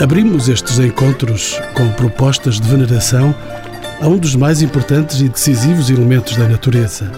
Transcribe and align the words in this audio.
Abrimos 0.00 0.48
estes 0.48 0.78
encontros 0.78 1.60
com 1.74 1.90
propostas 1.92 2.60
de 2.60 2.68
veneração 2.68 3.34
a 4.00 4.06
um 4.06 4.16
dos 4.16 4.34
mais 4.34 4.62
importantes 4.62 5.20
e 5.20 5.28
decisivos 5.28 5.90
elementos 5.90 6.36
da 6.36 6.48
natureza, 6.48 7.12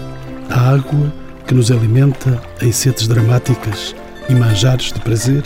a 0.49 0.71
água 0.71 1.13
que 1.47 1.53
nos 1.53 1.71
alimenta 1.71 2.41
em 2.61 2.71
setes 2.71 3.07
dramáticas 3.07 3.95
e 4.27 4.33
manjares 4.33 4.91
de 4.91 4.99
prazer, 4.99 5.43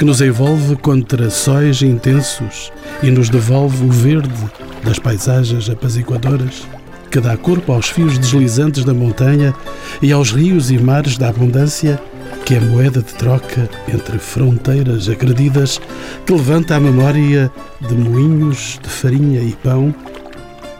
que 0.00 0.04
nos 0.06 0.22
envolve 0.22 0.76
contra 0.76 1.28
sóis 1.28 1.82
intensos 1.82 2.72
e 3.02 3.10
nos 3.10 3.28
devolve 3.28 3.84
o 3.84 3.90
verde 3.90 4.50
das 4.82 4.98
paisagens 4.98 5.68
apaziguadoras, 5.68 6.66
que 7.10 7.20
dá 7.20 7.36
corpo 7.36 7.70
aos 7.70 7.90
fios 7.90 8.16
deslizantes 8.16 8.82
da 8.82 8.94
montanha 8.94 9.54
e 10.00 10.10
aos 10.10 10.32
rios 10.32 10.70
e 10.70 10.78
mares 10.78 11.18
da 11.18 11.28
abundância 11.28 12.00
que 12.46 12.54
é 12.54 12.60
moeda 12.60 13.02
de 13.02 13.12
troca 13.12 13.68
entre 13.92 14.18
fronteiras 14.18 15.06
agredidas 15.06 15.78
que 16.24 16.32
levanta 16.32 16.76
a 16.76 16.80
memória 16.80 17.52
de 17.86 17.94
moinhos 17.94 18.80
de 18.82 18.88
farinha 18.88 19.42
e 19.42 19.52
pão, 19.56 19.94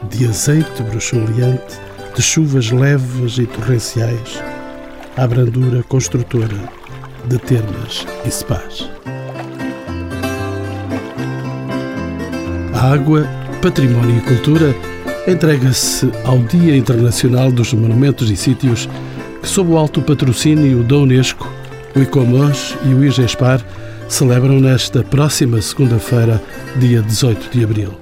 de 0.09 0.27
azeite 0.27 0.81
bruxuleante, 0.81 1.77
de 2.15 2.21
chuvas 2.23 2.71
leves 2.71 3.37
e 3.37 3.45
torrenciais, 3.45 4.41
à 5.15 5.27
brandura 5.27 5.83
construtora 5.83 6.57
de 7.27 7.37
termas 7.37 8.03
e 8.25 8.31
sepás. 8.31 8.89
Água, 12.81 13.27
património 13.61 14.17
e 14.17 14.21
cultura 14.21 14.75
entrega-se 15.27 16.11
ao 16.25 16.39
Dia 16.39 16.75
Internacional 16.75 17.51
dos 17.51 17.73
Monumentos 17.73 18.31
e 18.31 18.35
Sítios 18.35 18.89
que, 19.41 19.47
sob 19.47 19.71
o 19.71 19.77
alto 19.77 20.01
patrocínio 20.01 20.83
da 20.83 20.97
Unesco, 20.97 21.47
o 21.95 21.99
ICOMOS 21.99 22.75
e 22.83 22.93
o 22.93 23.03
IGESPAR 23.03 23.63
celebram 24.09 24.59
nesta 24.59 25.03
próxima 25.03 25.61
segunda-feira, 25.61 26.41
dia 26.77 27.01
18 27.03 27.49
de 27.51 27.63
abril. 27.63 27.93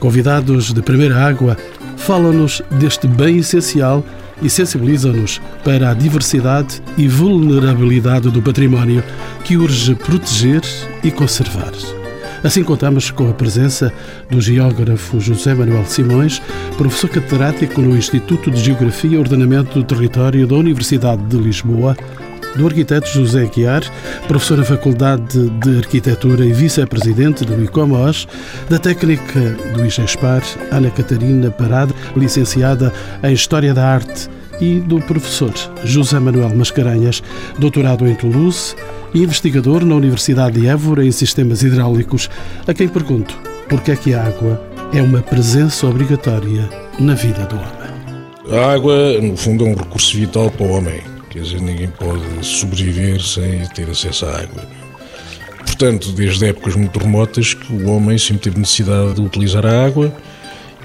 Convidados 0.00 0.72
de 0.72 0.82
primeira 0.82 1.24
água, 1.24 1.56
falam-nos 1.96 2.62
deste 2.72 3.06
bem 3.06 3.38
essencial 3.38 4.04
e 4.42 4.50
sensibilizam-nos 4.50 5.40
para 5.64 5.90
a 5.90 5.94
diversidade 5.94 6.82
e 6.98 7.06
vulnerabilidade 7.08 8.28
do 8.30 8.42
património 8.42 9.04
que 9.44 9.56
urge 9.56 9.94
proteger 9.94 10.62
e 11.02 11.10
conservar. 11.10 11.95
Assim 12.46 12.62
contamos 12.62 13.10
com 13.10 13.28
a 13.28 13.34
presença 13.34 13.92
do 14.30 14.40
geógrafo 14.40 15.18
José 15.18 15.52
Manuel 15.52 15.84
Simões, 15.84 16.40
professor 16.78 17.10
catedrático 17.10 17.82
no 17.82 17.96
Instituto 17.96 18.52
de 18.52 18.60
Geografia 18.60 19.16
e 19.16 19.18
Ordenamento 19.18 19.80
do 19.80 19.84
Território 19.84 20.46
da 20.46 20.54
Universidade 20.54 21.24
de 21.24 21.36
Lisboa, 21.36 21.96
do 22.54 22.64
arquiteto 22.64 23.08
José 23.08 23.50
Guiar, 23.52 23.82
professor 24.28 24.58
na 24.58 24.64
Faculdade 24.64 25.50
de 25.50 25.78
Arquitetura 25.78 26.46
e 26.46 26.52
vice-presidente 26.52 27.44
do 27.44 27.64
ICOMOS, 27.64 28.28
da 28.70 28.78
técnica 28.78 29.40
do 29.74 29.84
IGESPAR, 29.84 30.40
Ana 30.70 30.88
Catarina 30.90 31.50
Parade, 31.50 31.92
licenciada 32.14 32.92
em 33.24 33.32
História 33.32 33.74
da 33.74 33.88
Arte, 33.88 34.30
e 34.60 34.80
do 34.80 35.00
professor 35.00 35.52
José 35.84 36.18
Manuel 36.18 36.54
Mascarenhas, 36.54 37.22
doutorado 37.58 38.06
em 38.06 38.14
Toulouse 38.14 38.74
e 39.14 39.22
investigador 39.22 39.84
na 39.84 39.94
Universidade 39.94 40.60
de 40.60 40.66
Évora 40.66 41.04
em 41.04 41.12
Sistemas 41.12 41.62
Hidráulicos, 41.62 42.30
a 42.66 42.74
quem 42.74 42.88
pergunto 42.88 43.38
por 43.68 43.80
que 43.80 43.92
é 43.92 43.96
que 43.96 44.14
a 44.14 44.24
água 44.24 44.62
é 44.92 45.02
uma 45.02 45.20
presença 45.20 45.86
obrigatória 45.86 46.68
na 46.98 47.14
vida 47.14 47.44
do 47.46 47.56
homem. 47.56 48.60
A 48.62 48.72
água, 48.72 49.20
no 49.20 49.36
fundo, 49.36 49.66
é 49.66 49.68
um 49.68 49.74
recurso 49.74 50.16
vital 50.16 50.50
para 50.50 50.66
o 50.66 50.70
homem 50.70 51.16
Quer 51.36 51.42
dizer, 51.42 51.60
ninguém 51.60 51.88
pode 51.88 52.24
sobreviver 52.40 53.20
sem 53.20 53.66
ter 53.74 53.90
acesso 53.90 54.24
à 54.24 54.40
água. 54.40 54.66
Portanto, 55.66 56.10
desde 56.12 56.46
épocas 56.46 56.74
muito 56.74 56.98
remotas 56.98 57.52
que 57.52 57.70
o 57.74 57.90
homem 57.90 58.16
sempre 58.16 58.44
teve 58.44 58.58
necessidade 58.58 59.16
de 59.16 59.20
utilizar 59.20 59.66
a 59.66 59.84
água 59.84 60.16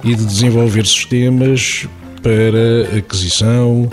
e 0.04 0.14
de 0.14 0.26
desenvolver 0.26 0.86
sistemas 0.86 1.88
para 2.22 2.98
aquisição, 2.98 3.90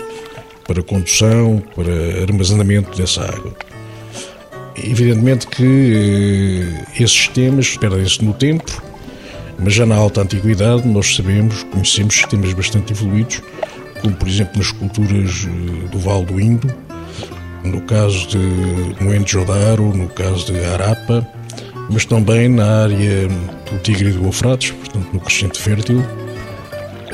para 0.67 0.83
condução, 0.83 1.63
para 1.73 2.23
armazenamento 2.23 2.97
dessa 2.97 3.23
água. 3.23 3.55
Evidentemente 4.83 5.47
que 5.47 5.63
eh, 5.63 6.85
esses 6.95 7.11
sistemas 7.11 7.77
perdem-se 7.77 8.23
no 8.23 8.33
tempo, 8.33 8.81
mas 9.57 9.73
já 9.73 9.85
na 9.85 9.95
alta 9.95 10.21
antiguidade 10.21 10.87
nós 10.87 11.15
sabemos, 11.15 11.63
conhecemos 11.63 12.15
sistemas 12.15 12.53
bastante 12.53 12.93
evoluídos 12.93 13.41
como 14.01 14.15
por 14.15 14.27
exemplo 14.27 14.57
nas 14.57 14.71
culturas 14.71 15.45
eh, 15.45 15.87
do 15.87 15.99
Vale 15.99 16.25
do 16.25 16.39
Indo, 16.39 16.73
no 17.63 17.81
caso 17.81 18.27
de 18.27 19.03
Mohenjo-Daro, 19.03 19.95
no 19.95 20.07
caso 20.09 20.51
de 20.51 20.63
Harappa, 20.65 21.27
mas 21.89 22.05
também 22.05 22.47
na 22.47 22.83
área 22.83 23.27
do 23.27 23.77
Tigre 23.81 24.09
e 24.09 24.13
do 24.13 24.25
Eufrates, 24.25 24.71
portanto 24.71 25.09
no 25.13 25.19
crescente 25.19 25.59
fértil, 25.59 26.03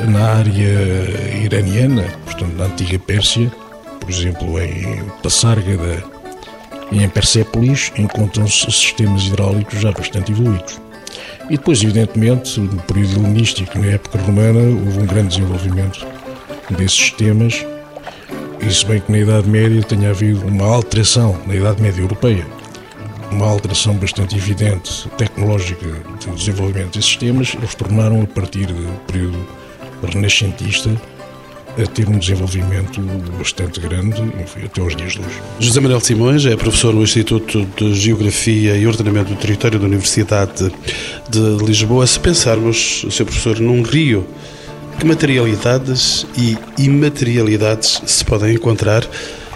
na 0.08 0.34
área 0.36 1.44
iraniana, 1.44 2.04
portanto 2.26 2.54
na 2.58 2.66
antiga 2.66 3.00
Pérsia, 3.00 3.52
por 4.00 4.10
exemplo 4.10 4.60
em 4.60 5.04
Passárgada 5.24 6.04
e 6.92 7.04
em 7.04 7.10
Persépolis, 7.10 7.92
encontram-se 7.98 8.72
sistemas 8.72 9.24
hidráulicos 9.24 9.80
já 9.80 9.92
bastante 9.92 10.32
evoluídos. 10.32 10.80
E 11.50 11.58
depois, 11.58 11.84
evidentemente, 11.84 12.60
no 12.60 12.82
período 12.84 13.20
helenístico, 13.20 13.78
na 13.78 13.88
época 13.88 14.20
romana, 14.20 14.60
houve 14.60 15.00
um 15.00 15.06
grande 15.06 15.36
desenvolvimento 15.36 16.06
desses 16.72 16.98
sistemas, 16.98 17.66
e 18.60 18.74
se 18.74 18.86
bem 18.86 19.00
que 19.00 19.12
na 19.12 19.20
Idade 19.20 19.48
Média 19.48 19.84
tenha 19.84 20.10
havido 20.10 20.46
uma 20.48 20.66
alteração, 20.66 21.40
na 21.46 21.56
Idade 21.56 21.82
Média 21.82 22.02
Europeia, 22.02 22.46
uma 23.32 23.48
alteração 23.48 23.96
bastante 23.96 24.36
evidente 24.36 25.08
tecnológica 25.18 25.86
do 26.26 26.36
desenvolvimento 26.36 26.94
desses 26.96 27.12
sistemas, 27.12 27.54
eles 27.56 27.76
tornaram, 27.76 28.22
a 28.22 28.28
partir 28.28 28.66
do 28.66 29.00
período 29.06 29.46
renascentista, 30.12 30.90
a 31.78 31.86
ter 31.88 32.08
um 32.08 32.18
desenvolvimento 32.18 33.02
bastante 33.38 33.80
grande 33.80 34.22
enfim, 34.22 34.66
até 34.66 34.82
aos 34.82 34.96
dias 34.96 35.14
de 35.14 35.20
hoje. 35.20 35.42
José 35.60 35.80
Manuel 35.80 36.00
Simões 36.00 36.46
é 36.46 36.56
professor 36.56 36.94
no 36.94 37.04
Instituto 37.04 37.66
de 37.78 37.94
Geografia 37.94 38.78
e 38.78 38.88
Ordenamento 38.88 39.34
do 39.34 39.40
Território 39.40 39.80
da 39.80 39.86
Universidade 39.86 40.72
de 41.30 41.66
Lisboa. 41.66 42.08
Se 42.08 42.20
pensarmos, 42.20 43.06
Sr. 43.10 43.26
Professor, 43.26 43.60
num 43.60 43.82
rio 43.82 44.26
que 45.00 45.06
materialidades 45.06 46.26
e 46.38 46.58
imaterialidades 46.78 48.02
se 48.06 48.24
podem 48.24 48.54
encontrar 48.56 49.06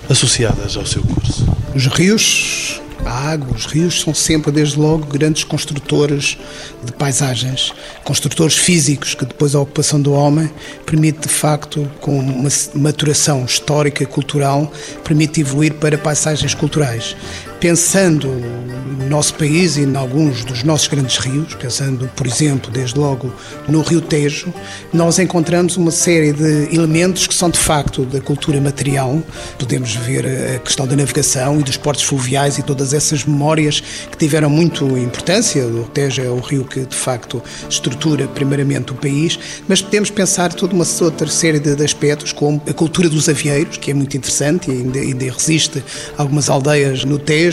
associadas 0.09 0.75
ao 0.75 0.85
seu 0.85 1.01
curso? 1.03 1.47
Os 1.73 1.87
rios, 1.87 2.81
a 3.05 3.31
água, 3.31 3.55
os 3.55 3.65
rios 3.65 4.01
são 4.01 4.13
sempre, 4.13 4.51
desde 4.51 4.79
logo, 4.79 5.05
grandes 5.05 5.43
construtores 5.43 6.37
de 6.83 6.91
paisagens, 6.91 7.73
construtores 8.03 8.55
físicos 8.55 9.15
que 9.15 9.25
depois 9.25 9.55
a 9.55 9.59
ocupação 9.59 10.01
do 10.01 10.13
homem 10.13 10.49
permite, 10.85 11.27
de 11.27 11.29
facto, 11.29 11.89
com 11.99 12.19
uma 12.19 12.49
maturação 12.75 13.45
histórica 13.45 14.03
e 14.03 14.05
cultural, 14.05 14.71
permite 15.03 15.41
evoluir 15.41 15.73
para 15.75 15.97
paisagens 15.97 16.53
culturais 16.53 17.15
pensando 17.59 18.27
no 18.29 19.09
nosso 19.09 19.33
país 19.33 19.75
e 19.75 19.81
em 19.81 19.95
alguns 19.95 20.45
dos 20.45 20.63
nossos 20.63 20.87
grandes 20.87 21.17
rios, 21.17 21.53
pensando, 21.55 22.09
por 22.15 22.25
exemplo, 22.25 22.71
desde 22.71 22.97
logo 22.97 23.33
no 23.67 23.81
Rio 23.81 24.01
Tejo, 24.01 24.53
nós 24.93 25.19
encontramos 25.19 25.75
uma 25.75 25.91
série 25.91 26.31
de 26.31 26.73
elementos 26.73 27.27
que 27.27 27.33
são 27.33 27.49
de 27.49 27.59
facto 27.59 28.05
da 28.05 28.21
cultura 28.21 28.61
material. 28.61 29.21
Podemos 29.57 29.93
ver 29.95 30.25
a 30.55 30.59
questão 30.59 30.87
da 30.87 30.95
navegação 30.95 31.59
e 31.59 31.63
dos 31.63 31.75
portos 31.75 32.03
fluviais 32.03 32.57
e 32.57 32.63
todas 32.63 32.93
essas 32.93 33.25
memórias 33.25 33.81
que 33.81 34.17
tiveram 34.17 34.49
muito 34.49 34.85
importância. 34.97 35.65
O 35.65 35.83
Tejo 35.85 36.21
é 36.21 36.29
o 36.29 36.39
rio 36.39 36.63
que 36.63 36.85
de 36.85 36.95
facto 36.95 37.41
estrutura 37.69 38.27
primeiramente 38.27 38.91
o 38.91 38.95
país, 38.95 39.37
mas 39.67 39.81
podemos 39.81 40.09
pensar 40.09 40.53
toda 40.53 40.73
uma 40.73 40.85
outra 41.01 41.27
série 41.27 41.59
de, 41.59 41.83
aspectos, 41.83 42.33
como 42.33 42.61
a 42.67 42.73
cultura 42.73 43.09
dos 43.09 43.27
avieiros, 43.27 43.77
que 43.77 43.91
é 43.91 43.93
muito 43.93 44.15
interessante 44.15 44.69
e 44.69 44.73
ainda, 44.73 44.99
ainda 44.99 45.25
resiste 45.25 45.83
algumas 46.17 46.49
aldeias 46.49 47.03
no 47.03 47.17
Tejo 47.17 47.48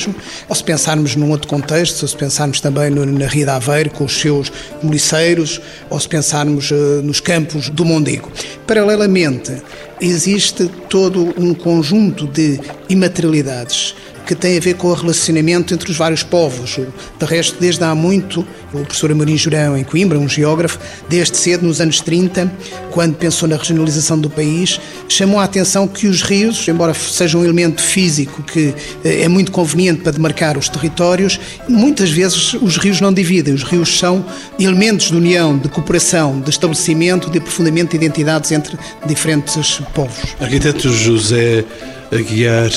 ou 0.48 0.54
se 0.54 0.64
pensarmos 0.64 1.16
num 1.16 1.30
outro 1.30 1.48
contexto, 1.48 2.02
ou 2.02 2.08
se 2.08 2.16
pensarmos 2.16 2.60
também 2.60 2.90
no, 2.90 3.06
na 3.06 3.26
Ria 3.26 3.46
de 3.46 3.50
Aveiro, 3.50 3.90
com 3.90 4.04
os 4.04 4.20
seus 4.20 4.52
moliceiros, 4.82 5.60
ou 5.88 5.98
se 5.98 6.08
pensarmos 6.08 6.70
uh, 6.70 7.02
nos 7.02 7.20
campos 7.20 7.70
do 7.70 7.84
Mondego. 7.84 8.30
Paralelamente, 8.66 9.62
existe 10.00 10.68
todo 10.90 11.32
um 11.38 11.54
conjunto 11.54 12.26
de 12.26 12.60
imaterialidades 12.88 13.94
que 14.26 14.34
tem 14.34 14.58
a 14.58 14.60
ver 14.60 14.74
com 14.74 14.88
o 14.88 14.94
relacionamento 14.94 15.72
entre 15.72 15.90
os 15.90 15.96
vários 15.96 16.22
povos. 16.22 16.78
De 17.18 17.24
resto, 17.24 17.56
desde 17.60 17.84
há 17.84 17.94
muito, 17.94 18.46
o 18.72 18.78
professor 18.80 19.12
Amorim 19.12 19.36
Jurão, 19.36 19.76
em 19.76 19.84
Coimbra, 19.84 20.18
um 20.18 20.28
geógrafo, 20.28 20.78
desde 21.08 21.36
cedo, 21.36 21.64
nos 21.64 21.80
anos 21.80 22.00
30, 22.00 22.52
quando 22.90 23.14
pensou 23.14 23.48
na 23.48 23.56
regionalização 23.56 24.18
do 24.18 24.28
país, 24.28 24.80
chamou 25.08 25.38
a 25.38 25.44
atenção 25.44 25.86
que 25.86 26.06
os 26.08 26.22
rios, 26.22 26.66
embora 26.66 26.92
sejam 26.92 27.40
um 27.40 27.44
elemento 27.44 27.80
físico 27.80 28.42
que 28.42 28.74
eh, 29.04 29.22
é 29.22 29.28
muito 29.28 29.52
conveniente 29.52 30.02
para 30.02 30.12
demarcar 30.12 30.58
os 30.58 30.68
territórios, 30.68 31.38
muitas 31.68 32.10
vezes 32.10 32.54
os 32.54 32.76
rios 32.76 33.00
não 33.00 33.12
dividem. 33.12 33.54
Os 33.54 33.62
rios 33.62 33.98
são 33.98 34.24
elementos 34.58 35.10
de 35.10 35.16
união, 35.16 35.56
de 35.56 35.68
cooperação, 35.68 36.40
de 36.40 36.50
estabelecimento, 36.50 37.30
de 37.30 37.38
aprofundamento 37.38 37.90
de 37.90 37.96
identidades 37.96 38.50
entre 38.50 38.76
diferentes 39.06 39.80
povos. 39.94 40.34
Arquiteto 40.40 40.88
José 40.88 41.64
Aguiar, 42.12 42.70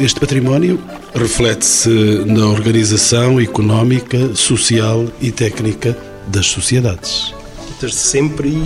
este 0.00 0.20
património 0.20 0.80
reflete-se 1.14 1.88
na 2.24 2.46
organização 2.46 3.40
económica, 3.40 4.34
social 4.34 5.06
e 5.20 5.32
técnica 5.32 5.96
das 6.28 6.46
sociedades. 6.46 7.34
Desde 7.80 7.98
sempre 7.98 8.62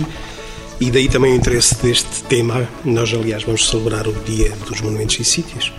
e 0.79 0.91
daí 0.91 1.09
também 1.09 1.33
o 1.33 1.35
interesse 1.35 1.75
deste 1.81 2.23
tema. 2.23 2.67
Nós, 2.85 3.13
aliás, 3.13 3.43
vamos 3.43 3.67
celebrar 3.67 4.07
o 4.07 4.13
Dia 4.25 4.51
dos 4.67 4.81
Monumentos 4.81 5.19
e 5.19 5.23
Sítios, 5.23 5.71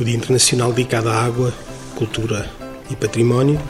o 0.00 0.04
Dia 0.04 0.16
Internacional 0.16 0.72
dedicado 0.72 1.08
à 1.08 1.22
água, 1.22 1.52
cultura 1.94 2.50
e 2.90 2.96
património. 2.96 3.60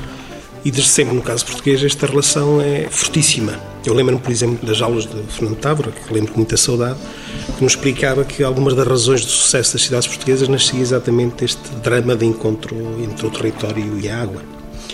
E 0.65 0.71
desde 0.71 0.91
sempre, 0.91 1.15
no 1.15 1.23
caso 1.23 1.45
português, 1.45 1.83
esta 1.83 2.07
relação 2.07 2.61
é 2.61 2.89
fortíssima. 2.89 3.72
Eu 3.85 3.95
lembro-me, 3.95 4.21
por 4.21 4.31
exemplo, 4.31 4.65
das 4.65 4.81
aulas 4.81 5.07
de 5.07 5.21
Fernando 5.29 5.57
Távora, 5.57 5.91
que 5.91 6.15
lembro 6.15 6.33
com 6.33 6.39
muita 6.39 6.57
saudade, 6.57 6.99
que 7.57 7.65
nos 7.65 7.73
explicava 7.73 8.25
que 8.25 8.45
algumas 8.45 8.75
das 8.75 8.87
razões 8.87 9.25
do 9.25 9.31
sucesso 9.31 9.73
das 9.73 9.83
cidades 9.83 10.07
portuguesas 10.07 10.47
nascia 10.49 10.81
exatamente 10.81 11.37
deste 11.37 11.69
drama 11.83 12.15
de 12.15 12.25
encontro 12.25 12.77
entre 13.03 13.27
o 13.27 13.31
território 13.31 13.99
e 13.99 14.09
a 14.09 14.23
água. 14.23 14.41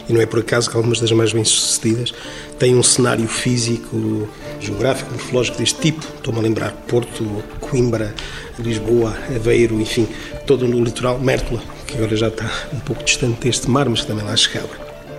E 0.09 0.13
não 0.13 0.23
é 0.23 0.27
por 0.27 0.39
acaso 0.39 0.71
que 0.71 0.77
algumas 0.77 1.01
das 1.01 1.13
mais 1.13 1.35
bem-sucedidas 1.35 2.15
têm 2.59 2.75
um 2.75 2.83
cenário 2.83 3.29
físico, 3.29 4.27
geográfico, 4.59 5.11
morfológico 5.13 5.59
deste 5.59 5.79
tipo. 5.81 6.01
Estou-me 6.17 6.41
a 6.41 6.43
lembrar 6.43 6.73
Porto, 6.89 7.45
Coimbra, 7.61 8.15
Lisboa, 8.59 9.15
Aveiro, 9.37 9.79
enfim, 9.79 10.09
todo 10.47 10.67
no 10.67 10.83
litoral, 10.83 11.19
Mértola, 11.19 11.61
que 11.87 11.99
agora 11.99 12.17
já 12.17 12.29
está 12.29 12.51
um 12.73 12.81
pouco 12.81 13.05
distante 13.05 13.41
deste 13.41 13.69
mar, 13.69 13.87
mas 13.87 14.01
que 14.01 14.07
também 14.07 14.25
lá 14.25 14.35
chegava. 14.35 14.71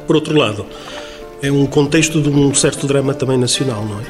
Por 0.07 0.15
outro 0.15 0.35
lado, 0.35 0.65
é 1.41 1.51
um 1.51 1.65
contexto 1.65 2.21
de 2.21 2.29
um 2.29 2.53
certo 2.53 2.85
drama 2.85 3.13
também 3.13 3.37
nacional, 3.37 3.85
não 3.85 3.99
é? 3.99 4.03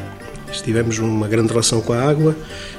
Estivemos 0.51 0.97
numa 0.97 1.27
grande 1.27 1.49
relação 1.49 1.79
com 1.79 1.93
a 1.93 2.01
água 2.01 2.35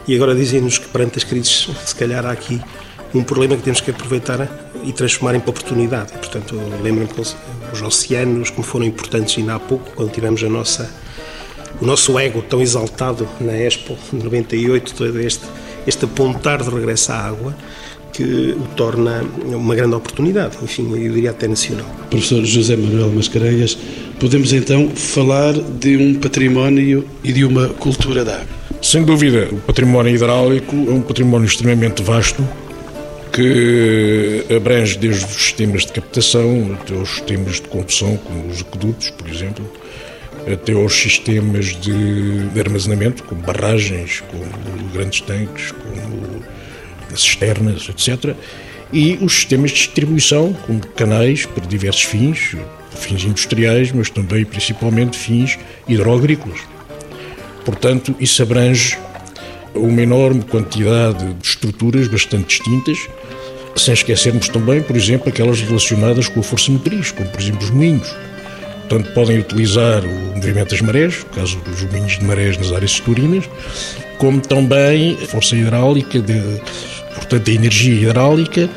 e 0.07 0.15
agora 0.15 0.35
dizem-nos 0.35 0.79
que 0.79 0.89
perante 0.89 1.19
as 1.19 1.25
crises, 1.25 1.69
se 1.87 1.95
calhar 1.95 2.27
há 2.27 2.33
aqui 2.33 2.61
um 3.15 3.23
problema 3.23 3.57
que 3.57 3.63
temos 3.63 3.81
que 3.81 3.91
aproveitar 3.91 4.49
e 4.85 4.93
transformar 4.93 5.35
em 5.35 5.39
oportunidade. 5.39 6.13
Portanto, 6.13 6.61
lembro-me 6.83 7.09
que 7.09 7.21
os 7.21 7.83
oceanos, 7.83 8.51
como 8.51 8.63
foram 8.63 8.85
importantes 8.85 9.37
ainda 9.39 9.55
há 9.55 9.61
pouco, 9.61 9.91
quando 9.95 10.11
tivemos 10.11 10.43
a 10.43 10.49
nossa, 10.49 10.91
o 11.81 11.87
nosso 11.87 12.19
ego 12.19 12.43
tão 12.43 12.61
exaltado 12.61 13.29
na 13.41 13.57
Expo 13.57 13.97
98, 14.13 14.95
todo 14.95 15.21
este, 15.21 15.45
este 15.87 16.05
apontar 16.05 16.63
de 16.63 16.71
regresso 16.71 17.13
à 17.13 17.17
água, 17.17 17.55
que 18.13 18.53
o 18.53 18.67
torna 18.77 19.25
uma 19.45 19.75
grande 19.75 19.95
oportunidade, 19.95 20.59
enfim, 20.63 20.91
eu 20.91 21.13
diria 21.13 21.31
até 21.31 21.47
nacional. 21.47 21.87
Professor 22.11 22.45
José 22.45 22.77
Manuel 22.77 23.11
Mascarenhas, 23.11 23.79
podemos 24.21 24.53
então 24.53 24.91
falar 24.91 25.55
de 25.55 25.97
um 25.97 26.15
património 26.15 27.09
e 27.25 27.33
de 27.33 27.43
uma 27.43 27.69
cultura 27.69 28.23
da 28.23 28.35
água? 28.35 28.61
Sem 28.83 29.03
dúvida, 29.03 29.49
o 29.51 29.57
património 29.57 30.15
hidráulico 30.15 30.77
é 30.77 30.93
um 30.93 31.01
património 31.01 31.47
extremamente 31.47 32.03
vasto 32.03 32.47
que 33.33 34.45
abrange 34.55 34.99
desde 34.99 35.25
os 35.25 35.33
sistemas 35.33 35.87
de 35.87 35.93
captação 35.93 36.77
até 36.79 36.93
os 36.95 37.09
sistemas 37.09 37.55
de 37.55 37.63
condução, 37.63 38.17
como 38.19 38.49
os 38.49 38.61
aquedutos, 38.61 39.11
por 39.11 39.27
exemplo, 39.29 39.65
até 40.53 40.73
aos 40.73 40.93
sistemas 40.93 41.67
de, 41.81 42.49
de 42.49 42.61
armazenamento, 42.61 43.25
como 43.25 43.41
barragens, 43.41 44.23
como 44.31 44.45
grandes 44.93 45.23
tanques, 45.23 45.73
como 45.73 46.43
cisternas, 47.17 47.89
etc. 47.89 48.35
E 48.93 49.19
os 49.23 49.33
sistemas 49.33 49.71
de 49.71 49.77
distribuição, 49.77 50.53
como 50.67 50.81
canais 50.89 51.47
para 51.47 51.65
diversos 51.65 52.03
fins, 52.03 52.55
fins 52.97 53.25
industriais, 53.25 53.93
mas 53.93 54.11
também 54.11 54.45
principalmente 54.45 55.19
fins 55.19 55.59
hidroagrícolas. 55.89 56.61
Portanto, 57.65 58.15
isso 58.19 58.43
abrange 58.43 58.99
uma 59.75 60.03
enorme 60.03 60.43
quantidade 60.43 61.33
de 61.35 61.47
estruturas 61.47 62.09
bastante 62.09 62.49
distintas, 62.49 63.09
sem 63.77 63.95
esquecermos 63.95 64.49
também, 64.49 64.83
por 64.83 64.97
exemplo, 64.97 65.29
aquelas 65.29 65.61
relacionadas 65.61 66.29
com 66.29 66.41
a 66.41 66.43
força 66.43 66.71
motriz, 66.73 67.13
como 67.13 67.29
por 67.29 67.41
exemplo 67.41 67.63
os 67.63 67.71
moinhos. 67.71 68.15
Portanto, 68.89 69.15
podem 69.15 69.39
utilizar 69.39 70.05
o 70.05 70.37
movimento 70.37 70.71
das 70.71 70.81
marés, 70.81 71.19
no 71.21 71.27
caso 71.27 71.59
dos 71.61 71.83
moinhos 71.85 72.19
de 72.19 72.25
marés 72.25 72.59
nas 72.59 72.73
áreas 72.73 72.91
seturinas, 72.91 73.49
como 74.19 74.41
também 74.41 75.17
a 75.23 75.27
força 75.27 75.55
hidráulica, 75.55 76.19
de, 76.19 76.61
portanto, 77.15 77.49
a 77.49 77.55
energia 77.55 78.09
hidráulica, 78.09 78.69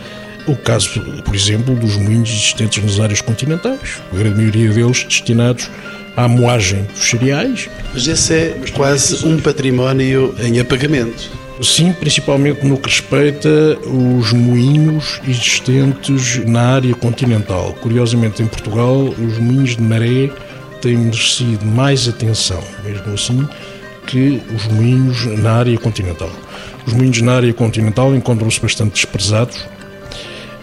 o 0.48 0.56
caso, 0.56 1.02
por 1.24 1.36
exemplo, 1.36 1.76
dos 1.76 1.96
moinhos 1.96 2.30
existentes 2.30 2.84
nas 2.84 3.00
áreas 3.00 3.22
continentais, 3.22 4.02
a 4.12 4.16
grande 4.16 4.38
maioria 4.38 4.70
deles 4.70 5.04
destinados 5.04 5.70
à 6.16 6.28
moagem 6.28 6.84
dos 6.84 7.10
cereais. 7.10 7.70
Mas 7.94 8.08
esse 8.08 8.34
é 8.34 8.62
quase 8.76 9.26
um 9.26 9.40
património 9.40 10.36
em 10.40 10.60
apagamento. 10.60 11.30
Sim, 11.62 11.94
principalmente 11.94 12.66
no 12.66 12.78
que 12.78 12.90
respeita 12.90 13.78
os 13.86 14.34
moinhos 14.34 15.22
existentes 15.28 16.44
na 16.46 16.76
área 16.76 16.94
continental. 16.96 17.74
Curiosamente, 17.80 18.42
em 18.42 18.48
Portugal, 18.48 18.98
os 18.98 19.38
moinhos 19.38 19.76
de 19.76 19.82
maré 19.82 20.30
têm 20.82 20.98
merecido 20.98 21.66
mais 21.66 22.08
atenção, 22.08 22.62
mesmo 22.84 23.14
assim, 23.14 23.48
que 24.08 24.42
os 24.54 24.66
moinhos 24.68 25.26
na 25.40 25.54
área 25.54 25.78
continental. 25.78 26.32
Os 26.86 26.94
moinhos 26.94 27.22
na 27.22 27.36
área 27.36 27.54
continental 27.54 28.14
encontram-se 28.14 28.60
bastante 28.60 28.94
desprezados, 28.94 29.66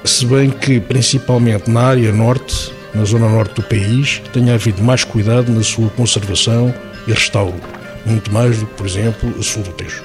se 0.04 0.24
bem 0.26 0.50
que, 0.50 0.80
principalmente 0.80 1.70
na 1.70 1.82
área 1.82 2.12
norte, 2.12 2.72
na 2.94 3.04
zona 3.04 3.28
norte 3.28 3.54
do 3.54 3.62
país, 3.62 4.22
tenha 4.32 4.54
havido 4.54 4.82
mais 4.82 5.04
cuidado 5.04 5.52
na 5.52 5.62
sua 5.62 5.88
conservação 5.90 6.74
e 7.06 7.12
restauro, 7.12 7.60
muito 8.04 8.32
mais 8.32 8.58
do 8.58 8.66
que, 8.66 8.74
por 8.74 8.86
exemplo, 8.86 9.34
a 9.38 9.42
sul 9.42 9.62
do 9.62 9.72
Tejo. 9.72 10.02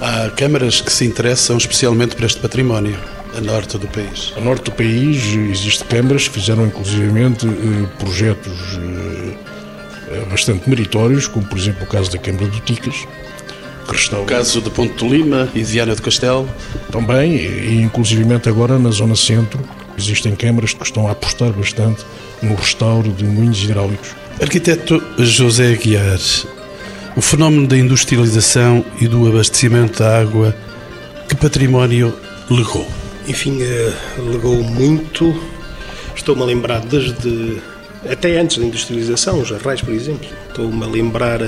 Há 0.00 0.30
câmaras 0.30 0.80
que 0.80 0.92
se 0.92 1.04
interessam 1.04 1.56
especialmente 1.56 2.16
por 2.16 2.24
este 2.24 2.40
património, 2.40 2.96
a 3.36 3.40
norte 3.40 3.78
do 3.78 3.86
país. 3.88 4.32
A 4.36 4.40
norte 4.40 4.64
do 4.64 4.72
país 4.72 5.24
existe 5.50 5.84
câmaras 5.84 6.28
que 6.28 6.34
fizeram 6.34 6.66
inclusivamente 6.66 7.46
eh, 7.46 7.86
projetos 7.98 8.78
eh, 8.78 10.24
bastante 10.30 10.68
meritórios, 10.68 11.26
como 11.26 11.46
por 11.46 11.58
exemplo 11.58 11.84
o 11.84 11.86
caso 11.86 12.10
da 12.10 12.18
Câmara 12.18 12.46
do 12.46 12.60
Ticas, 12.60 13.06
o 14.20 14.24
caso 14.24 14.60
de 14.60 14.70
Ponte 14.70 14.94
de 14.94 15.08
Lima 15.08 15.48
e 15.54 15.62
Viana 15.62 15.94
do 15.94 16.02
Castelo. 16.02 16.48
Também, 16.90 17.36
e 17.36 17.82
inclusivamente 17.82 18.48
agora 18.48 18.78
na 18.78 18.90
zona 18.90 19.16
centro, 19.16 19.60
existem 19.98 20.34
câmaras 20.34 20.72
que 20.72 20.84
estão 20.84 21.08
a 21.08 21.12
apostar 21.12 21.50
bastante 21.52 22.04
no 22.42 22.54
restauro 22.54 23.10
de 23.12 23.24
moinhos 23.24 23.62
hidráulicos. 23.62 24.10
Arquiteto 24.40 25.02
José 25.18 25.72
Aguiar, 25.72 26.18
o 27.16 27.20
fenómeno 27.20 27.66
da 27.66 27.76
industrialização 27.76 28.84
e 29.00 29.06
do 29.06 29.28
abastecimento 29.28 29.98
da 29.98 30.20
água, 30.20 30.56
que 31.28 31.36
património 31.36 32.14
legou? 32.50 32.86
Enfim, 33.28 33.62
eh, 33.62 33.92
legou 34.18 34.62
muito. 34.62 35.34
Estou-me 36.14 36.42
a 36.42 36.44
lembrar 36.44 36.80
desde 36.80 37.60
até 38.10 38.38
antes 38.38 38.58
da 38.58 38.64
industrialização, 38.64 39.40
os 39.40 39.52
arrais, 39.52 39.80
por 39.80 39.94
exemplo. 39.94 40.28
Estou-me 40.48 40.82
a 40.84 40.86
lembrar 40.86 41.40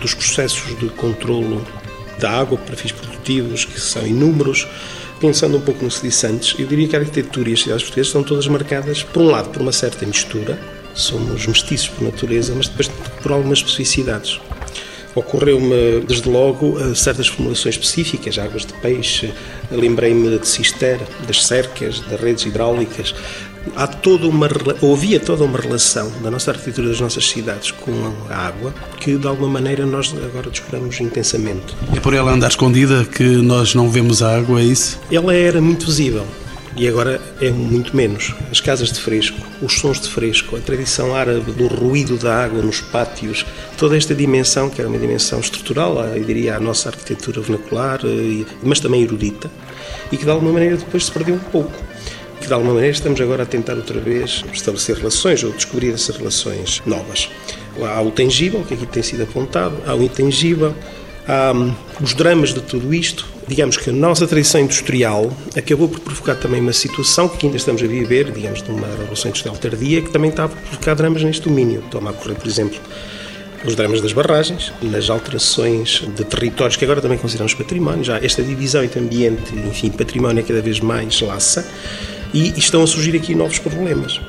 dos 0.00 0.14
processos 0.14 0.78
de 0.78 0.88
controlo 0.90 1.64
da 2.18 2.30
água 2.30 2.58
para 2.58 2.76
fins 2.76 2.92
produtivos, 2.92 3.64
que 3.64 3.80
são 3.80 4.06
inúmeros. 4.06 4.66
Pensando 5.20 5.56
um 5.56 5.60
pouco 5.60 5.82
no 5.82 5.88
que 5.88 5.96
se 5.96 6.02
disse 6.02 6.26
antes, 6.26 6.54
eu 6.58 6.66
diria 6.66 6.86
que 6.88 6.96
a 6.96 6.98
arquitetura 6.98 7.48
e 7.48 7.54
as 7.54 7.60
cidades 7.60 7.82
portuguesas 7.84 8.08
estão 8.08 8.22
todas 8.22 8.46
marcadas, 8.48 9.02
por 9.02 9.22
um 9.22 9.26
lado, 9.26 9.48
por 9.48 9.62
uma 9.62 9.72
certa 9.72 10.04
mistura, 10.04 10.58
somos 10.94 11.46
mestiços 11.46 11.88
por 11.88 12.04
natureza, 12.04 12.54
mas 12.54 12.68
depois 12.68 12.88
por 13.22 13.32
algumas 13.32 13.58
especificidades. 13.58 14.40
Ocorreu-me, 15.14 16.00
desde 16.06 16.28
logo, 16.28 16.78
eh, 16.78 16.94
certas 16.94 17.28
formulações 17.28 17.76
específicas, 17.76 18.38
águas 18.38 18.66
de 18.66 18.74
peixe, 18.74 19.32
lembrei-me 19.70 20.38
de 20.38 20.46
cister, 20.46 21.00
das 21.26 21.46
cercas, 21.46 22.00
das 22.00 22.20
redes 22.20 22.44
hidráulicas, 22.44 23.14
há 23.74 23.86
toda 23.86 24.26
uma 24.26 24.48
havia 24.92 25.18
toda 25.18 25.44
uma 25.44 25.58
relação 25.58 26.10
da 26.22 26.30
nossa 26.30 26.50
arquitetura 26.50 26.88
das 26.88 27.00
nossas 27.00 27.28
cidades 27.28 27.70
com 27.70 27.92
a 28.30 28.36
água 28.36 28.74
que 29.00 29.16
de 29.16 29.26
alguma 29.26 29.48
maneira 29.48 29.84
nós 29.86 30.14
agora 30.24 30.50
descobrimos 30.50 31.00
intensamente. 31.00 31.76
É 31.94 32.00
por 32.00 32.14
ela 32.14 32.32
andar 32.32 32.48
escondida 32.48 33.04
que 33.04 33.24
nós 33.24 33.74
não 33.74 33.90
vemos 33.90 34.22
a 34.22 34.36
água, 34.36 34.60
é 34.60 34.64
isso? 34.64 34.98
Ela 35.10 35.34
era 35.34 35.60
muito 35.60 35.86
visível 35.86 36.26
e 36.76 36.86
agora 36.86 37.20
é 37.40 37.50
muito 37.50 37.96
menos. 37.96 38.34
As 38.50 38.60
casas 38.60 38.92
de 38.92 39.00
fresco, 39.00 39.40
os 39.62 39.78
sons 39.78 39.98
de 40.00 40.10
fresco, 40.10 40.56
a 40.56 40.60
tradição 40.60 41.14
árabe 41.14 41.50
do 41.52 41.66
ruído 41.66 42.18
da 42.18 42.44
água 42.44 42.60
nos 42.62 42.80
pátios, 42.80 43.46
toda 43.78 43.96
esta 43.96 44.14
dimensão 44.14 44.68
que 44.68 44.80
era 44.80 44.88
uma 44.88 44.98
dimensão 44.98 45.40
estrutural, 45.40 45.98
eu 46.14 46.22
diria 46.22 46.56
a 46.56 46.60
nossa 46.60 46.90
arquitetura 46.90 47.40
vernacular, 47.40 48.00
eh, 48.04 48.44
mas 48.62 48.78
também 48.78 49.02
erudita, 49.02 49.50
e 50.12 50.18
que 50.18 50.24
de 50.24 50.30
alguma 50.30 50.52
maneira 50.52 50.76
depois 50.76 51.06
se 51.06 51.10
perdeu 51.10 51.36
um 51.36 51.38
pouco 51.38 51.72
de 52.46 52.54
alguma 52.54 52.74
maneira 52.74 52.94
estamos 52.94 53.20
agora 53.20 53.42
a 53.42 53.46
tentar 53.46 53.74
outra 53.74 54.00
vez 54.00 54.44
estabelecer 54.52 54.96
relações 54.96 55.42
ou 55.42 55.52
descobrir 55.52 55.92
essas 55.92 56.16
relações 56.16 56.82
novas. 56.86 57.28
Há 57.82 58.00
o 58.00 58.10
tangível, 58.10 58.62
que 58.64 58.74
aqui 58.74 58.86
tem 58.86 59.02
sido 59.02 59.22
apontado, 59.24 59.76
há 59.86 59.94
o 59.94 60.02
intangível, 60.02 60.74
há 61.26 61.52
hum, 61.52 61.74
os 62.00 62.14
dramas 62.14 62.54
de 62.54 62.60
tudo 62.60 62.94
isto. 62.94 63.26
Digamos 63.48 63.76
que 63.76 63.90
a 63.90 63.92
nossa 63.92 64.26
tradição 64.26 64.60
industrial 64.60 65.30
acabou 65.56 65.88
por 65.88 66.00
provocar 66.00 66.36
também 66.36 66.60
uma 66.60 66.72
situação 66.72 67.28
que 67.28 67.46
ainda 67.46 67.58
estamos 67.58 67.82
a 67.82 67.86
viver, 67.86 68.30
digamos, 68.32 68.62
de 68.62 68.70
uma 68.70 68.86
revolução 68.86 69.28
industrial 69.28 69.56
tardia, 69.56 70.02
que 70.02 70.10
também 70.10 70.30
está 70.30 70.44
a 70.44 70.48
provocar 70.48 70.94
dramas 70.94 71.22
neste 71.22 71.48
domínio. 71.48 71.82
Toma 71.90 72.10
a 72.10 72.12
correr, 72.12 72.34
por 72.34 72.46
exemplo, 72.46 72.78
os 73.64 73.74
dramas 73.74 74.00
das 74.00 74.12
barragens, 74.12 74.72
nas 74.80 75.10
alterações 75.10 76.02
de 76.14 76.24
territórios 76.24 76.76
que 76.76 76.84
agora 76.84 77.00
também 77.00 77.18
consideramos 77.18 77.54
património, 77.54 78.04
já 78.04 78.18
esta 78.18 78.42
divisão 78.42 78.82
entre 78.82 79.00
ambiente 79.00 79.54
e 79.54 79.68
enfim, 79.68 79.90
património 79.90 80.40
é 80.40 80.42
cada 80.42 80.62
vez 80.62 80.80
mais 80.80 81.20
laça 81.20 81.66
e 82.32 82.58
estão 82.58 82.82
a 82.82 82.86
surgir 82.86 83.16
aqui 83.16 83.34
novos 83.34 83.58
problemas. 83.58 84.20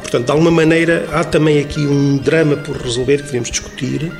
Portanto, 0.00 0.26
de 0.26 0.30
alguma 0.30 0.50
maneira, 0.50 1.08
há 1.12 1.24
também 1.24 1.58
aqui 1.58 1.80
um 1.80 2.16
drama 2.16 2.56
por 2.56 2.76
resolver 2.76 3.18
que 3.18 3.24
devemos 3.24 3.50
discutir 3.50 4.12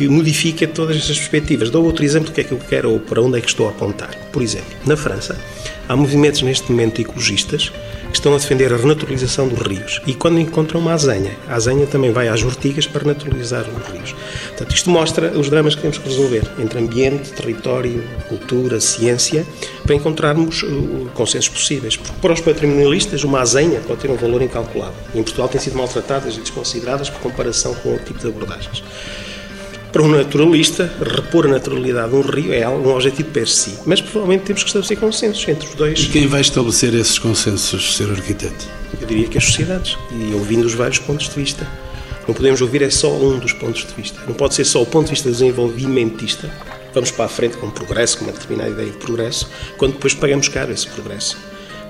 que 0.00 0.08
modifica 0.08 0.66
todas 0.66 0.96
estas 0.96 1.18
perspectivas. 1.18 1.68
Dou 1.68 1.84
outro 1.84 2.02
exemplo 2.02 2.30
do 2.30 2.32
que 2.32 2.40
é 2.40 2.44
que 2.44 2.52
eu 2.52 2.58
quero 2.58 2.90
ou 2.90 2.98
para 2.98 3.20
onde 3.20 3.36
é 3.36 3.40
que 3.42 3.48
estou 3.48 3.66
a 3.66 3.70
apontar. 3.70 4.16
Por 4.32 4.40
exemplo, 4.40 4.74
na 4.86 4.96
França, 4.96 5.38
há 5.86 5.94
movimentos 5.94 6.40
neste 6.40 6.72
momento 6.72 7.02
ecologistas 7.02 7.70
que 8.08 8.14
estão 8.14 8.32
a 8.32 8.38
defender 8.38 8.72
a 8.72 8.78
renaturalização 8.78 9.46
dos 9.46 9.58
rios. 9.58 10.00
E 10.06 10.14
quando 10.14 10.40
encontram 10.40 10.80
uma 10.80 10.94
azenha, 10.94 11.36
a 11.46 11.54
azenha 11.54 11.86
também 11.86 12.12
vai 12.12 12.28
às 12.28 12.42
ortigas 12.42 12.86
para 12.86 13.04
naturalizar 13.04 13.66
os 13.68 13.92
rios. 13.92 14.14
Portanto, 14.48 14.74
isto 14.74 14.88
mostra 14.88 15.38
os 15.38 15.50
dramas 15.50 15.74
que 15.74 15.82
temos 15.82 15.98
que 15.98 16.08
resolver 16.08 16.50
entre 16.58 16.78
ambiente, 16.78 17.30
território, 17.32 18.02
cultura, 18.26 18.80
ciência, 18.80 19.46
para 19.82 19.94
encontrarmos 19.94 20.62
uh, 20.62 21.10
consensos 21.12 21.50
possíveis. 21.50 21.98
Porque 21.98 22.14
para 22.22 22.32
os 22.32 22.40
patrimonialistas, 22.40 23.22
uma 23.22 23.40
azenha 23.40 23.80
pode 23.80 24.00
ter 24.00 24.10
um 24.10 24.16
valor 24.16 24.40
incalculável. 24.40 24.94
Em 25.14 25.22
Portugal 25.22 25.46
têm 25.46 25.60
sido 25.60 25.76
maltratadas 25.76 26.38
e 26.38 26.40
desconsideradas 26.40 27.10
por 27.10 27.20
comparação 27.20 27.74
com 27.74 27.90
outro 27.90 28.06
tipo 28.06 28.18
de 28.18 28.28
abordagens. 28.28 28.82
Para 29.92 30.02
um 30.04 30.08
naturalista, 30.08 30.92
repor 31.04 31.46
a 31.46 31.48
naturalidade 31.48 32.10
de 32.10 32.14
um 32.14 32.20
rio 32.20 32.52
é 32.54 32.68
um 32.68 32.94
objetivo 32.94 33.30
per 33.30 33.48
si. 33.48 33.76
Mas 33.84 34.00
provavelmente 34.00 34.44
temos 34.44 34.62
que 34.62 34.68
estabelecer 34.68 34.96
consensos 34.98 35.48
entre 35.48 35.68
os 35.68 35.74
dois. 35.74 35.98
E 35.98 36.08
quem 36.08 36.28
vai 36.28 36.40
estabelecer 36.40 36.94
esses 36.94 37.18
consensos, 37.18 37.96
ser 37.96 38.08
arquiteto? 38.08 38.66
Eu 39.00 39.06
diria 39.06 39.26
que 39.26 39.36
as 39.36 39.44
sociedades, 39.44 39.98
e 40.12 40.32
ouvindo 40.32 40.64
os 40.64 40.74
vários 40.74 41.00
pontos 41.00 41.28
de 41.28 41.34
vista. 41.34 41.66
Não 42.28 42.32
podemos 42.34 42.60
ouvir 42.60 42.82
é 42.82 42.90
só 42.90 43.12
um 43.12 43.40
dos 43.40 43.52
pontos 43.52 43.84
de 43.84 43.92
vista. 43.94 44.20
Não 44.28 44.34
pode 44.34 44.54
ser 44.54 44.64
só 44.64 44.80
o 44.80 44.86
ponto 44.86 45.06
de 45.06 45.10
vista 45.10 45.28
desenvolvimentista. 45.28 46.48
Vamos 46.94 47.10
para 47.10 47.24
a 47.24 47.28
frente 47.28 47.56
com 47.56 47.68
progresso, 47.68 48.18
com 48.18 48.24
uma 48.26 48.32
determinada 48.32 48.70
ideia 48.70 48.90
de 48.90 48.96
progresso, 48.96 49.48
quando 49.76 49.94
depois 49.94 50.14
pagamos 50.14 50.46
caro 50.46 50.72
esse 50.72 50.86
progresso. 50.86 51.36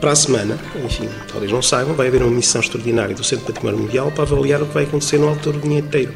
Para 0.00 0.12
a 0.12 0.16
semana, 0.16 0.58
enfim, 0.82 1.06
talvez 1.30 1.52
não 1.52 1.60
saibam, 1.60 1.94
vai 1.94 2.08
haver 2.08 2.22
uma 2.22 2.30
missão 2.30 2.62
extraordinária 2.62 3.14
do 3.14 3.22
Centro 3.22 3.44
de 3.44 3.52
Património 3.52 3.84
Mundial 3.84 4.10
para 4.10 4.22
avaliar 4.22 4.62
o 4.62 4.66
que 4.66 4.72
vai 4.72 4.84
acontecer 4.84 5.18
no 5.18 5.28
Alto 5.28 5.52
do 5.52 5.70
inteiro 5.70 6.14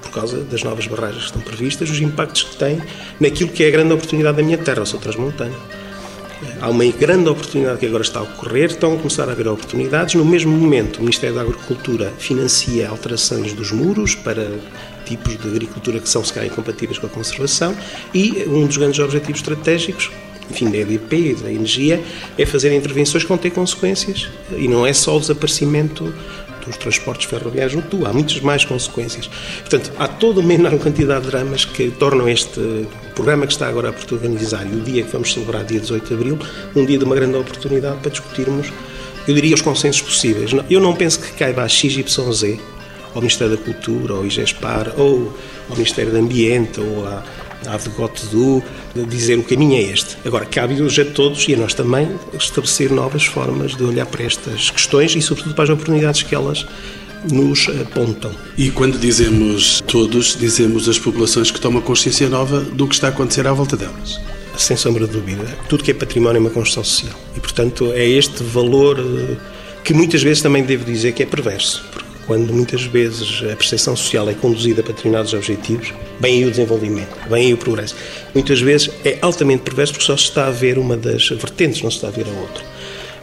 por 0.00 0.10
causa 0.10 0.38
das 0.44 0.62
novas 0.62 0.86
barragens 0.86 1.24
que 1.24 1.26
estão 1.26 1.42
previstas, 1.42 1.90
os 1.90 2.00
impactos 2.00 2.44
que 2.44 2.56
têm 2.56 2.80
naquilo 3.20 3.50
que 3.50 3.64
é 3.64 3.68
a 3.68 3.70
grande 3.70 3.92
oportunidade 3.92 4.36
da 4.36 4.42
minha 4.42 4.58
terra, 4.58 4.82
o 4.82 4.86
sou 4.86 5.00
transmontano. 5.00 5.54
Há 6.60 6.68
uma 6.68 6.84
grande 6.86 7.28
oportunidade 7.28 7.80
que 7.80 7.86
agora 7.86 8.02
está 8.02 8.20
a 8.20 8.22
ocorrer, 8.22 8.66
estão 8.66 8.94
a 8.94 8.96
começar 8.96 9.28
a 9.28 9.32
haver 9.32 9.48
oportunidades. 9.48 10.14
No 10.14 10.24
mesmo 10.24 10.56
momento, 10.56 10.98
o 10.98 11.00
Ministério 11.00 11.34
da 11.34 11.42
Agricultura 11.42 12.12
financia 12.18 12.88
alterações 12.88 13.52
dos 13.52 13.72
muros 13.72 14.14
para 14.14 14.48
tipos 15.04 15.36
de 15.36 15.48
agricultura 15.48 15.98
que 15.98 16.08
são, 16.08 16.24
se 16.24 16.32
calhar, 16.32 16.50
incompatíveis 16.50 16.98
com 16.98 17.06
a 17.06 17.10
conservação 17.10 17.74
e 18.14 18.44
um 18.46 18.66
dos 18.66 18.76
grandes 18.76 19.00
objetivos 19.00 19.40
estratégicos, 19.40 20.10
enfim, 20.50 20.70
da 20.70 20.78
EDP 20.78 21.16
e 21.16 21.34
da 21.34 21.50
energia, 21.50 22.02
é 22.36 22.46
fazer 22.46 22.72
intervenções 22.72 23.24
que 23.24 23.28
vão 23.28 23.38
ter 23.38 23.50
consequências 23.50 24.28
e 24.56 24.68
não 24.68 24.86
é 24.86 24.92
só 24.92 25.16
o 25.16 25.20
desaparecimento 25.20 26.12
dos 26.68 26.76
transportes 26.76 27.26
ferroviários 27.26 27.74
no 27.74 27.82
Tu. 27.82 28.06
Há 28.06 28.12
muitas 28.12 28.40
mais 28.40 28.64
consequências. 28.64 29.28
Portanto, 29.60 29.92
há 29.98 30.06
toda 30.06 30.40
uma 30.40 30.54
enorme 30.54 30.78
quantidade 30.78 31.24
de 31.24 31.30
dramas 31.30 31.64
que 31.64 31.90
tornam 31.90 32.28
este 32.28 32.86
programa 33.14 33.46
que 33.46 33.52
está 33.52 33.68
agora 33.68 33.88
a 33.88 33.92
protagonizar 33.92 34.66
e 34.66 34.76
o 34.76 34.80
dia 34.80 35.02
que 35.02 35.10
vamos 35.10 35.32
celebrar, 35.32 35.64
dia 35.64 35.80
18 35.80 36.06
de 36.06 36.14
abril, 36.14 36.38
um 36.76 36.84
dia 36.84 36.98
de 36.98 37.04
uma 37.04 37.14
grande 37.14 37.36
oportunidade 37.36 37.98
para 38.00 38.10
discutirmos, 38.10 38.72
eu 39.26 39.34
diria, 39.34 39.54
os 39.54 39.60
consensos 39.60 40.02
possíveis. 40.02 40.52
Eu 40.70 40.80
não 40.80 40.94
penso 40.94 41.20
que 41.20 41.32
caiba 41.32 41.62
a 41.62 41.68
XYZ, 41.68 42.58
ao 43.14 43.20
Ministério 43.20 43.56
da 43.56 43.62
Cultura, 43.62 44.14
ao 44.14 44.24
IGESPAR, 44.24 44.92
ou 44.96 45.34
ao 45.68 45.76
Ministério 45.76 46.12
do 46.12 46.18
Ambiente, 46.18 46.80
ou 46.80 47.06
à 47.06 47.22
há 47.66 47.76
de 47.76 47.88
do 48.30 48.62
dizer 49.08 49.38
o 49.38 49.42
caminho 49.42 49.76
é 49.76 49.82
este. 49.82 50.16
Agora, 50.24 50.44
cabe-nos 50.46 50.98
a 50.98 51.04
todos 51.04 51.46
e 51.48 51.54
a 51.54 51.56
nós 51.56 51.74
também 51.74 52.08
estabelecer 52.38 52.90
novas 52.90 53.24
formas 53.24 53.76
de 53.76 53.82
olhar 53.82 54.06
para 54.06 54.24
estas 54.24 54.70
questões 54.70 55.14
e, 55.14 55.22
sobretudo, 55.22 55.54
para 55.54 55.64
as 55.64 55.70
oportunidades 55.70 56.22
que 56.22 56.34
elas 56.34 56.66
nos 57.30 57.68
apontam. 57.80 58.30
E 58.56 58.70
quando 58.70 58.98
dizemos 58.98 59.82
todos, 59.86 60.36
dizemos 60.36 60.88
as 60.88 60.98
populações 60.98 61.50
que 61.50 61.60
tomam 61.60 61.82
consciência 61.82 62.28
nova 62.28 62.60
do 62.60 62.86
que 62.86 62.94
está 62.94 63.08
a 63.08 63.10
acontecer 63.10 63.46
à 63.46 63.52
volta 63.52 63.76
delas. 63.76 64.20
Sem 64.56 64.76
sombra 64.76 65.06
de 65.06 65.12
dúvida. 65.12 65.44
Tudo 65.68 65.84
que 65.84 65.90
é 65.90 65.94
património 65.94 66.38
é 66.38 66.40
uma 66.40 66.50
construção 66.50 66.82
social. 66.82 67.18
E, 67.36 67.40
portanto, 67.40 67.92
é 67.92 68.04
este 68.04 68.42
valor 68.42 68.98
eh, 68.98 69.36
que 69.84 69.94
muitas 69.94 70.22
vezes 70.22 70.42
também 70.42 70.64
devo 70.64 70.84
dizer 70.84 71.12
que 71.12 71.22
é 71.22 71.26
perverso. 71.26 71.84
Porque 71.92 72.07
quando 72.28 72.52
muitas 72.52 72.82
vezes 72.82 73.42
a 73.50 73.56
percepção 73.56 73.96
social 73.96 74.28
é 74.28 74.34
conduzida 74.34 74.82
para 74.82 74.92
determinados 74.92 75.32
objetivos, 75.32 75.94
vem 76.20 76.34
aí 76.34 76.44
o 76.44 76.50
desenvolvimento, 76.50 77.16
vem 77.26 77.46
aí 77.46 77.54
o 77.54 77.56
progresso. 77.56 77.96
Muitas 78.34 78.60
vezes 78.60 78.90
é 79.02 79.16
altamente 79.22 79.62
perverso 79.62 79.94
porque 79.94 80.04
só 80.04 80.14
se 80.14 80.24
está 80.24 80.46
a 80.46 80.50
ver 80.50 80.78
uma 80.78 80.94
das 80.94 81.26
vertentes, 81.30 81.80
não 81.80 81.90
se 81.90 81.96
está 81.96 82.08
a 82.08 82.10
ver 82.10 82.26
a 82.26 82.40
outra. 82.40 82.62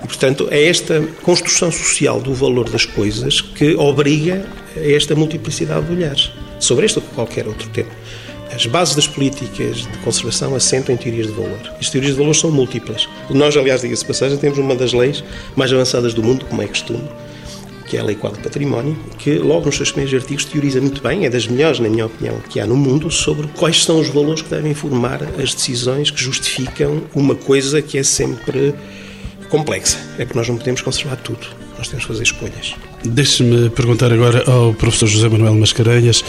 E, 0.03 0.07
portanto, 0.07 0.47
é 0.49 0.67
esta 0.67 1.01
construção 1.21 1.71
social 1.71 2.19
do 2.19 2.33
valor 2.33 2.67
das 2.67 2.83
coisas 2.83 3.41
que 3.41 3.75
obriga 3.75 4.43
a 4.75 4.91
esta 4.91 5.13
multiplicidade 5.15 5.85
de 5.85 5.93
olhares 5.93 6.31
sobre 6.59 6.87
este 6.87 6.97
ou 6.97 7.05
qualquer 7.13 7.47
outro 7.47 7.69
tema. 7.69 7.91
As 8.51 8.65
bases 8.65 8.95
das 8.95 9.07
políticas 9.07 9.77
de 9.77 9.97
conservação 9.99 10.55
assentam 10.55 10.95
em 10.95 10.97
teorias 10.97 11.27
de 11.27 11.33
valor. 11.33 11.59
As 11.79 11.91
teorias 11.91 12.13
de 12.13 12.19
valor 12.19 12.33
são 12.33 12.49
múltiplas. 12.49 13.07
Nós, 13.29 13.55
aliás, 13.55 13.81
diga-se 13.81 14.03
passagem, 14.03 14.37
temos 14.39 14.57
uma 14.57 14.73
das 14.73 14.93
leis 14.93 15.23
mais 15.55 15.71
avançadas 15.71 16.13
do 16.13 16.23
mundo, 16.23 16.45
como 16.45 16.61
é 16.61 16.67
costume, 16.67 17.07
que 17.95 17.99
é 17.99 18.01
a 18.01 18.03
Lei 18.03 18.15
Quadro 18.17 18.41
Património, 18.41 18.97
que 19.17 19.37
logo 19.37 19.67
nos 19.67 19.77
seus 19.77 19.89
primeiros 19.89 20.21
artigos 20.21 20.43
teoriza 20.43 20.81
muito 20.81 21.01
bem, 21.01 21.25
é 21.25 21.29
das 21.29 21.47
melhores, 21.47 21.79
na 21.79 21.87
minha 21.87 22.05
opinião, 22.05 22.41
que 22.49 22.59
há 22.59 22.67
no 22.67 22.75
mundo, 22.75 23.09
sobre 23.09 23.47
quais 23.55 23.85
são 23.85 24.01
os 24.01 24.09
valores 24.09 24.41
que 24.41 24.49
devem 24.49 24.73
formar 24.73 25.21
as 25.41 25.53
decisões 25.53 26.11
que 26.11 26.21
justificam 26.21 27.03
uma 27.15 27.35
coisa 27.35 27.81
que 27.81 27.97
é 27.97 28.03
sempre 28.03 28.75
complexa. 29.47 29.97
É 30.17 30.25
porque 30.25 30.37
nós 30.37 30.49
não 30.49 30.57
podemos 30.57 30.81
conservar 30.81 31.15
tudo, 31.15 31.47
nós 31.77 31.87
temos 31.87 32.03
que 32.03 32.11
fazer 32.11 32.23
escolhas. 32.23 32.75
Deixe-me 33.05 33.69
perguntar 33.69 34.11
agora 34.11 34.43
ao 34.45 34.73
professor 34.73 35.07
José 35.07 35.29
Manuel 35.29 35.55
Mascarenhas. 35.55 36.21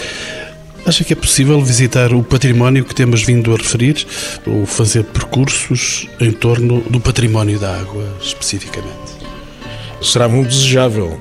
Acha 0.87 1.03
que 1.03 1.15
é 1.15 1.17
possível 1.17 1.61
visitar 1.61 2.13
o 2.13 2.23
património 2.23 2.85
que 2.85 2.95
temos 2.95 3.25
vindo 3.25 3.53
a 3.53 3.57
referir 3.57 4.07
ou 4.47 4.65
fazer 4.67 5.03
percursos 5.03 6.07
em 6.21 6.31
torno 6.31 6.81
do 6.83 7.01
património 7.01 7.59
da 7.59 7.77
água, 7.77 8.05
especificamente? 8.23 9.17
Será 10.01 10.29
muito 10.29 10.51
desejável 10.51 11.21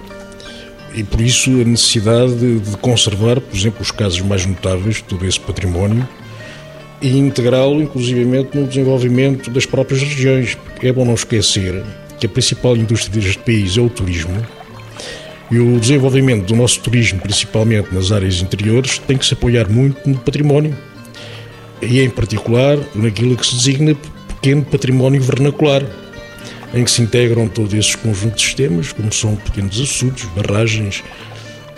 e 0.95 1.03
por 1.03 1.19
isso 1.19 1.49
a 1.49 1.63
necessidade 1.65 2.59
de 2.59 2.77
conservar, 2.77 3.41
por 3.41 3.55
exemplo, 3.55 3.81
os 3.81 3.91
casos 3.91 4.21
mais 4.21 4.45
notáveis 4.45 4.95
de 4.95 5.03
todo 5.03 5.25
esse 5.25 5.39
património 5.39 6.07
e 7.01 7.17
integrá-lo, 7.17 7.81
inclusivamente, 7.81 8.57
no 8.57 8.65
desenvolvimento 8.65 9.51
das 9.51 9.65
próprias 9.65 10.01
regiões. 10.01 10.57
É 10.81 10.91
bom 10.93 11.03
não 11.03 11.13
esquecer 11.13 11.83
que 12.17 12.25
a 12.25 12.29
principal 12.29 12.77
indústria 12.77 13.21
deste 13.21 13.39
país 13.39 13.77
é 13.77 13.81
o 13.81 13.89
turismo 13.89 14.35
e 15.51 15.59
o 15.59 15.79
desenvolvimento 15.79 16.47
do 16.47 16.55
nosso 16.55 16.79
turismo, 16.79 17.19
principalmente 17.19 17.93
nas 17.93 18.11
áreas 18.11 18.41
interiores, 18.41 18.97
tem 18.99 19.17
que 19.17 19.25
se 19.25 19.33
apoiar 19.33 19.69
muito 19.69 20.09
no 20.09 20.17
património 20.17 20.75
e, 21.81 21.99
em 21.99 22.09
particular, 22.09 22.77
naquilo 22.95 23.35
que 23.35 23.45
se 23.45 23.55
designa 23.55 23.95
pequeno 24.27 24.63
património 24.63 25.21
vernacular 25.21 25.83
em 26.75 26.83
que 26.83 26.91
se 26.91 27.01
integram 27.01 27.47
todos 27.47 27.73
esses 27.73 27.95
conjuntos 27.95 28.41
de 28.41 28.47
sistemas, 28.47 28.91
como 28.91 29.11
são 29.11 29.35
pequenos 29.37 29.79
açudes, 29.79 30.25
barragens, 30.35 31.01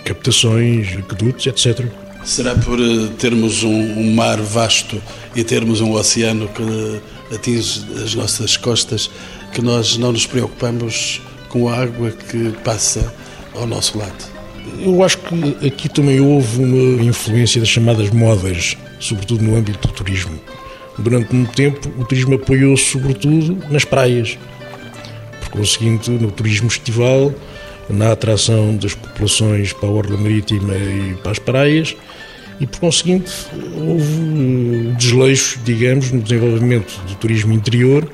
captações, 0.03 0.97
aquedutos, 0.97 1.45
etc. 1.45 1.85
Será 2.25 2.55
por 2.55 2.79
eh, 2.79 3.07
termos 3.19 3.63
um, 3.63 3.69
um, 3.69 4.15
mar 4.15 4.41
vasto 4.41 5.01
e 5.35 5.43
termos 5.43 5.81
um 5.81 5.93
oceano 5.93 6.49
que 6.49 7.33
atinge 7.33 7.85
as 8.03 8.15
nossas 8.15 8.57
costas 8.57 9.09
que 9.53 9.61
nós 9.61 9.97
não 9.97 10.11
nos 10.11 10.25
preocupamos 10.25 11.21
com 11.47 11.69
a 11.69 11.77
água 11.77 12.11
que 12.11 12.51
passa 12.63 13.13
ao 13.53 13.67
nosso 13.67 13.99
lado? 13.99 14.25
Eu 14.79 15.03
acho 15.03 15.19
que 15.19 15.67
aqui 15.67 15.87
também 15.87 16.19
houve 16.19 16.63
uma 16.63 17.03
influência 17.03 17.61
das 17.61 17.69
chamadas 17.69 18.09
modas, 18.09 18.75
sobretudo 18.99 19.43
no 19.43 19.55
âmbito 19.55 19.87
do 19.87 19.93
turismo. 19.93 20.39
Durante 20.97 21.33
muito 21.33 21.53
tempo, 21.53 21.87
o 21.99 22.03
turismo 22.03 22.35
apoiou-se 22.35 22.85
sobretudo 22.85 23.57
nas 23.69 23.85
praias 23.85 24.37
por 25.47 25.59
conseguinte, 25.59 26.11
no 26.11 26.31
turismo 26.31 26.67
estival, 26.67 27.33
na 27.89 28.11
atração 28.11 28.75
das 28.75 28.93
populações 28.93 29.73
para 29.73 29.89
a 29.89 29.91
orla 29.91 30.17
marítima 30.17 30.75
e 30.75 31.15
para 31.21 31.31
as 31.31 31.39
praias, 31.39 31.95
e 32.59 32.65
por 32.65 32.79
conseguinte 32.79 33.31
houve 33.75 34.93
desleixo, 34.97 35.59
digamos, 35.63 36.11
no 36.11 36.21
desenvolvimento 36.21 36.99
do 37.07 37.15
turismo 37.15 37.53
interior 37.53 38.09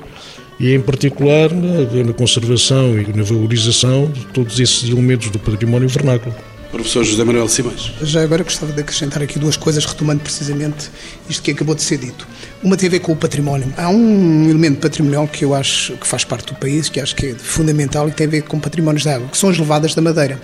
e, 0.60 0.72
em 0.72 0.80
particular, 0.80 1.50
na, 1.52 2.04
na 2.04 2.12
conservação 2.12 2.98
e 2.98 3.06
na 3.16 3.22
valorização 3.22 4.10
de 4.10 4.24
todos 4.26 4.60
esses 4.60 4.88
elementos 4.88 5.30
do 5.30 5.38
património 5.38 5.88
vernáculo. 5.88 6.34
Professor 6.74 7.04
José 7.04 7.22
Manuel 7.22 7.48
Simões. 7.48 7.92
Já 8.02 8.22
agora 8.22 8.42
gostava 8.42 8.72
de 8.72 8.80
acrescentar 8.80 9.22
aqui 9.22 9.38
duas 9.38 9.56
coisas, 9.56 9.84
retomando 9.84 10.20
precisamente 10.20 10.90
isto 11.30 11.40
que 11.40 11.52
acabou 11.52 11.72
de 11.72 11.82
ser 11.82 11.98
dito. 11.98 12.26
Uma 12.64 12.76
tem 12.76 12.88
a 12.88 12.90
ver 12.90 12.98
com 12.98 13.12
o 13.12 13.16
património. 13.16 13.72
Há 13.76 13.88
um 13.90 14.50
elemento 14.50 14.80
patrimonial 14.80 15.28
que 15.28 15.44
eu 15.44 15.54
acho 15.54 15.92
que 15.96 16.06
faz 16.06 16.24
parte 16.24 16.52
do 16.52 16.58
país, 16.58 16.88
que 16.88 16.98
acho 16.98 17.14
que 17.14 17.26
é 17.26 17.34
fundamental 17.34 18.08
e 18.08 18.10
tem 18.10 18.26
a 18.26 18.30
ver 18.30 18.42
com 18.42 18.58
patrimónios 18.58 19.04
da 19.04 19.14
água, 19.14 19.28
que 19.28 19.38
são 19.38 19.50
as 19.50 19.58
levadas 19.58 19.94
da 19.94 20.02
madeira, 20.02 20.40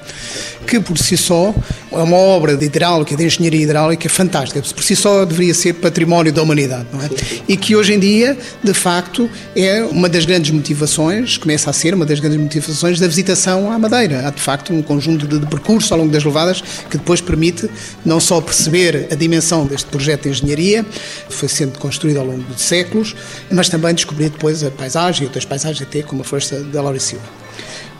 que 0.66 0.78
por 0.78 0.96
si 0.98 1.16
só 1.16 1.52
é 1.90 1.96
uma 1.96 2.16
obra 2.16 2.56
de 2.56 2.66
hidráulica, 2.66 3.16
de 3.16 3.24
engenharia 3.24 3.62
hidráulica 3.62 4.08
fantástica. 4.08 4.62
Por 4.74 4.84
si 4.84 4.94
só 4.94 5.24
deveria 5.24 5.54
ser 5.54 5.74
património 5.74 6.32
da 6.32 6.42
humanidade, 6.42 6.86
não 6.92 7.02
é? 7.02 7.08
E 7.48 7.56
que 7.56 7.74
hoje 7.74 7.94
em 7.94 7.98
dia, 7.98 8.38
de 8.62 8.72
facto, 8.72 9.28
é 9.56 9.82
uma 9.84 10.08
das 10.08 10.24
grandes 10.24 10.50
motivações, 10.50 11.36
começa 11.36 11.70
a 11.70 11.72
ser 11.72 11.94
uma 11.94 12.06
das 12.06 12.20
grandes 12.20 12.38
motivações 12.38 13.00
da 13.00 13.08
visitação 13.08 13.72
à 13.72 13.78
madeira. 13.78 14.28
Há, 14.28 14.30
de 14.30 14.40
facto, 14.40 14.72
um 14.72 14.82
conjunto 14.82 15.26
de, 15.26 15.44
percursos 15.46 15.90
ao 15.90 15.98
longo 15.98 16.12
das 16.12 16.19
levadas 16.24 16.62
que 16.88 16.96
depois 16.96 17.20
permite 17.20 17.68
não 18.04 18.20
só 18.20 18.40
perceber 18.40 19.08
a 19.10 19.14
dimensão 19.14 19.66
deste 19.66 19.88
projeto 19.88 20.22
de 20.24 20.30
engenharia, 20.30 20.84
foi 21.28 21.48
sendo 21.48 21.78
construído 21.78 22.18
ao 22.18 22.26
longo 22.26 22.42
de 22.54 22.60
séculos, 22.60 23.14
mas 23.50 23.68
também 23.68 23.94
descobrir 23.94 24.30
depois 24.30 24.62
a 24.64 24.70
paisagem 24.70 25.22
e 25.22 25.26
outras 25.26 25.44
paisagens 25.44 25.82
até 25.82 26.02
como 26.02 26.22
a 26.22 26.24
Floresta 26.24 26.60
da 26.60 26.82
Laura 26.82 27.00
Silva. 27.00 27.24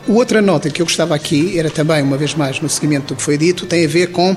Outra 0.07 0.41
nota 0.41 0.69
que 0.69 0.81
eu 0.81 0.85
gostava 0.85 1.13
aqui 1.13 1.59
era 1.59 1.69
também, 1.69 2.01
uma 2.01 2.17
vez 2.17 2.33
mais, 2.33 2.59
no 2.59 2.67
seguimento 2.67 3.13
do 3.13 3.15
que 3.15 3.21
foi 3.21 3.37
dito, 3.37 3.67
tem 3.67 3.85
a 3.85 3.87
ver 3.87 4.07
com 4.07 4.35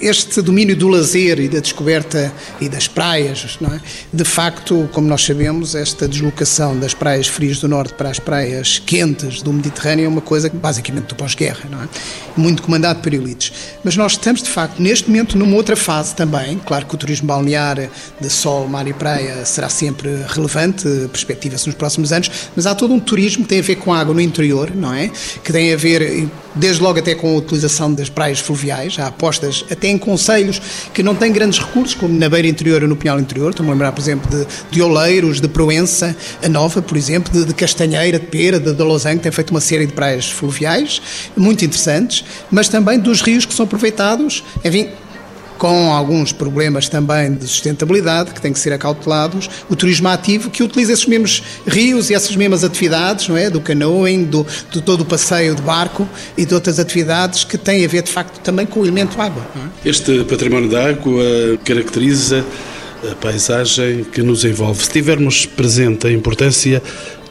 este 0.00 0.40
domínio 0.42 0.76
do 0.76 0.88
lazer 0.88 1.38
e 1.40 1.48
da 1.48 1.60
descoberta 1.60 2.32
e 2.60 2.68
das 2.68 2.88
praias, 2.88 3.58
não 3.60 3.74
é? 3.74 3.80
de 4.12 4.24
facto, 4.24 4.88
como 4.92 5.06
nós 5.06 5.24
sabemos, 5.24 5.74
esta 5.74 6.08
deslocação 6.08 6.78
das 6.78 6.94
praias 6.94 7.26
frias 7.26 7.58
do 7.58 7.68
norte 7.68 7.94
para 7.94 8.10
as 8.10 8.18
praias 8.18 8.78
quentes 8.78 9.42
do 9.42 9.52
Mediterrâneo 9.52 10.06
é 10.06 10.08
uma 10.08 10.20
coisa 10.20 10.50
basicamente 10.50 11.06
do 11.06 11.14
pós-guerra, 11.14 11.68
não 11.70 11.82
é? 11.82 11.88
muito 12.36 12.62
comandado 12.62 13.00
por 13.00 13.12
elites. 13.12 13.52
Mas 13.84 13.96
nós 13.96 14.12
estamos, 14.12 14.42
de 14.42 14.48
facto, 14.48 14.80
neste 14.80 15.08
momento 15.08 15.36
numa 15.36 15.56
outra 15.56 15.76
fase 15.76 16.14
também. 16.14 16.58
Claro 16.64 16.86
que 16.86 16.94
o 16.94 16.98
turismo 16.98 17.26
balnear 17.26 17.88
de 18.20 18.30
sol, 18.30 18.66
mar 18.68 18.86
e 18.86 18.92
praia 18.92 19.44
será 19.44 19.68
sempre 19.68 20.24
relevante, 20.28 20.86
perspectiva-se 21.10 21.66
nos 21.66 21.74
próximos 21.74 22.12
anos, 22.12 22.30
mas 22.56 22.66
há 22.66 22.74
todo 22.74 22.92
um 22.94 23.00
turismo 23.00 23.44
que 23.44 23.48
tem 23.48 23.60
a 23.60 23.62
ver 23.62 23.76
com 23.76 23.92
água 23.92 24.14
no 24.14 24.20
interior, 24.20 24.74
não 24.74 24.94
é? 24.94 25.10
Que 25.44 25.52
tem 25.52 25.72
a 25.72 25.76
ver, 25.76 26.28
desde 26.54 26.82
logo 26.82 26.98
até 26.98 27.14
com 27.14 27.34
a 27.34 27.38
utilização 27.38 27.92
das 27.92 28.08
praias 28.08 28.40
fluviais, 28.40 28.98
há 28.98 29.06
apostas 29.06 29.64
até 29.70 29.88
em 29.88 29.98
conselhos 29.98 30.60
que 30.92 31.02
não 31.02 31.14
têm 31.14 31.32
grandes 31.32 31.58
recursos, 31.58 31.94
como 31.94 32.16
na 32.18 32.28
beira 32.28 32.48
interior 32.48 32.82
ou 32.82 32.88
no 32.88 32.96
Pinhal 32.96 33.20
Interior. 33.20 33.50
Estou-me 33.50 33.70
a 33.70 33.72
lembrar, 33.74 33.92
por 33.92 34.00
exemplo, 34.00 34.30
de, 34.30 34.46
de 34.70 34.82
Oleiros, 34.82 35.40
de 35.40 35.48
Proença, 35.48 36.16
a 36.42 36.48
Nova, 36.48 36.82
por 36.82 36.96
exemplo, 36.96 37.32
de, 37.32 37.44
de 37.44 37.54
Castanheira, 37.54 38.18
de 38.18 38.26
Pera, 38.26 38.58
de, 38.58 38.72
de 38.72 38.82
Lausanne, 38.82 39.16
que 39.16 39.22
tem 39.24 39.32
feito 39.32 39.50
uma 39.50 39.60
série 39.60 39.86
de 39.86 39.92
praias 39.92 40.30
fluviais 40.30 41.00
muito 41.36 41.64
interessantes, 41.64 42.24
mas 42.50 42.68
também 42.68 42.98
dos 42.98 43.20
rios 43.20 43.44
que 43.44 43.54
são 43.54 43.64
aproveitados, 43.64 44.42
enfim, 44.64 44.88
com 45.60 45.92
alguns 45.92 46.32
problemas 46.32 46.88
também 46.88 47.34
de 47.34 47.46
sustentabilidade 47.46 48.32
que 48.32 48.40
têm 48.40 48.50
que 48.50 48.58
ser 48.58 48.72
acautelados, 48.72 49.50
o 49.68 49.76
turismo 49.76 50.08
ativo 50.08 50.48
que 50.48 50.62
utiliza 50.62 50.94
esses 50.94 51.04
mesmos 51.04 51.42
rios 51.66 52.08
e 52.08 52.14
essas 52.14 52.34
mesmas 52.34 52.64
atividades, 52.64 53.28
não 53.28 53.36
é? 53.36 53.50
Do 53.50 53.60
canoeing, 53.60 54.24
do, 54.24 54.46
de 54.72 54.80
todo 54.80 55.02
o 55.02 55.04
passeio 55.04 55.54
de 55.54 55.60
barco 55.60 56.08
e 56.34 56.46
de 56.46 56.54
outras 56.54 56.78
atividades 56.78 57.44
que 57.44 57.58
têm 57.58 57.84
a 57.84 57.88
ver 57.88 58.02
de 58.02 58.10
facto 58.10 58.40
também 58.40 58.64
com 58.64 58.80
o 58.80 58.84
elemento 58.86 59.20
água. 59.20 59.46
É? 59.84 59.90
Este 59.90 60.24
património 60.24 60.70
da 60.70 60.88
água 60.88 61.22
caracteriza 61.62 62.42
a 63.12 63.14
paisagem 63.16 64.04
que 64.04 64.22
nos 64.22 64.46
envolve. 64.46 64.82
Se 64.82 64.90
tivermos 64.90 65.44
presente 65.44 66.06
a 66.06 66.10
importância 66.10 66.82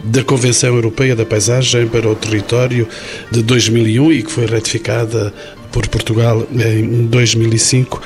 da 0.03 0.23
Convenção 0.23 0.75
Europeia 0.75 1.15
da 1.15 1.25
Paisagem 1.25 1.87
para 1.87 2.07
o 2.07 2.15
Território 2.15 2.87
de 3.31 3.41
2001 3.41 4.11
e 4.11 4.23
que 4.23 4.31
foi 4.31 4.45
ratificada 4.45 5.33
por 5.71 5.87
Portugal 5.87 6.45
em 6.51 7.05
2005. 7.05 8.01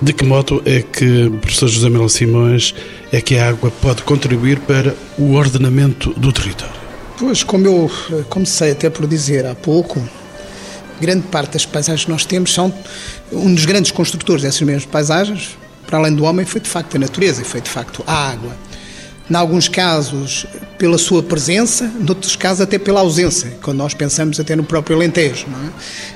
De 0.00 0.12
que 0.12 0.24
modo 0.24 0.62
é 0.64 0.82
que 0.82 1.24
o 1.24 1.38
professor 1.38 1.68
José 1.68 1.88
Manuel 1.88 2.08
Simões 2.08 2.74
é 3.12 3.20
que 3.20 3.36
a 3.36 3.48
água 3.48 3.70
pode 3.70 4.02
contribuir 4.02 4.58
para 4.60 4.94
o 5.18 5.34
ordenamento 5.34 6.12
do 6.14 6.32
território? 6.32 6.74
Pois, 7.18 7.42
como 7.42 7.66
eu 7.66 7.90
comecei 8.28 8.70
até 8.70 8.88
por 8.88 9.06
dizer 9.06 9.44
há 9.44 9.54
pouco, 9.54 10.02
grande 11.00 11.26
parte 11.26 11.54
das 11.54 11.66
paisagens 11.66 12.04
que 12.04 12.10
nós 12.10 12.24
temos 12.24 12.52
são 12.52 12.72
um 13.32 13.52
dos 13.52 13.64
grandes 13.64 13.90
construtores 13.90 14.42
dessas 14.42 14.60
mesmas 14.62 14.86
paisagens, 14.86 15.58
para 15.86 15.98
além 15.98 16.14
do 16.14 16.24
homem, 16.24 16.44
foi 16.44 16.60
de 16.60 16.68
facto 16.68 16.96
a 16.96 16.98
natureza, 16.98 17.44
foi 17.44 17.60
de 17.60 17.68
facto 17.68 18.04
a 18.06 18.30
água 18.30 18.67
em 19.30 19.34
alguns 19.34 19.68
casos 19.68 20.46
pela 20.78 20.96
sua 20.96 21.22
presença, 21.22 21.92
noutros 22.00 22.36
casos 22.36 22.60
até 22.60 22.78
pela 22.78 23.00
ausência, 23.00 23.58
quando 23.62 23.78
nós 23.78 23.92
pensamos 23.92 24.38
até 24.40 24.56
no 24.56 24.62
próprio 24.62 24.96
Alentejo. 24.96 25.46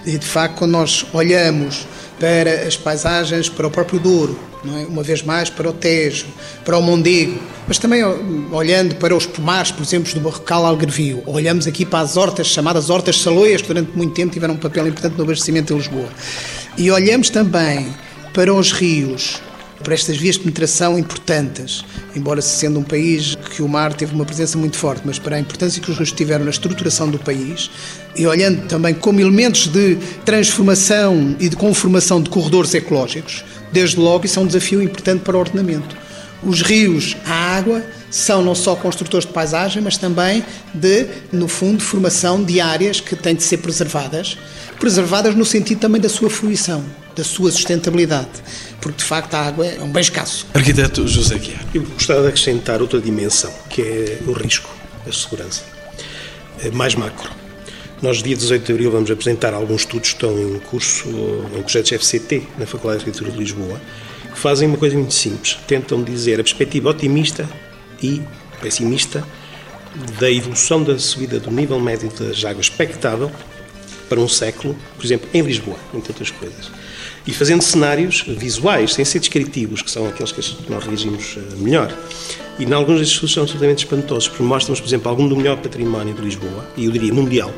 É? 0.04 0.10
E 0.12 0.18
de 0.18 0.26
facto, 0.26 0.56
quando 0.56 0.72
nós 0.72 1.04
olhamos 1.12 1.86
para 2.18 2.66
as 2.66 2.76
paisagens, 2.76 3.48
para 3.48 3.66
o 3.66 3.70
próprio 3.70 3.98
Douro, 3.98 4.38
é? 4.64 4.86
uma 4.86 5.02
vez 5.02 5.22
mais 5.22 5.50
para 5.50 5.68
o 5.68 5.72
Tejo, 5.72 6.26
para 6.64 6.78
o 6.78 6.82
Mondego, 6.82 7.38
mas 7.66 7.78
também 7.78 8.02
olhando 8.52 8.94
para 8.94 9.14
os 9.14 9.26
pomares, 9.26 9.70
por 9.72 9.82
exemplo, 9.82 10.12
do 10.14 10.20
Barrocal 10.20 10.64
Algarvio, 10.64 11.22
olhamos 11.26 11.66
aqui 11.66 11.84
para 11.84 12.00
as 12.00 12.16
hortas, 12.16 12.46
chamadas 12.46 12.88
hortas 12.88 13.20
saloias, 13.20 13.60
que 13.60 13.68
durante 13.68 13.96
muito 13.96 14.14
tempo 14.14 14.32
tiveram 14.32 14.54
um 14.54 14.58
papel 14.58 14.86
importante 14.86 15.16
no 15.16 15.24
abastecimento 15.24 15.74
de 15.74 15.80
Lisboa. 15.80 16.08
E 16.76 16.90
olhamos 16.90 17.28
também 17.28 17.92
para 18.32 18.54
os 18.54 18.72
rios, 18.72 19.42
para 19.82 19.94
estas 19.94 20.16
vias 20.16 20.36
de 20.36 20.42
penetração 20.42 20.98
importantes, 20.98 21.84
embora 22.14 22.40
sendo 22.40 22.78
um 22.80 22.82
país 22.82 23.34
que 23.34 23.62
o 23.62 23.68
mar 23.68 23.92
teve 23.92 24.14
uma 24.14 24.24
presença 24.24 24.56
muito 24.56 24.76
forte, 24.76 25.02
mas 25.04 25.18
para 25.18 25.36
a 25.36 25.40
importância 25.40 25.80
que 25.80 25.90
os 25.90 25.96
rios 25.96 26.12
tiveram 26.12 26.44
na 26.44 26.50
estruturação 26.50 27.10
do 27.10 27.18
país, 27.18 27.70
e 28.16 28.26
olhando 28.26 28.66
também 28.68 28.94
como 28.94 29.20
elementos 29.20 29.66
de 29.66 29.96
transformação 30.24 31.36
e 31.38 31.48
de 31.48 31.56
conformação 31.56 32.22
de 32.22 32.30
corredores 32.30 32.74
ecológicos, 32.74 33.44
desde 33.72 33.98
logo 33.98 34.26
isso 34.26 34.38
é 34.38 34.42
um 34.42 34.46
desafio 34.46 34.82
importante 34.82 35.22
para 35.22 35.36
o 35.36 35.40
ordenamento. 35.40 35.96
Os 36.42 36.60
rios, 36.60 37.16
a 37.24 37.56
água, 37.56 37.84
são 38.10 38.42
não 38.42 38.54
só 38.54 38.76
construtores 38.76 39.26
de 39.26 39.32
paisagem, 39.32 39.82
mas 39.82 39.96
também 39.96 40.44
de, 40.74 41.06
no 41.32 41.48
fundo, 41.48 41.82
formação 41.82 42.42
de 42.44 42.60
áreas 42.60 43.00
que 43.00 43.16
têm 43.16 43.34
de 43.34 43.42
ser 43.42 43.58
preservadas, 43.58 44.36
preservadas 44.78 45.34
no 45.34 45.44
sentido 45.44 45.78
também 45.78 46.00
da 46.00 46.08
sua 46.08 46.28
fruição, 46.28 46.84
da 47.14 47.24
sua 47.24 47.50
sustentabilidade, 47.50 48.30
porque 48.80 48.98
de 48.98 49.04
facto 49.04 49.34
a 49.34 49.40
água 49.40 49.66
é 49.66 49.80
um 49.80 49.90
bem 49.90 50.00
escasso. 50.00 50.46
Arquiteto 50.54 51.06
José 51.06 51.38
Guiar. 51.38 51.64
Eu 51.74 51.82
gostava 51.82 52.22
de 52.22 52.28
acrescentar 52.28 52.80
outra 52.80 53.00
dimensão, 53.00 53.52
que 53.68 53.82
é 53.82 54.18
o 54.26 54.32
risco, 54.32 54.70
a 55.06 55.12
segurança, 55.12 55.62
é 56.62 56.70
mais 56.70 56.94
macro. 56.94 57.30
Nós, 58.00 58.20
dia 58.20 58.34
18 58.34 58.66
de 58.66 58.72
abril, 58.72 58.90
vamos 58.90 59.10
apresentar 59.10 59.54
alguns 59.54 59.82
estudos 59.82 60.08
que 60.10 60.16
estão 60.16 60.36
em 60.36 60.58
curso, 60.58 61.08
em 61.56 61.62
projetos 61.62 61.92
FCT, 61.92 62.42
na 62.58 62.66
Faculdade 62.66 63.04
de 63.04 63.08
Arquitetura 63.08 63.30
de 63.30 63.38
Lisboa, 63.38 63.80
que 64.32 64.38
fazem 64.38 64.66
uma 64.66 64.76
coisa 64.76 64.96
muito 64.96 65.14
simples. 65.14 65.56
Tentam 65.68 66.02
dizer 66.02 66.40
a 66.40 66.42
perspectiva 66.42 66.90
otimista 66.90 67.48
e 68.02 68.20
pessimista 68.60 69.24
da 70.18 70.30
evolução 70.30 70.82
da 70.82 70.98
subida 70.98 71.38
do 71.38 71.50
nível 71.50 71.78
médio 71.78 72.10
das 72.10 72.44
águas 72.44 72.66
expectável 72.66 73.30
para 74.08 74.18
um 74.20 74.28
século, 74.28 74.76
por 74.96 75.04
exemplo, 75.04 75.28
em 75.32 75.40
Lisboa, 75.42 75.76
entre 75.94 76.10
outras 76.10 76.30
coisas. 76.30 76.72
E 77.26 77.32
fazendo 77.32 77.62
cenários 77.62 78.24
visuais, 78.26 78.94
sem 78.94 79.04
ser 79.04 79.20
descritivos, 79.20 79.80
que 79.82 79.90
são 79.90 80.08
aqueles 80.08 80.32
que 80.32 80.70
nós 80.70 80.84
reagimos 80.84 81.36
eh, 81.36 81.56
melhor. 81.56 81.92
E 82.58 82.64
em 82.64 82.72
alguns 82.72 82.98
destes 82.98 83.14
estudos 83.14 83.34
são 83.34 83.42
absolutamente 83.44 83.84
espantosos, 83.84 84.28
porque 84.28 84.42
mostram-nos, 84.42 84.80
por 84.80 84.88
exemplo, 84.88 85.08
algum 85.08 85.28
do 85.28 85.36
melhor 85.36 85.56
património 85.58 86.14
de 86.14 86.22
Lisboa, 86.22 86.66
e 86.76 86.86
eu 86.86 86.90
diria 86.90 87.14
mundial. 87.14 87.52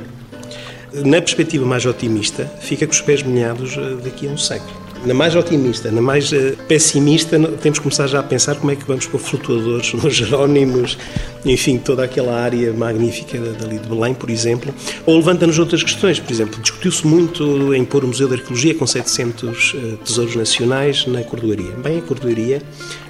Na 0.93 1.21
perspectiva 1.21 1.65
mais 1.65 1.85
otimista, 1.87 2.45
fica 2.61 2.87
com 2.87 2.93
os 2.93 3.01
pés 3.01 3.23
molhados 3.23 3.77
eh, 3.77 3.97
daqui 4.05 4.29
a 4.29 4.31
um 4.31 4.39
século 4.39 4.84
na 5.07 5.13
mais 5.15 5.37
otimista, 5.37 5.91
na 5.91 6.01
mais 6.01 6.33
uh, 6.33 6.57
pessimista, 6.67 7.39
temos 7.61 7.79
que 7.79 7.83
começar 7.83 8.07
já 8.07 8.21
a 8.21 8.23
pensar 8.23 8.55
como 8.57 8.71
é 8.71 8.77
que 8.77 8.85
vamos 8.85 9.07
pôr 9.07 9.19
flutuadores 9.19 9.93
nos 9.95 10.15
Jerónimos, 10.15 10.97
enfim, 11.45 11.79
toda 11.79 12.05
aquela 12.05 12.41
área 12.41 12.73
magnífica 12.73 13.39
dali 13.39 13.79
de 13.79 13.89
Belém, 13.89 14.15
por 14.15 14.31
exemplo. 14.31 14.75
Ou 15.05 15.17
levanta-nos 15.17 15.59
outras 15.59 15.83
questões, 15.83 16.19
por 16.19 16.33
exemplo, 16.33 16.61
discutiu-se 16.61 17.07
muito 17.07 17.75
em 17.75 17.85
pôr 17.85 18.05
o 18.05 18.09
Museu 18.09 18.29
da 18.29 18.37
Arqueologia 18.37 18.75
com 18.75 18.87
700 18.87 19.75
uh, 19.75 19.77
eh, 19.77 19.97
tesouros 20.05 20.37
nacionais 20.37 21.07
na 21.07 21.23
cordoaria. 21.23 21.73
Bem, 21.73 21.99
a 21.99 22.03
cordoaria, 22.03 22.63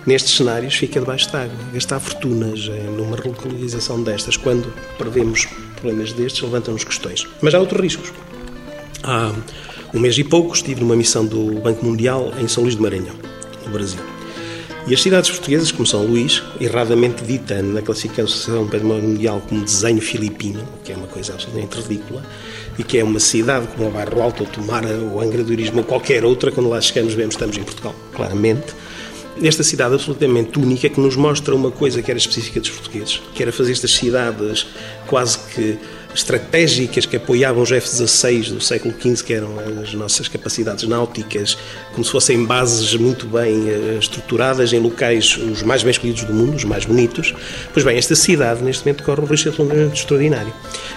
nestes 0.04 0.36
cenários, 0.36 0.74
fica 0.74 0.98
debaixo 0.98 1.30
de 1.30 1.36
água. 1.36 1.56
Gastar 1.72 2.00
fortunas 2.00 2.66
uh, 2.66 2.72
numa 2.96 3.16
relocalização 3.16 4.02
destas, 4.02 4.36
quando 4.36 4.72
prevemos 4.98 5.46
problemas 5.76 6.12
destes, 6.12 6.42
levantam-nos 6.42 6.82
questões. 6.82 7.26
Mas 7.40 7.54
há 7.54 7.60
outros 7.60 7.80
riscos. 7.80 8.12
Há 9.04 9.32
um 9.94 10.00
mês 10.00 10.18
e 10.18 10.24
pouco 10.24 10.52
estive 10.52 10.80
numa 10.80 10.96
missão 10.96 11.24
do 11.24 11.60
Banco 11.60 11.86
Mundial 11.86 12.32
em 12.38 12.48
São 12.48 12.64
Luís 12.64 12.74
de 12.74 12.82
Maranhão, 12.82 13.14
no 13.64 13.70
Brasil. 13.70 14.00
E 14.88 14.92
as 14.92 15.00
cidades 15.00 15.30
portuguesas, 15.30 15.70
como 15.70 15.86
São 15.86 16.04
Luís, 16.04 16.42
erradamente 16.60 17.22
dita 17.24 17.62
na 17.62 17.80
classificação 17.80 18.64
do 18.64 18.70
Património 18.70 19.04
Mundial 19.04 19.40
como 19.48 19.64
desenho 19.64 20.00
filipino, 20.00 20.62
que 20.84 20.92
é 20.92 20.96
uma 20.96 21.06
coisa 21.06 21.32
absolutamente 21.32 21.80
ridícula, 21.80 22.22
e 22.76 22.82
que 22.82 22.98
é 22.98 23.04
uma 23.04 23.20
cidade 23.20 23.68
como 23.68 23.88
o 23.88 23.90
Bairro 23.92 24.20
Alto, 24.20 24.42
ou 24.42 24.48
Tomara, 24.48 24.98
ou 24.98 25.20
Angra 25.22 25.44
do 25.44 25.52
Irismo, 25.52 25.78
ou 25.78 25.84
qualquer 25.84 26.24
outra, 26.24 26.50
quando 26.50 26.68
lá 26.68 26.80
chegamos 26.80 27.14
vemos 27.14 27.36
estamos 27.36 27.56
em 27.56 27.62
Portugal, 27.62 27.94
claramente. 28.12 28.74
esta 29.42 29.62
cidade 29.62 29.94
absolutamente 29.94 30.58
única 30.58 30.88
que 30.88 31.00
nos 31.00 31.16
mostra 31.16 31.54
uma 31.54 31.70
coisa 31.70 32.02
que 32.02 32.10
era 32.10 32.18
específica 32.18 32.60
dos 32.60 32.70
portugueses, 32.70 33.22
que 33.32 33.42
era 33.42 33.52
fazer 33.52 33.72
estas 33.72 33.92
cidades 33.92 34.66
quase 35.06 35.38
que 35.54 35.78
estratégicas 36.14 37.06
que 37.06 37.16
apoiavam 37.16 37.62
os 37.62 37.72
F-16 37.72 38.52
do 38.52 38.60
século 38.60 38.94
XV, 38.98 39.24
que 39.24 39.34
eram 39.34 39.50
as 39.82 39.92
nossas 39.94 40.28
capacidades 40.28 40.86
náuticas, 40.86 41.58
como 41.92 42.04
se 42.04 42.10
fossem 42.10 42.44
bases 42.44 42.94
muito 42.94 43.26
bem 43.26 43.68
eh, 43.68 43.98
estruturadas 43.98 44.72
em 44.72 44.78
locais 44.78 45.36
os 45.36 45.62
mais 45.62 45.82
bem 45.82 45.90
escolhidos 45.90 46.24
do 46.24 46.32
mundo, 46.32 46.54
os 46.54 46.64
mais 46.64 46.84
bonitos. 46.84 47.34
Pois 47.72 47.84
bem, 47.84 47.98
esta 47.98 48.14
cidade 48.14 48.62
neste 48.62 48.84
momento 48.84 49.02
corre 49.02 49.20
um 49.20 49.26
risco 49.26 49.50
extraordinário. 49.92 50.52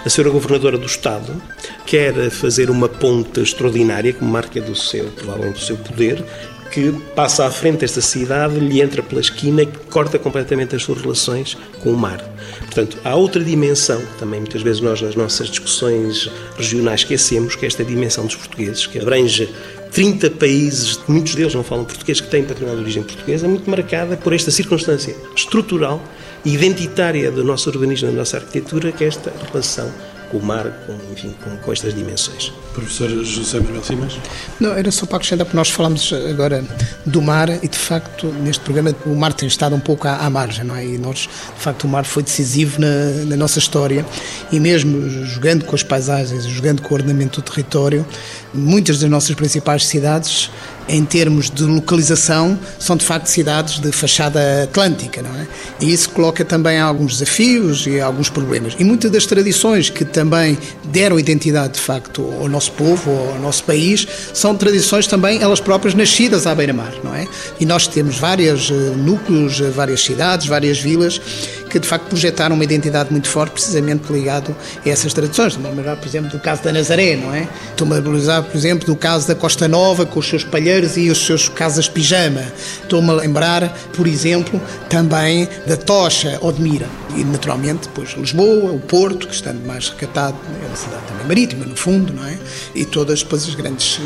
A 0.05 0.09
senhora 0.09 0.31
governadora 0.31 0.77
do 0.77 0.85
Estado 0.85 1.41
quer 1.85 2.29
fazer 2.29 2.69
uma 2.69 2.87
ponte 2.87 3.41
extraordinária 3.41 4.13
como 4.13 4.31
marca 4.31 4.61
do 4.61 4.75
seu, 4.75 5.05
provavelmente 5.11 5.59
do 5.59 5.65
seu 5.65 5.77
poder, 5.77 6.23
que 6.71 6.91
passa 7.15 7.45
à 7.45 7.51
frente 7.51 7.79
desta 7.79 8.01
cidade, 8.01 8.59
lhe 8.59 8.81
entra 8.81 9.01
pela 9.01 9.21
esquina 9.21 9.63
e 9.63 9.65
corta 9.65 10.19
completamente 10.19 10.75
as 10.75 10.83
suas 10.83 11.01
relações 11.01 11.57
com 11.81 11.91
o 11.91 11.97
mar. 11.97 12.23
Portanto, 12.59 12.97
há 13.03 13.15
outra 13.15 13.43
dimensão, 13.43 14.01
também 14.19 14.39
muitas 14.39 14.61
vezes 14.61 14.81
nós 14.81 15.01
nas 15.01 15.15
nossas 15.15 15.49
discussões 15.49 16.29
regionais 16.57 17.01
esquecemos, 17.01 17.55
que 17.55 17.65
é 17.65 17.67
esta 17.67 17.83
dimensão 17.83 18.25
dos 18.25 18.35
portugueses, 18.35 18.85
que 18.85 18.99
abrange 18.99 19.49
30 19.91 20.31
países, 20.31 20.99
muitos 21.07 21.35
deles 21.35 21.53
não 21.53 21.63
falam 21.63 21.85
português, 21.85 22.21
que 22.21 22.27
têm 22.27 22.43
património 22.43 22.77
de 22.77 22.83
origem 22.83 23.03
portuguesa, 23.03 23.47
muito 23.47 23.69
marcada 23.69 24.17
por 24.17 24.33
esta 24.33 24.51
circunstância 24.51 25.15
estrutural 25.35 26.01
e 26.45 26.53
identitária 26.53 27.31
do 27.31 27.43
nosso 27.43 27.69
urbanismo, 27.69 28.09
da 28.09 28.15
nossa 28.15 28.37
arquitetura, 28.37 28.91
que 28.91 29.03
é 29.03 29.07
esta 29.07 29.33
relação 29.51 29.91
com 30.29 30.37
o 30.37 30.43
mar, 30.43 30.65
com, 30.85 30.93
enfim, 31.11 31.33
com, 31.43 31.57
com 31.57 31.71
estas 31.71 31.93
dimensões. 31.93 32.53
Professor 32.77 33.09
José 33.25 33.59
Manuel 33.59 33.83
Simas? 33.83 34.19
Não, 34.59 34.71
era 34.71 34.91
só 34.91 35.07
para 35.07 35.17
acrescentar, 35.17 35.45
porque 35.45 35.57
nós 35.57 35.69
falamos 35.69 36.13
agora 36.29 36.63
do 37.03 37.23
mar 37.23 37.49
e, 37.49 37.67
de 37.67 37.77
facto, 37.77 38.27
neste 38.27 38.63
programa 38.63 38.95
o 39.03 39.15
mar 39.15 39.33
tem 39.33 39.47
estado 39.47 39.75
um 39.75 39.79
pouco 39.79 40.07
à, 40.07 40.17
à 40.17 40.29
margem, 40.29 40.63
não 40.63 40.75
é? 40.75 40.85
E 40.85 40.97
nós, 40.99 41.21
de 41.21 41.61
facto, 41.61 41.85
o 41.85 41.87
mar 41.87 42.05
foi 42.05 42.21
decisivo 42.21 42.79
na, 42.79 43.25
na 43.25 43.35
nossa 43.35 43.57
história 43.57 44.05
e 44.51 44.59
mesmo 44.59 45.09
jogando 45.25 45.65
com 45.65 45.75
as 45.75 45.81
paisagens, 45.81 46.45
jogando 46.45 46.83
com 46.83 46.93
o 46.93 46.97
ordenamento 46.97 47.41
do 47.41 47.49
território, 47.49 48.05
muitas 48.53 48.99
das 48.99 49.09
nossas 49.09 49.35
principais 49.35 49.83
cidades 49.87 50.51
em 50.89 51.03
termos 51.03 51.49
de 51.49 51.63
localização, 51.63 52.57
são 52.79 52.95
de 52.95 53.05
facto 53.05 53.27
cidades 53.27 53.79
de 53.79 53.91
fachada 53.91 54.63
atlântica, 54.63 55.21
não 55.21 55.35
é? 55.35 55.47
E 55.81 55.91
isso 55.91 56.09
coloca 56.11 56.45
também 56.45 56.79
alguns 56.79 57.13
desafios 57.13 57.85
e 57.85 57.99
alguns 57.99 58.29
problemas. 58.29 58.75
E 58.79 58.83
muitas 58.83 59.11
das 59.11 59.25
tradições 59.25 59.89
que 59.89 60.05
também 60.05 60.57
deram 60.85 61.19
identidade, 61.19 61.73
de 61.73 61.81
facto, 61.81 62.33
ao 62.39 62.47
nosso 62.47 62.66
povo, 62.71 63.11
ao 63.33 63.39
nosso 63.39 63.63
país, 63.63 64.07
são 64.33 64.55
tradições 64.55 65.07
também 65.07 65.41
elas 65.41 65.59
próprias 65.59 65.93
nascidas 65.93 66.47
à 66.47 66.53
beira-mar, 66.53 66.93
não 67.03 67.13
é? 67.13 67.27
E 67.59 67.65
nós 67.65 67.87
temos 67.87 68.17
vários 68.17 68.69
eh, 68.69 68.73
núcleos, 68.73 69.59
eh, 69.61 69.69
várias 69.69 70.03
cidades, 70.03 70.47
várias 70.47 70.79
vilas 70.79 71.19
que 71.67 71.79
de 71.79 71.87
facto 71.87 72.05
projetaram 72.05 72.55
uma 72.55 72.63
identidade 72.63 73.11
muito 73.11 73.27
forte, 73.27 73.53
precisamente 73.53 74.11
ligado 74.11 74.55
a 74.85 74.89
essas 74.89 75.13
tradições. 75.13 75.53
Estou-me 75.53 75.67
a 75.67 75.75
lembrar, 75.75 75.97
por 75.97 76.07
exemplo, 76.07 76.31
do 76.31 76.39
caso 76.39 76.63
da 76.63 76.71
Nazaré, 76.71 77.15
não 77.15 77.33
é? 77.33 77.47
Estou-me 77.69 77.93
a 77.93 77.97
lembrar, 77.97 78.43
por 78.43 78.57
exemplo, 78.57 78.85
do 78.85 78.95
caso 78.95 79.27
da 79.27 79.35
Costa 79.35 79.67
Nova, 79.67 80.05
com 80.05 80.19
os 80.19 80.27
seus 80.27 80.43
palheiros 80.43 80.97
e 80.97 81.09
os 81.09 81.25
seus 81.25 81.49
casas-pijama. 81.49 82.43
Estou-me 82.81 83.09
a 83.09 83.13
lembrar, 83.13 83.69
por 83.93 84.07
exemplo, 84.07 84.61
também 84.89 85.47
da 85.65 85.77
Tocha 85.77 86.37
ou 86.41 86.51
de 86.51 86.61
Mira. 86.61 86.87
E, 87.15 87.23
naturalmente, 87.23 87.87
depois 87.87 88.09
Lisboa, 88.17 88.71
o 88.71 88.79
Porto, 88.79 89.27
que 89.27 89.33
estando 89.33 89.65
mais 89.65 89.89
recatado, 89.89 90.37
é 90.63 90.67
uma 90.67 90.75
cidade 90.75 91.03
também 91.07 91.27
marítima, 91.27 91.65
no 91.65 91.75
fundo, 91.75 92.13
não 92.13 92.25
é? 92.25 92.37
E 92.75 92.85
todas 92.85 93.23
depois 93.23 93.47
as 93.47 93.55
grandes 93.55 93.99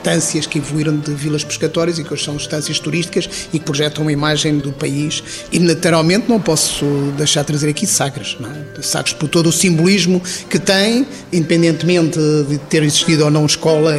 estâncias 0.00 0.46
que 0.46 0.58
evoluíram 0.58 0.96
de 0.96 1.12
vilas 1.12 1.44
pescatórias 1.44 1.98
e 1.98 2.04
que 2.04 2.12
hoje 2.12 2.24
são 2.24 2.36
estâncias 2.36 2.78
turísticas 2.78 3.28
e 3.52 3.58
que 3.58 3.64
projetam 3.64 4.02
uma 4.02 4.12
imagem 4.12 4.58
do 4.58 4.72
país. 4.72 5.22
E, 5.52 5.58
naturalmente, 5.58 6.28
não 6.28 6.40
posso 6.40 6.84
deixar 7.16 7.42
de 7.42 7.48
trazer 7.48 7.68
aqui 7.68 7.86
Sagres, 7.86 8.36
não 8.40 8.50
é? 8.50 8.82
Sagres 8.82 9.12
por 9.12 9.28
todo 9.28 9.48
o 9.48 9.52
simbolismo 9.52 10.22
que 10.48 10.58
tem, 10.58 11.06
independentemente 11.32 12.18
de 12.48 12.58
ter 12.70 12.82
existido 12.82 13.24
ou 13.24 13.30
não 13.30 13.44
escola 13.44 13.94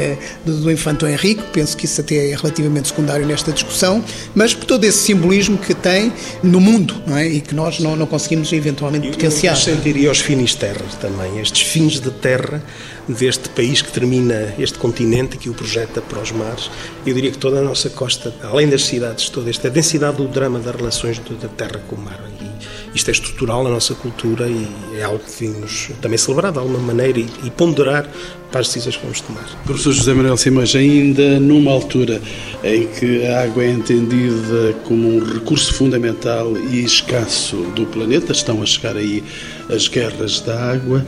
do 0.45 0.71
Infanto 0.71 1.05
Henrique, 1.05 1.43
penso 1.53 1.77
que 1.77 1.85
isso 1.85 2.01
até 2.01 2.31
é 2.31 2.35
relativamente 2.35 2.87
secundário 2.87 3.25
nesta 3.25 3.51
discussão, 3.51 4.03
mas 4.33 4.53
por 4.53 4.65
todo 4.65 4.83
esse 4.83 4.97
simbolismo 4.97 5.57
que 5.57 5.73
tem 5.73 6.11
no 6.41 6.59
mundo, 6.59 7.01
não 7.05 7.17
é? 7.17 7.27
E 7.27 7.41
que 7.41 7.53
nós 7.53 7.79
não, 7.79 7.95
não 7.95 8.07
conseguimos 8.07 8.51
eventualmente 8.51 9.09
potenciar. 9.09 9.53
Eu 9.53 9.59
sentiria 9.59 10.11
os 10.11 10.19
finisterras 10.19 10.95
também, 10.99 11.39
estes 11.39 11.61
fins 11.67 11.99
de 11.99 12.09
terra 12.09 12.63
deste 13.07 13.49
país 13.49 13.81
que 13.81 13.91
termina 13.91 14.53
este 14.57 14.77
continente 14.77 15.37
que 15.37 15.49
o 15.49 15.53
projeta 15.53 16.01
para 16.01 16.19
os 16.19 16.31
mares. 16.31 16.69
Eu 17.05 17.13
diria 17.13 17.31
que 17.31 17.37
toda 17.37 17.59
a 17.59 17.61
nossa 17.61 17.89
costa, 17.89 18.33
além 18.43 18.69
das 18.69 18.83
cidades, 18.85 19.29
toda 19.29 19.49
esta 19.49 19.69
densidade 19.69 20.17
do 20.17 20.27
drama 20.27 20.59
das 20.59 20.75
relações 20.75 21.19
da 21.19 21.47
terra 21.47 21.81
com 21.87 21.95
o 21.95 22.01
mar. 22.01 22.19
E 22.39 22.51
isto 22.97 23.09
é 23.09 23.11
estrutural 23.11 23.63
na 23.63 23.69
nossa 23.69 23.93
cultura 23.95 24.47
e 24.47 24.67
é 24.97 25.03
algo 25.03 25.19
que 25.19 25.45
devemos 25.45 25.89
também 26.01 26.17
celebrar 26.17 26.51
de 26.51 26.59
alguma 26.59 26.79
maneira 26.79 27.19
e, 27.19 27.27
e 27.43 27.49
ponderar 27.49 28.09
para 28.51 28.61
as 28.61 28.67
decisões 28.67 28.97
que 28.97 29.03
vamos 29.03 29.21
tomar. 29.21 29.45
Professor 29.65 29.93
José 29.93 30.13
Manuel 30.13 30.35
Simões, 30.35 30.75
ainda 30.75 31.39
numa 31.39 31.71
altura 31.71 32.21
em 32.63 32.87
que 32.87 33.25
a 33.25 33.43
água 33.43 33.63
é 33.63 33.71
entendida 33.71 34.73
como 34.83 35.07
um 35.07 35.23
recurso 35.23 35.73
fundamental 35.73 36.55
e 36.57 36.83
escasso 36.83 37.55
do 37.75 37.85
planeta, 37.85 38.33
estão 38.33 38.61
a 38.61 38.65
chegar 38.65 38.97
aí 38.97 39.23
as 39.69 39.87
guerras 39.87 40.41
da 40.41 40.73
água 40.73 41.05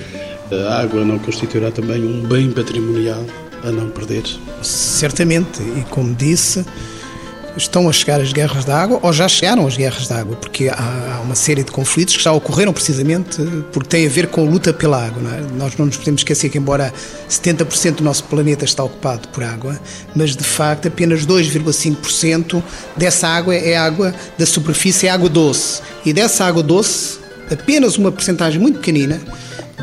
a 0.52 0.82
água 0.82 1.04
não 1.04 1.20
constituirá 1.20 1.72
também 1.72 2.04
um 2.04 2.24
bem 2.24 2.52
patrimonial 2.52 3.26
a 3.64 3.72
não 3.72 3.90
perder? 3.90 4.24
Certamente, 4.62 5.62
e 5.62 5.84
como 5.90 6.14
disse, 6.14 6.66
estão 7.56 7.88
a 7.88 7.94
chegar 7.94 8.20
as 8.20 8.34
guerras 8.34 8.66
da 8.66 8.78
água, 8.78 9.00
ou 9.02 9.14
já 9.14 9.28
chegaram 9.28 9.66
as 9.68 9.78
guerras 9.78 10.08
da 10.08 10.20
água, 10.20 10.36
porque 10.36 10.70
há 10.70 11.22
uma 11.24 11.36
série 11.36 11.64
de 11.64 11.72
conflitos 11.72 12.18
que 12.18 12.24
já 12.24 12.32
ocorreram 12.32 12.74
precisamente 12.74 13.42
porque 13.72 13.90
têm 13.90 14.06
a 14.06 14.10
ver 14.10 14.28
com 14.28 14.42
a 14.42 14.50
luta 14.50 14.74
pela 14.74 15.06
água. 15.06 15.22
Não 15.22 15.34
é? 15.34 15.42
Nós 15.56 15.78
não 15.78 15.86
nos 15.86 15.98
podemos 15.98 16.22
esquecer 16.22 16.50
que, 16.50 16.58
embora 16.58 16.94
70% 17.30 17.96
do 17.96 18.04
nosso 18.04 18.24
planeta 18.26 18.66
está 18.66 18.84
ocupado 18.84 19.28
por 19.30 19.44
água, 19.44 19.80
mas 20.16 20.36
de 20.36 20.44
facto 20.44 20.88
apenas 20.88 21.26
2,5% 21.26 22.62
dessa 22.98 23.28
água 23.28 23.56
é 23.56 23.78
água 23.78 24.14
da 24.38 24.46
superfície, 24.46 25.08
é 25.08 25.12
água 25.12 25.30
doce. 25.30 25.82
E 26.06 26.12
dessa 26.12 26.46
água 26.46 26.64
doce, 26.64 27.20
apenas 27.52 27.98
uma 27.98 28.12
porcentagem 28.12 28.60
muito 28.60 28.80
pequenina 28.80 29.22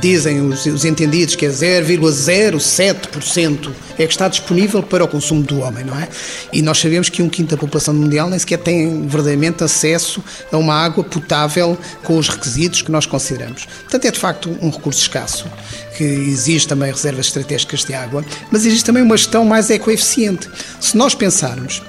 dizem 0.01 0.41
os, 0.41 0.67
os 0.67 0.85
entendidos 0.85 1.37
que 1.37 1.47
é 1.47 1.49
0,07% 1.49 3.71
é 3.99 4.07
que 4.07 4.13
está 4.13 4.29
disponível 4.29 4.83
para 4.83 5.05
o 5.05 5.09
consumo 5.09 5.43
do 5.43 5.61
homem, 5.61 5.85
não 5.85 5.99
é? 5.99 6.09
E 6.53 6.63
nós 6.63 6.79
sabemos 6.79 7.09
que 7.09 7.23
um 7.23 7.29
quinto 7.29 7.55
da 7.55 7.61
população 7.61 7.95
mundial 7.95 8.31
nem 8.31 8.39
sequer 8.39 8.59
tem 8.59 9.07
verdadeiramente 9.07 9.63
acesso 9.63 10.25
a 10.51 10.57
uma 10.57 10.75
água 10.75 11.05
potável 11.05 11.79
com 12.03 12.17
os 12.17 12.29
requisitos 12.29 12.83
que 12.83 12.91
nós 12.91 13.07
consideramos. 13.07 13.67
Portanto, 13.83 14.05
é 14.07 14.11
de 14.11 14.19
facto 14.19 14.57
um 14.63 14.71
recurso 14.71 15.01
escasso, 15.01 15.47
que 15.97 16.05
exige 16.05 16.67
também 16.67 16.91
reservas 16.91 17.27
estratégicas 17.27 17.85
de 17.85 17.95
água, 17.95 18.25
mas 18.51 18.65
existe 18.65 18.85
também 18.85 19.03
uma 19.03 19.17
gestão 19.17 19.45
mais 19.45 19.71
ecoeficiente. 19.71 20.49
Se 20.81 20.97
nós 20.97 21.15
pensarmos 21.15 21.83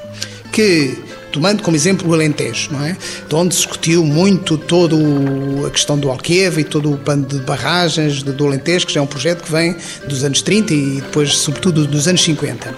que 0.51 1.10
tomando 1.31 1.63
como 1.63 1.75
exemplo 1.75 2.09
o 2.09 2.13
Alentejo, 2.13 2.71
não 2.71 2.83
é? 2.83 2.95
De 3.27 3.35
onde 3.35 3.55
discutiu 3.55 4.05
muito 4.05 4.57
toda 4.57 4.95
a 5.65 5.69
questão 5.69 5.97
do 5.97 6.09
Alqueva 6.09 6.61
e 6.61 6.63
todo 6.63 6.91
o 6.93 6.97
plano 6.97 7.25
de 7.25 7.39
barragens 7.39 8.23
do 8.23 8.45
Alentejo, 8.45 8.87
que 8.87 8.93
já 8.93 8.99
é 8.99 9.03
um 9.03 9.07
projeto 9.07 9.43
que 9.43 9.51
vem 9.51 9.75
dos 10.07 10.23
anos 10.23 10.41
30 10.41 10.73
e 10.73 11.01
depois, 11.01 11.37
sobretudo, 11.37 11.85
dos 11.85 12.07
anos 12.07 12.23
50. 12.23 12.73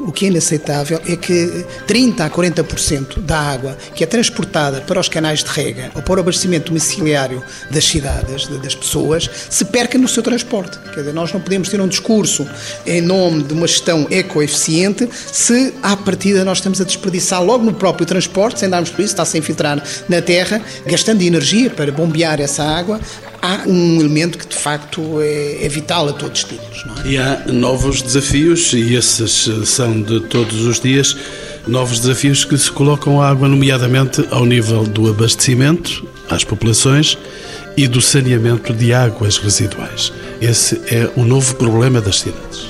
O 0.00 0.12
que 0.12 0.26
é 0.26 0.28
inaceitável 0.28 1.00
é 1.06 1.16
que 1.16 1.64
30 1.86 2.24
a 2.24 2.30
40% 2.30 3.20
da 3.20 3.38
água 3.38 3.76
que 3.94 4.04
é 4.04 4.06
transportada 4.06 4.80
para 4.82 5.00
os 5.00 5.08
canais 5.08 5.42
de 5.42 5.50
rega 5.50 5.90
ou 5.94 6.02
para 6.02 6.16
o 6.16 6.20
abastecimento 6.20 6.66
domiciliário 6.66 7.42
das 7.70 7.84
cidades, 7.84 8.46
das 8.46 8.74
pessoas, 8.74 9.28
se 9.48 9.64
perca 9.64 9.96
no 9.98 10.08
seu 10.08 10.22
transporte. 10.22 10.78
Quer 10.92 11.00
dizer, 11.00 11.14
nós 11.14 11.32
não 11.32 11.40
podemos 11.40 11.68
ter 11.68 11.80
um 11.80 11.88
discurso 11.88 12.46
em 12.86 13.00
nome 13.00 13.42
de 13.42 13.54
uma 13.54 13.66
gestão 13.66 14.06
ecoeficiente 14.10 15.08
se, 15.32 15.74
à 15.82 15.96
partida, 15.96 16.44
nós 16.44 16.58
estamos 16.58 16.80
a 16.80 16.84
desperdiçar 16.84 17.42
logo 17.42 17.64
no 17.64 17.72
próprio 17.72 17.93
próprio 17.94 18.06
transporte, 18.06 18.60
sem 18.60 18.68
darmos 18.68 18.90
por 18.90 19.00
isso, 19.00 19.14
está-se 19.14 19.36
a 19.36 19.40
infiltrar 19.40 19.82
na 20.08 20.20
terra, 20.20 20.60
gastando 20.84 21.22
energia 21.22 21.70
para 21.70 21.92
bombear 21.92 22.40
essa 22.40 22.64
água, 22.64 23.00
há 23.40 23.62
um 23.66 24.00
elemento 24.00 24.36
que 24.36 24.46
de 24.46 24.56
facto 24.56 25.20
é, 25.20 25.64
é 25.64 25.68
vital 25.68 26.08
a 26.08 26.12
todos 26.12 26.42
os 26.42 26.48
títulos. 26.48 26.84
É? 27.04 27.08
E 27.08 27.18
há 27.18 27.42
novos 27.46 28.02
desafios, 28.02 28.72
e 28.72 28.94
esses 28.94 29.48
são 29.64 30.02
de 30.02 30.20
todos 30.20 30.62
os 30.62 30.80
dias, 30.80 31.16
novos 31.66 32.00
desafios 32.00 32.44
que 32.44 32.58
se 32.58 32.70
colocam 32.70 33.22
à 33.22 33.30
água, 33.30 33.48
nomeadamente 33.48 34.26
ao 34.30 34.44
nível 34.44 34.84
do 34.84 35.08
abastecimento 35.08 36.06
às 36.28 36.42
populações 36.42 37.16
e 37.76 37.86
do 37.86 38.00
saneamento 38.00 38.72
de 38.72 38.92
águas 38.92 39.36
residuais. 39.36 40.12
Esse 40.40 40.80
é 40.90 41.10
o 41.16 41.24
novo 41.24 41.54
problema 41.56 42.00
das 42.00 42.20
cidades. 42.20 42.66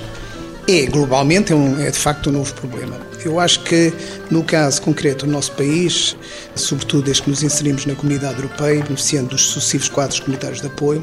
É, 0.68 0.87
globalmente, 0.87 1.52
é, 1.52 1.56
um, 1.56 1.78
é 1.78 1.90
de 1.90 1.98
facto 1.98 2.30
um 2.30 2.32
novo 2.32 2.52
problema. 2.54 3.13
Eu 3.24 3.40
acho 3.40 3.60
que, 3.60 3.92
no 4.30 4.44
caso 4.44 4.82
concreto 4.82 5.24
do 5.24 5.32
nosso 5.32 5.52
país, 5.52 6.14
sobretudo 6.54 7.04
desde 7.04 7.22
que 7.22 7.30
nos 7.30 7.42
inserimos 7.42 7.87
na 7.87 7.94
comunidade 7.94 8.37
europeia, 8.37 8.82
beneficiando 8.82 9.30
dos 9.30 9.46
sucessivos 9.46 9.88
quadros 9.88 10.20
comunitários 10.20 10.60
de 10.60 10.66
apoio, 10.66 11.02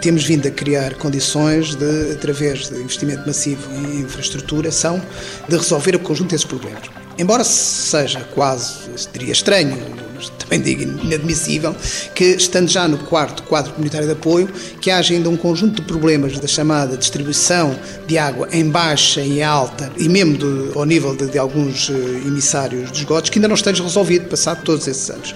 temos 0.00 0.24
vindo 0.24 0.48
a 0.48 0.50
criar 0.50 0.94
condições 0.94 1.74
de, 1.74 2.12
através 2.12 2.70
de 2.70 2.80
investimento 2.80 3.26
massivo 3.26 3.70
em 3.74 4.00
infraestrutura, 4.00 4.72
são 4.72 5.00
de 5.46 5.56
resolver 5.56 5.94
o 5.96 5.98
conjunto 5.98 6.30
desses 6.30 6.46
problemas. 6.46 6.82
Embora 7.18 7.44
seja 7.44 8.20
quase, 8.34 8.88
diria 9.12 9.32
estranho, 9.32 10.01
também 10.30 10.60
digo 10.60 10.82
inadmissível, 10.82 11.74
que 12.14 12.24
estando 12.24 12.68
já 12.68 12.86
no 12.86 12.98
quarto 12.98 13.42
quadro 13.44 13.72
comunitário 13.72 14.06
de 14.06 14.12
apoio, 14.12 14.48
que 14.80 14.90
haja 14.90 15.14
ainda 15.14 15.28
um 15.28 15.36
conjunto 15.36 15.82
de 15.82 15.88
problemas 15.88 16.38
da 16.38 16.46
chamada 16.46 16.96
distribuição 16.96 17.76
de 18.06 18.18
água 18.18 18.48
em 18.52 18.68
baixa 18.68 19.20
e 19.20 19.42
alta, 19.42 19.92
e 19.96 20.08
mesmo 20.08 20.38
ao 20.74 20.84
nível 20.84 21.14
de, 21.14 21.26
de 21.26 21.38
alguns 21.38 21.90
eh, 21.90 21.92
emissários 22.26 22.90
de 22.92 22.98
esgotos, 22.98 23.30
que 23.30 23.38
ainda 23.38 23.48
não 23.48 23.54
esteja 23.54 23.82
resolvido, 23.82 24.28
passado 24.28 24.62
todos 24.64 24.86
esses 24.86 25.08
anos. 25.10 25.34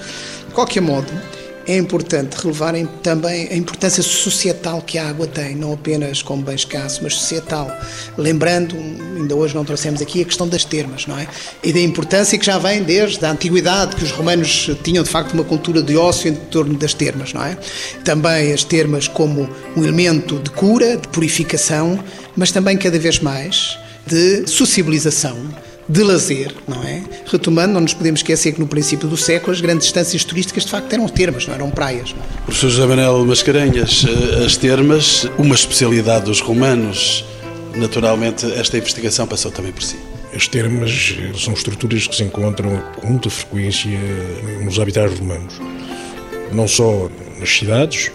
De 0.48 0.54
qualquer 0.54 0.80
modo, 0.80 1.06
é 1.66 1.76
importante 1.76 2.34
relevarem 2.34 2.86
também 3.02 3.48
a 3.48 3.56
importância 3.56 4.02
societal 4.02 4.80
que 4.82 4.98
a 4.98 5.08
água 5.08 5.26
tem, 5.26 5.54
não 5.56 5.72
apenas 5.72 6.22
como 6.22 6.42
bem 6.42 6.54
escasso, 6.54 7.00
mas 7.02 7.14
societal. 7.14 7.70
Lembrando, 8.16 8.76
ainda 9.16 9.34
hoje 9.34 9.54
não 9.54 9.64
trouxemos 9.64 10.00
aqui 10.00 10.22
a 10.22 10.24
questão 10.24 10.48
das 10.48 10.64
termas, 10.64 11.06
não 11.06 11.18
é? 11.18 11.26
E 11.62 11.72
da 11.72 11.80
importância 11.80 12.38
que 12.38 12.46
já 12.46 12.58
vem 12.58 12.82
desde 12.82 13.24
a 13.24 13.30
antiguidade, 13.30 13.96
que 13.96 14.04
os 14.04 14.12
romanos 14.12 14.70
tinham 14.82 15.02
de 15.02 15.10
facto 15.10 15.32
uma 15.32 15.44
cultura 15.44 15.82
de 15.82 15.96
ócio 15.96 16.30
em 16.30 16.34
torno 16.34 16.74
das 16.74 16.94
termas, 16.94 17.32
não 17.32 17.44
é? 17.44 17.58
Também 18.04 18.52
as 18.52 18.62
termas 18.62 19.08
como 19.08 19.48
um 19.76 19.82
elemento 19.82 20.38
de 20.38 20.50
cura, 20.50 20.96
de 20.96 21.08
purificação, 21.08 21.98
mas 22.36 22.50
também 22.50 22.76
cada 22.76 22.98
vez 22.98 23.18
mais 23.18 23.78
de 24.06 24.46
sociabilização 24.46 25.36
de 25.88 26.02
lazer, 26.02 26.52
não 26.66 26.82
é? 26.82 27.02
Retomando, 27.26 27.74
não 27.74 27.80
nos 27.80 27.94
podemos 27.94 28.20
esquecer 28.20 28.52
que 28.52 28.60
no 28.60 28.66
princípio 28.66 29.08
do 29.08 29.16
século 29.16 29.52
as 29.52 29.60
grandes 29.60 29.86
estâncias 29.86 30.24
turísticas 30.24 30.64
de 30.64 30.70
facto 30.70 30.92
eram 30.92 31.08
termas, 31.08 31.46
não 31.46 31.54
eram 31.54 31.70
praias. 31.70 32.12
Não 32.12 32.22
é? 32.22 32.44
Professor 32.44 32.70
José 32.70 32.86
Manuel 32.86 33.24
Mascarenhas, 33.24 34.04
eh, 34.04 34.44
as 34.44 34.56
termas, 34.56 35.28
uma 35.38 35.54
especialidade 35.54 36.24
dos 36.24 36.40
romanos, 36.40 37.24
naturalmente 37.74 38.50
esta 38.52 38.76
investigação 38.76 39.26
passou 39.26 39.50
também 39.50 39.72
por 39.72 39.82
si. 39.82 39.96
As 40.34 40.48
termas 40.48 41.16
eh, 41.18 41.32
são 41.38 41.54
estruturas 41.54 42.06
que 42.08 42.16
se 42.16 42.24
encontram 42.24 42.82
com 42.96 43.06
muita 43.06 43.30
frequência 43.30 43.98
nos 44.64 44.80
habitats 44.80 45.18
romanos, 45.18 45.54
não 46.52 46.66
só 46.66 47.08
nas 47.38 47.48
cidades, 47.48 48.10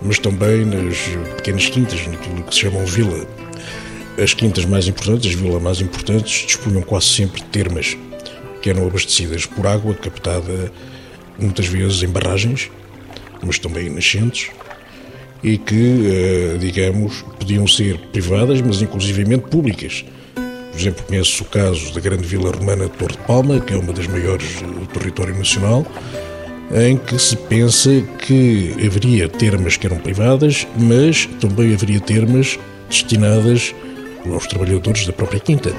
mas 0.00 0.18
também 0.18 0.64
nas 0.64 0.96
pequenas 1.36 1.66
quintas, 1.68 2.06
naquilo 2.06 2.42
que 2.42 2.54
se 2.54 2.62
chamam 2.62 2.84
vila 2.86 3.26
as 4.18 4.34
quintas 4.34 4.64
mais 4.64 4.86
importantes, 4.86 5.30
as 5.30 5.34
vilas 5.34 5.62
mais 5.62 5.80
importantes, 5.80 6.46
dispunham 6.46 6.82
quase 6.82 7.06
sempre 7.06 7.40
de 7.40 7.46
termas, 7.48 7.96
que 8.60 8.70
eram 8.70 8.86
abastecidas 8.86 9.46
por 9.46 9.66
água 9.66 9.94
captada 9.94 10.72
muitas 11.38 11.66
vezes 11.66 12.02
em 12.02 12.08
barragens, 12.08 12.70
mas 13.42 13.58
também 13.58 13.90
nascentes, 13.90 14.50
e 15.42 15.58
que, 15.58 16.06
eh, 16.06 16.56
digamos, 16.58 17.22
podiam 17.38 17.66
ser 17.66 17.98
privadas, 18.12 18.60
mas 18.60 18.80
inclusivamente 18.80 19.48
públicas. 19.48 20.04
Por 20.34 20.80
exemplo, 20.80 21.04
conheço 21.04 21.42
o 21.42 21.46
caso 21.46 21.92
da 21.92 22.00
grande 22.00 22.26
vila 22.26 22.50
romana 22.50 22.84
de 22.84 22.92
Torre 22.92 23.12
de 23.12 23.26
Palma, 23.26 23.60
que 23.60 23.74
é 23.74 23.76
uma 23.76 23.92
das 23.92 24.06
maiores 24.06 24.62
do 24.62 24.86
território 24.86 25.36
nacional, 25.36 25.84
em 26.74 26.96
que 26.96 27.18
se 27.18 27.36
pensa 27.36 27.90
que 28.18 28.74
haveria 28.86 29.28
termas 29.28 29.76
que 29.76 29.86
eram 29.86 29.98
privadas, 29.98 30.66
mas 30.78 31.26
também 31.40 31.74
haveria 31.74 32.00
termas 32.00 32.58
destinadas 32.88 33.74
aos 34.30 34.46
trabalhadores 34.46 35.06
da 35.06 35.12
própria 35.12 35.40
quinta. 35.40 35.72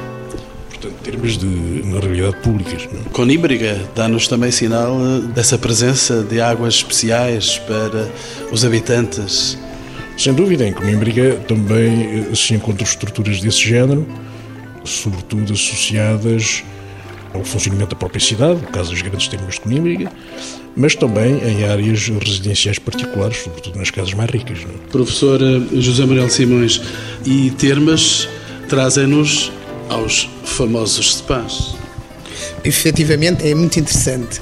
Portanto, 0.70 0.96
termos 1.04 1.38
de, 1.38 1.46
na 1.86 2.00
realidade, 2.00 2.36
públicas. 2.38 2.88
Não? 2.92 3.00
É? 3.00 3.04
Coníbriga 3.12 3.80
dá-nos 3.96 4.28
também 4.28 4.52
sinal 4.52 4.98
eh, 5.00 5.22
dessa 5.34 5.58
presença 5.58 6.24
de 6.24 6.42
águas 6.42 6.76
especiais 6.76 7.58
para 7.60 8.10
os 8.52 8.66
habitantes. 8.66 9.58
Sem 10.18 10.34
dúvida, 10.34 10.68
em 10.68 10.74
Conímbriga 10.74 11.36
também 11.48 12.28
eh, 12.32 12.36
se 12.36 12.54
encontram 12.54 12.86
estruturas 12.86 13.40
desse 13.40 13.60
género, 13.60 14.06
sobretudo 14.84 15.54
associadas 15.54 16.64
ao 17.34 17.44
funcionamento 17.44 17.92
da 17.92 17.96
própria 17.96 18.20
cidade, 18.20 18.62
no 18.62 18.68
caso 18.68 18.92
das 18.92 19.02
grandes 19.02 19.28
termas 19.28 19.56
de 19.56 19.62
Conímbriga, 19.62 20.12
mas 20.76 20.96
também 20.96 21.38
em 21.44 21.64
áreas 21.66 22.08
residenciais 22.08 22.80
particulares, 22.80 23.38
sobretudo 23.38 23.78
nas 23.78 23.92
casas 23.92 24.14
mais 24.14 24.30
ricas. 24.30 24.60
Não? 24.64 24.72
É? 24.72 24.92
Professor 24.92 25.42
eh, 25.42 25.82
José 25.82 26.06
Manuel 26.06 26.30
Simões, 26.30 26.82
e 27.26 27.52
termas 27.52 28.28
trazem-nos 28.68 29.52
aos 29.90 30.30
famosos 30.46 31.16
spas. 31.16 31.76
Efetivamente, 32.64 33.48
é 33.48 33.54
muito 33.54 33.78
interessante 33.80 34.40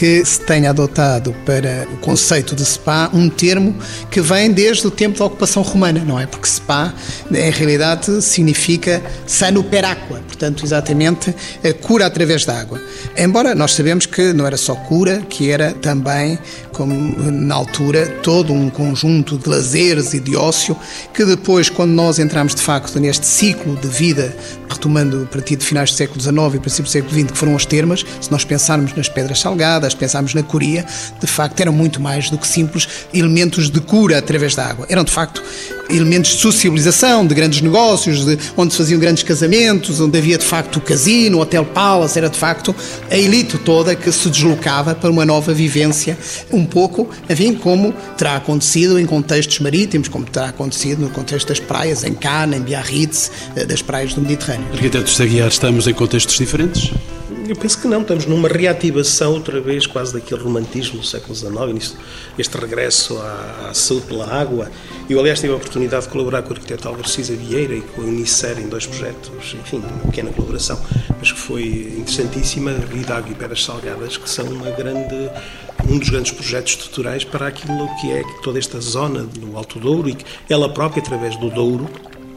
que 0.00 0.24
se 0.24 0.40
tenha 0.40 0.70
adotado 0.70 1.36
para 1.44 1.86
o 1.92 1.98
conceito 1.98 2.56
de 2.56 2.64
spa 2.64 3.10
um 3.12 3.28
termo 3.28 3.76
que 4.10 4.22
vem 4.22 4.50
desde 4.50 4.86
o 4.86 4.90
tempo 4.90 5.18
da 5.18 5.26
ocupação 5.26 5.62
romana, 5.62 6.02
não 6.02 6.18
é? 6.18 6.24
Porque 6.24 6.48
spa, 6.48 6.94
em 7.30 7.50
realidade, 7.50 8.22
significa 8.22 9.02
sano 9.26 9.62
per 9.62 9.84
aqua, 9.84 10.20
portanto, 10.20 10.64
exatamente 10.64 11.34
a 11.62 11.74
cura 11.74 12.06
através 12.06 12.46
da 12.46 12.58
água. 12.58 12.80
Embora 13.14 13.54
nós 13.54 13.74
sabemos 13.74 14.06
que 14.06 14.32
não 14.32 14.46
era 14.46 14.56
só 14.56 14.74
cura, 14.74 15.20
que 15.28 15.50
era 15.50 15.74
também, 15.74 16.38
como 16.72 16.94
na 17.30 17.54
altura, 17.54 18.06
todo 18.22 18.54
um 18.54 18.70
conjunto 18.70 19.36
de 19.36 19.50
lazeres 19.50 20.14
e 20.14 20.20
de 20.20 20.34
ócio, 20.34 20.74
que 21.12 21.26
depois, 21.26 21.68
quando 21.68 21.90
nós 21.90 22.18
entramos 22.18 22.54
de 22.54 22.62
facto 22.62 22.98
neste 22.98 23.26
ciclo 23.26 23.76
de 23.76 23.88
vida, 23.88 24.34
retomando 24.66 25.24
a 25.24 25.26
partir 25.26 25.56
de 25.56 25.66
finais 25.66 25.90
do 25.90 25.96
século 25.96 26.20
XIX 26.20 26.54
e 26.54 26.58
princípio 26.58 26.84
do 26.84 26.90
século 26.90 27.12
XX, 27.12 27.30
que 27.32 27.36
foram 27.36 27.54
as 27.54 27.66
termas, 27.66 28.06
se 28.18 28.30
nós 28.30 28.46
pensarmos 28.46 28.94
nas 28.94 29.10
pedras 29.10 29.40
salgadas, 29.40 29.89
se 29.92 29.96
pensarmos 29.96 30.34
na 30.34 30.42
Coreia, 30.42 30.84
de 31.20 31.26
facto 31.26 31.60
eram 31.60 31.72
muito 31.72 32.00
mais 32.00 32.30
do 32.30 32.38
que 32.38 32.46
simples 32.46 32.88
elementos 33.12 33.70
de 33.70 33.80
cura 33.80 34.18
através 34.18 34.54
da 34.54 34.66
água. 34.66 34.86
Eram 34.88 35.04
de 35.04 35.12
facto 35.12 35.42
elementos 35.88 36.32
de 36.32 36.38
socialização, 36.38 37.26
de 37.26 37.34
grandes 37.34 37.60
negócios, 37.60 38.24
de, 38.24 38.38
onde 38.56 38.72
se 38.72 38.78
faziam 38.78 39.00
grandes 39.00 39.22
casamentos, 39.22 40.00
onde 40.00 40.16
havia 40.18 40.38
de 40.38 40.44
facto 40.44 40.76
o 40.76 40.80
casino, 40.80 41.38
o 41.38 41.40
Hotel 41.40 41.64
Palace, 41.64 42.18
era 42.18 42.28
de 42.28 42.38
facto 42.38 42.74
a 43.10 43.16
elite 43.16 43.58
toda 43.58 43.94
que 43.94 44.10
se 44.12 44.28
deslocava 44.28 44.94
para 44.94 45.10
uma 45.10 45.24
nova 45.24 45.52
vivência, 45.52 46.16
um 46.52 46.64
pouco, 46.64 47.08
enfim, 47.28 47.54
como 47.54 47.92
terá 48.16 48.36
acontecido 48.36 48.98
em 48.98 49.06
contextos 49.06 49.58
marítimos, 49.60 50.08
como 50.08 50.24
terá 50.24 50.48
acontecido 50.48 51.02
no 51.02 51.10
contexto 51.10 51.48
das 51.48 51.60
praias, 51.60 52.04
em 52.04 52.14
Cana, 52.14 52.56
em 52.56 52.60
Biarritz, 52.60 53.30
eh, 53.56 53.64
das 53.64 53.82
praias 53.82 54.14
do 54.14 54.20
Mediterrâneo. 54.20 54.66
Arquitetos 54.72 55.16
Saguiar, 55.16 55.48
estamos 55.48 55.86
em 55.86 55.94
contextos 55.94 56.36
diferentes? 56.36 56.92
Eu 57.50 57.56
penso 57.56 57.80
que 57.80 57.88
não, 57.88 58.02
estamos 58.02 58.26
numa 58.26 58.48
reativação 58.48 59.32
outra 59.32 59.60
vez 59.60 59.84
quase 59.84 60.12
daquele 60.12 60.40
romantismo 60.40 61.00
do 61.00 61.04
século 61.04 61.34
XIX, 61.34 61.96
este 62.38 62.56
regresso 62.56 63.18
à, 63.18 63.70
à 63.70 63.74
saúde 63.74 64.06
pela 64.06 64.24
água. 64.32 64.70
Eu, 65.08 65.18
aliás, 65.18 65.40
tive 65.40 65.52
a 65.52 65.56
oportunidade 65.56 66.04
de 66.04 66.10
colaborar 66.10 66.42
com 66.42 66.50
o 66.50 66.52
arquiteto 66.52 66.86
Álvaro 66.86 67.08
Cisa 67.08 67.34
Vieira 67.34 67.74
e 67.74 67.80
com 67.80 68.02
o 68.02 68.04
Unicer 68.04 68.56
em 68.56 68.68
dois 68.68 68.86
projetos, 68.86 69.32
enfim, 69.52 69.78
uma 69.78 70.12
pequena 70.12 70.30
colaboração, 70.30 70.80
mas 71.18 71.32
que 71.32 71.40
foi 71.40 71.92
interessantíssima, 71.98 72.70
Vida, 72.70 73.16
Água 73.16 73.32
e 73.32 73.34
Pedras 73.34 73.64
Salgadas, 73.64 74.16
que 74.16 74.30
são 74.30 74.44
uma 74.46 74.70
grande 74.70 75.28
um 75.88 75.98
dos 75.98 76.08
grandes 76.08 76.30
projetos 76.30 76.74
estruturais 76.74 77.24
para 77.24 77.48
aquilo 77.48 77.88
que 78.00 78.12
é 78.12 78.22
toda 78.44 78.60
esta 78.60 78.80
zona 78.80 79.24
do 79.24 79.56
Alto 79.56 79.80
Douro 79.80 80.08
e 80.08 80.14
que 80.14 80.24
ela 80.48 80.68
própria, 80.68 81.02
através 81.02 81.36
do 81.36 81.50
Douro, 81.50 81.90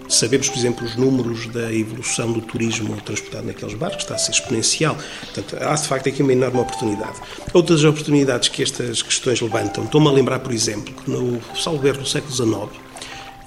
Sabemos, 0.10 0.50
por 0.50 0.58
exemplo, 0.58 0.86
os 0.86 0.96
números 0.96 1.48
da 1.48 1.74
evolução 1.74 2.32
do 2.32 2.42
turismo 2.42 2.96
transportado 3.02 3.48
naqueles 3.48 3.74
barcos, 3.74 4.04
está 4.04 4.16
a 4.16 4.18
ser 4.18 4.32
exponencial. 4.32 4.98
Portanto, 5.22 5.58
há 5.62 5.74
de 5.74 5.88
facto 5.88 6.10
aqui 6.10 6.22
uma 6.22 6.34
enorme 6.34 6.60
oportunidade. 6.60 7.20
Outras 7.54 7.84
oportunidades 7.84 8.50
que 8.50 8.63
estas 8.63 9.02
questões 9.02 9.42
levantam, 9.42 9.86
estou-me 9.86 10.08
a 10.08 10.12
lembrar, 10.12 10.39
por 10.39 10.54
exemplo, 10.54 10.94
que 10.94 11.10
no 11.10 11.42
salvo 11.56 11.84
do 11.94 12.06
século 12.06 12.34
XIX, 12.34 12.83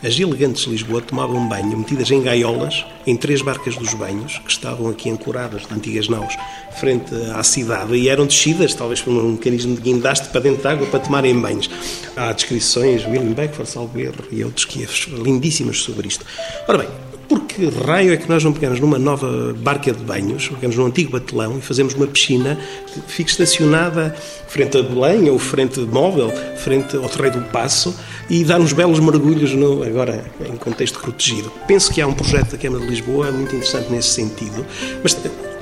as 0.07 0.21
elegantes 0.21 0.63
de 0.63 0.71
Lisboa 0.71 1.03
tomavam 1.03 1.49
banho 1.49 1.77
metidas 1.77 2.09
em 2.13 2.23
gaiolas 2.23 2.87
em 3.05 3.17
três 3.17 3.43
barcas 3.43 3.75
dos 3.75 3.93
banhos 3.95 4.39
que 4.39 4.51
estavam 4.51 4.89
aqui 4.89 5.11
ancoradas 5.11 5.67
de 5.67 5.75
antigas 5.75 6.09
naus 6.09 6.33
frente 6.79 7.13
à 7.35 7.43
cidade 7.43 7.95
e 7.97 8.09
eram 8.09 8.25
descidas, 8.25 8.73
talvez 8.73 9.01
por 9.01 9.13
um 9.13 9.33
mecanismo 9.33 9.75
de 9.75 9.81
guindaste 9.81 10.29
para 10.29 10.43
dentro 10.43 10.63
de 10.63 10.69
água 10.69 10.87
para 10.87 11.01
tomarem 11.01 11.39
banhos. 11.41 11.69
Há 12.17 12.33
descrições, 12.33 13.05
William 13.05 13.33
Beckford, 13.33 13.69
Salgueiro 13.69 14.25
e 14.31 14.45
outros 14.45 14.65
que 14.65 14.87
lindíssimas 15.09 15.79
sobre 15.79 16.07
isto. 16.07 16.25
Ora 16.69 16.79
bem, 16.79 16.89
por 17.29 17.41
que 17.43 17.69
raio 17.69 18.13
é 18.13 18.17
que 18.17 18.29
nós 18.29 18.43
não 18.45 18.53
pegamos 18.53 18.81
numa 18.81 18.99
nova 18.99 19.55
barca 19.59 19.93
de 19.93 20.03
banhos, 20.03 20.49
pegamos 20.49 20.77
num 20.77 20.87
antigo 20.87 21.13
batelão 21.13 21.59
e 21.59 21.61
fazemos 21.61 21.95
uma 21.95 22.07
piscina 22.07 22.59
que 22.87 23.01
fique 23.13 23.31
estacionada 23.31 24.15
frente 24.49 24.79
a 24.79 24.83
Belém 24.83 25.29
ou 25.31 25.39
frente 25.39 25.81
móvel, 25.81 26.33
frente 26.57 26.97
ao 26.97 27.09
Terreiro 27.09 27.41
do 27.41 27.47
Passo 27.49 27.95
e 28.31 28.45
dar 28.45 28.61
uns 28.61 28.73
belos 28.73 29.01
mergulhos 29.01 29.53
no, 29.55 29.83
agora 29.83 30.25
em 30.45 30.57
contexto 30.57 31.01
protegido. 31.01 31.51
Penso 31.67 31.93
que 31.93 32.01
há 32.01 32.07
um 32.07 32.15
projeto 32.15 32.53
da 32.53 32.59
Câmara 32.59 32.85
de 32.85 32.91
Lisboa 32.91 33.31
muito 33.31 33.55
interessante 33.55 33.91
nesse 33.91 34.11
sentido, 34.11 34.65
mas 35.03 35.15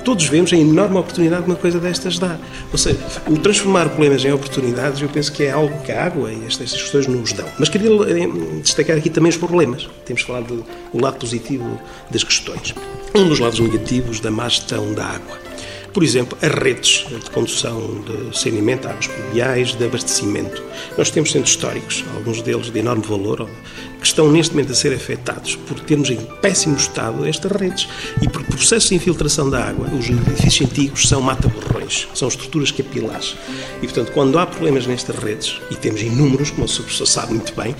todos 0.05 0.25
vemos 0.27 0.53
a 0.53 0.55
enorme 0.55 0.97
oportunidade 0.97 1.43
que 1.43 1.49
uma 1.49 1.57
coisa 1.57 1.79
destas 1.79 2.19
dá. 2.19 2.37
Ou 2.71 2.77
seja, 2.77 2.99
o 3.27 3.37
transformar 3.37 3.89
problemas 3.89 4.23
em 4.23 4.31
oportunidades, 4.31 5.01
eu 5.01 5.09
penso 5.09 5.31
que 5.33 5.43
é 5.43 5.51
algo 5.51 5.77
que 5.81 5.91
a 5.91 6.05
água 6.05 6.31
e 6.31 6.45
estas 6.45 6.71
questões 6.71 7.07
nos 7.07 7.33
dão. 7.33 7.47
Mas 7.57 7.67
queria 7.67 7.89
eh, 7.89 8.27
destacar 8.61 8.97
aqui 8.97 9.09
também 9.09 9.31
os 9.31 9.37
problemas. 9.37 9.89
Temos 10.05 10.21
falado 10.21 10.63
do 10.93 11.01
lado 11.01 11.17
positivo 11.17 11.81
das 12.11 12.23
questões. 12.23 12.75
Um 13.15 13.27
dos 13.27 13.39
lados 13.39 13.59
negativos 13.59 14.19
da 14.19 14.29
má 14.29 14.47
gestão 14.47 14.93
da 14.93 15.05
água. 15.05 15.54
Por 15.95 16.03
exemplo, 16.03 16.37
as 16.41 16.51
redes 16.51 17.05
de 17.07 17.31
condução 17.31 18.01
de 18.01 18.37
saneamento, 18.37 18.85
águas 18.85 19.07
pluviais, 19.07 19.73
de 19.75 19.85
abastecimento. 19.85 20.61
Nós 20.97 21.09
temos 21.09 21.31
centros 21.31 21.51
históricos, 21.51 22.03
alguns 22.17 22.41
deles 22.41 22.69
de 22.69 22.79
enorme 22.79 23.01
valor, 23.03 23.49
que 23.97 24.05
estão 24.05 24.29
neste 24.29 24.53
momento 24.53 24.73
a 24.73 24.75
ser 24.75 24.93
afetados 24.93 25.55
por 25.55 25.79
termos 25.79 26.09
em 26.09 26.17
péssimo 26.41 26.75
estado 26.75 27.25
estas 27.25 27.49
redes 27.49 27.87
e 28.21 28.27
por 28.27 28.43
processos 28.43 28.89
de 28.89 28.95
infiltração 28.95 29.49
da 29.49 29.63
água. 29.63 29.87
Os 29.97 30.09
edifícios 30.09 30.69
antigos 30.69 31.07
são 31.07 31.21
mata-borrões, 31.21 32.09
são 32.13 32.27
estruturas 32.27 32.71
capilares. 32.71 33.37
E, 33.77 33.85
portanto, 33.87 34.11
quando 34.11 34.37
há 34.37 34.45
problemas 34.45 34.85
nestas 34.85 35.15
redes, 35.15 35.61
e 35.71 35.75
temos 35.75 36.01
inúmeros, 36.01 36.49
como 36.49 36.65
o 36.65 36.69
professor 36.69 37.05
sabe 37.05 37.35
muito 37.35 37.55
bem, 37.55 37.73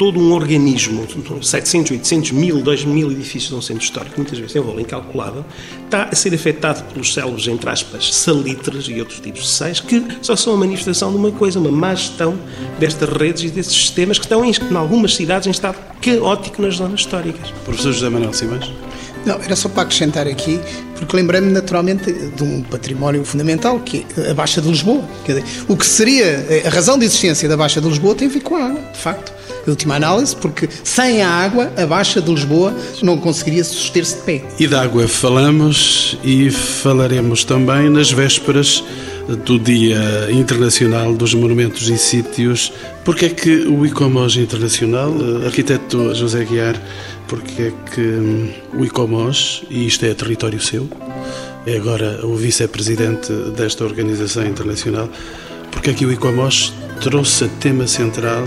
todo 0.00 0.18
um 0.18 0.32
organismo, 0.32 1.06
700, 1.42 1.90
800 1.90 2.30
mil, 2.30 2.62
2 2.62 2.86
mil 2.86 3.12
edifícios 3.12 3.50
de 3.50 3.54
um 3.54 3.60
centro 3.60 3.84
histórico, 3.84 4.14
muitas 4.16 4.38
vezes 4.38 4.54
tem 4.54 4.62
um 4.62 4.64
valor 4.64 4.80
incalculável, 4.80 5.44
está 5.84 6.04
a 6.04 6.14
ser 6.14 6.32
afetado 6.32 6.82
pelos 6.84 7.12
células, 7.12 7.46
entre 7.46 7.68
aspas, 7.68 8.14
salitres 8.14 8.88
e 8.88 8.98
outros 8.98 9.20
tipos 9.20 9.42
de 9.42 9.48
sais, 9.48 9.78
que 9.78 10.02
só 10.22 10.34
são 10.34 10.54
a 10.54 10.56
manifestação 10.56 11.10
de 11.10 11.18
uma 11.18 11.30
coisa, 11.30 11.60
uma 11.60 11.70
má 11.70 11.94
gestão 11.94 12.34
destas 12.78 13.10
redes 13.10 13.42
e 13.42 13.50
destes 13.50 13.76
sistemas 13.76 14.18
que 14.18 14.24
estão, 14.24 14.42
em, 14.42 14.52
em 14.52 14.74
algumas 14.74 15.14
cidades, 15.14 15.46
em 15.46 15.50
estado 15.50 15.76
caótico 16.00 16.62
nas 16.62 16.76
zonas 16.76 17.00
históricas. 17.00 17.50
Professor 17.66 17.92
José 17.92 18.08
Manuel 18.08 18.32
Simões. 18.32 18.72
Não, 19.24 19.34
era 19.42 19.54
só 19.54 19.68
para 19.68 19.82
acrescentar 19.82 20.26
aqui, 20.26 20.58
porque 20.96 21.16
lembrei-me 21.16 21.52
naturalmente 21.52 22.12
de 22.12 22.42
um 22.42 22.62
património 22.62 23.24
fundamental, 23.24 23.78
que 23.80 24.06
é 24.16 24.30
a 24.30 24.34
Baixa 24.34 24.60
de 24.60 24.68
Lisboa. 24.68 25.02
Dizer, 25.26 25.44
o 25.68 25.76
que 25.76 25.86
seria 25.86 26.46
a 26.64 26.68
razão 26.70 26.98
de 26.98 27.04
existência 27.04 27.48
da 27.48 27.56
Baixa 27.56 27.80
de 27.80 27.88
Lisboa 27.88 28.14
tem 28.14 28.28
a 28.28 28.30
ver 28.30 28.40
com 28.40 28.56
a 28.56 28.64
água, 28.66 28.80
de 28.92 28.98
facto. 28.98 29.32
A 29.66 29.70
última 29.70 29.96
análise, 29.96 30.34
porque 30.36 30.68
sem 30.82 31.20
a 31.22 31.28
água, 31.28 31.70
a 31.76 31.84
Baixa 31.84 32.20
de 32.20 32.30
Lisboa 32.30 32.74
não 33.02 33.18
conseguiria 33.18 33.62
suster-se 33.62 34.16
de 34.16 34.22
pé. 34.22 34.42
E 34.58 34.66
da 34.66 34.82
água 34.82 35.06
falamos 35.06 36.18
e 36.24 36.50
falaremos 36.50 37.44
também 37.44 37.90
nas 37.90 38.10
vésperas 38.10 38.82
do 39.44 39.58
Dia 39.58 40.28
Internacional 40.30 41.14
dos 41.14 41.34
Monumentos 41.34 41.88
e 41.88 41.98
Sítios. 41.98 42.72
Porque 43.04 43.26
é 43.26 43.28
que 43.28 43.50
o 43.66 43.84
ICOMOS 43.86 44.36
Internacional, 44.36 45.14
arquiteto 45.44 46.14
José 46.14 46.44
Guiar, 46.44 46.80
porque 47.30 47.62
é 47.62 47.72
que 47.94 48.00
hum, 48.00 48.50
o 48.74 48.84
ICOMOS, 48.84 49.62
e 49.70 49.86
isto 49.86 50.04
é 50.04 50.12
território 50.12 50.60
seu, 50.60 50.88
é 51.64 51.76
agora 51.76 52.26
o 52.26 52.34
vice-presidente 52.34 53.32
desta 53.56 53.84
organização 53.84 54.44
internacional, 54.44 55.08
porque 55.70 55.90
é 55.90 55.94
que 55.94 56.04
o 56.04 56.10
ICOMOS 56.10 56.74
trouxe 57.00 57.44
a 57.44 57.48
tema 57.48 57.86
central 57.86 58.42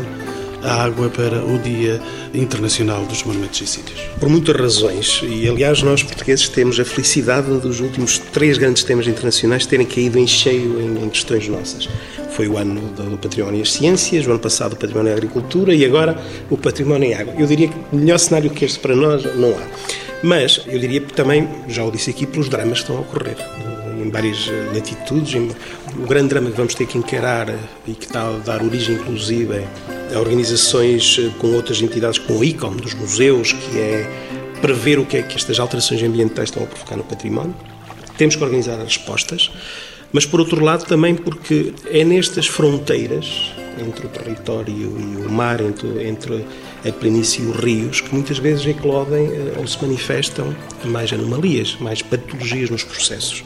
a 0.64 0.84
água 0.84 1.10
para 1.10 1.44
o 1.44 1.60
Dia 1.60 2.02
Internacional 2.34 3.06
dos 3.06 3.24
Monumentos 3.24 3.62
e 3.62 3.68
Sítios? 3.68 4.00
Por 4.20 4.30
muitas 4.30 4.56
razões, 4.56 5.22
e 5.24 5.48
aliás 5.48 5.82
nós 5.84 6.04
portugueses 6.04 6.48
temos 6.50 6.80
a 6.80 6.86
felicidade 6.86 7.60
dos 7.60 7.80
últimos 7.80 8.18
três 8.18 8.58
grandes 8.58 8.84
temas 8.84 9.08
internacionais 9.08 9.66
terem 9.66 9.86
caído 9.86 10.18
em 10.18 10.28
cheio 10.28 10.80
em, 10.80 11.04
em 11.04 11.10
questões 11.10 11.48
nossas. 11.48 11.90
Foi 12.32 12.48
o 12.48 12.58
ano 12.58 12.82
do 12.94 13.18
património 13.18 13.60
e 13.60 13.62
as 13.62 13.72
ciências, 13.72 14.26
o 14.26 14.32
ano 14.32 14.40
passado 14.40 14.74
o 14.74 14.76
património 14.76 15.12
e 15.12 15.14
a 15.14 15.18
agricultura 15.18 15.76
e 15.76 15.86
agora 15.86 16.18
o 16.50 16.58
património 16.58 17.10
e 17.10 17.14
água. 17.14 17.34
Eu 17.38 17.46
diria 17.46 17.68
que 17.68 17.96
melhor 17.96 18.18
cenário 18.18 18.50
que 18.50 18.66
este 18.66 18.80
para 18.80 18.96
nós 18.96 19.24
não 19.36 19.50
há. 19.50 19.68
Mas 20.24 20.62
eu 20.68 20.80
diria 20.80 21.02
também, 21.02 21.48
já 21.68 21.84
o 21.84 21.92
disse 21.92 22.10
aqui, 22.10 22.26
pelos 22.26 22.48
dramas 22.48 22.80
que 22.80 22.84
estão 22.86 22.98
a 22.98 23.02
ocorrer 23.02 23.36
em 24.04 24.10
várias 24.10 24.50
latitudes. 24.74 25.34
O 25.98 26.08
grande 26.08 26.30
drama 26.30 26.52
que 26.52 26.58
vamos 26.58 26.76
ter 26.76 26.86
que 26.86 26.98
encarar 26.98 27.50
e 27.88 27.94
que 27.94 28.06
está 28.06 28.28
a 28.28 28.38
dar 28.40 28.62
origem, 28.62 28.96
inclusive, 28.96 29.64
a 30.14 30.20
organizações 30.20 31.20
com 31.40 31.54
outras 31.54 31.82
entidades, 31.82 32.20
como 32.20 32.40
o 32.40 32.44
ICOM, 32.44 32.76
dos 32.76 32.94
museus, 32.94 33.54
que 33.54 33.80
é 33.80 34.10
prever 34.62 35.00
o 35.00 35.06
que 35.06 35.18
é 35.18 35.24
que 35.24 35.36
estas 35.36 35.60
alterações 35.60 36.02
ambientais 36.04 36.50
estão 36.50 36.64
a 36.64 36.68
provocar 36.68 36.96
no 36.96 37.04
património. 37.04 37.56
Temos 38.18 38.36
que 38.36 38.44
organizar 38.44 38.76
as 38.76 38.96
respostas 38.96 39.52
mas 40.14 40.28
por 40.28 40.40
outro 40.40 40.64
lado 40.64 40.86
também 40.86 41.16
porque 41.16 41.74
é 41.90 42.04
nestas 42.04 42.46
fronteiras 42.46 43.52
entre 43.84 44.06
o 44.06 44.10
território 44.10 44.72
e 44.72 44.86
o 45.26 45.32
mar, 45.32 45.60
entre, 45.60 46.08
entre 46.08 46.46
a 46.88 46.92
planície 46.92 47.44
e 47.44 47.48
os 47.48 47.58
rios, 47.58 48.02
que 48.02 48.14
muitas 48.14 48.38
vezes 48.38 48.64
eclodem 48.68 49.26
eh, 49.26 49.54
ou 49.58 49.66
se 49.66 49.82
manifestam 49.82 50.56
mais 50.86 51.12
anomalias, 51.12 51.76
mais 51.80 52.04
patologias 52.04 52.70
nos 52.70 52.84
processos. 52.84 53.44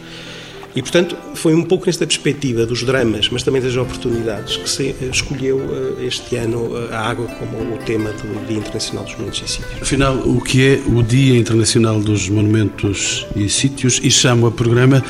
E, 0.75 0.81
portanto, 0.81 1.17
foi 1.33 1.55
um 1.55 1.63
pouco 1.63 1.87
nesta 1.87 2.05
perspectiva 2.05 2.65
dos 2.65 2.83
dramas, 2.83 3.29
mas 3.29 3.41
também 3.41 3.61
das 3.61 3.75
oportunidades, 3.75 4.57
que 4.57 4.69
se 4.69 4.89
eh, 4.89 5.09
escolheu 5.11 5.59
eh, 5.99 6.05
este 6.05 6.35
ano 6.35 6.71
eh, 6.75 6.93
a 6.93 6.99
água 6.99 7.25
como 7.25 7.73
o 7.73 7.77
tema 7.79 8.11
do 8.11 8.45
Dia 8.45 8.57
Internacional 8.57 9.03
dos 9.03 9.13
Monumentos 9.15 9.41
e 9.41 9.49
Sítios. 9.49 9.81
Afinal, 9.81 10.15
o 10.17 10.41
que 10.41 10.67
é 10.67 10.81
o 10.87 11.01
Dia 11.01 11.39
Internacional 11.39 11.99
dos 11.99 12.29
Monumentos 12.29 13.25
e 13.35 13.49
Sítios? 13.49 13.99
E 14.03 14.11
chamo 14.11 14.47
a 14.47 14.51
programa 14.51 15.03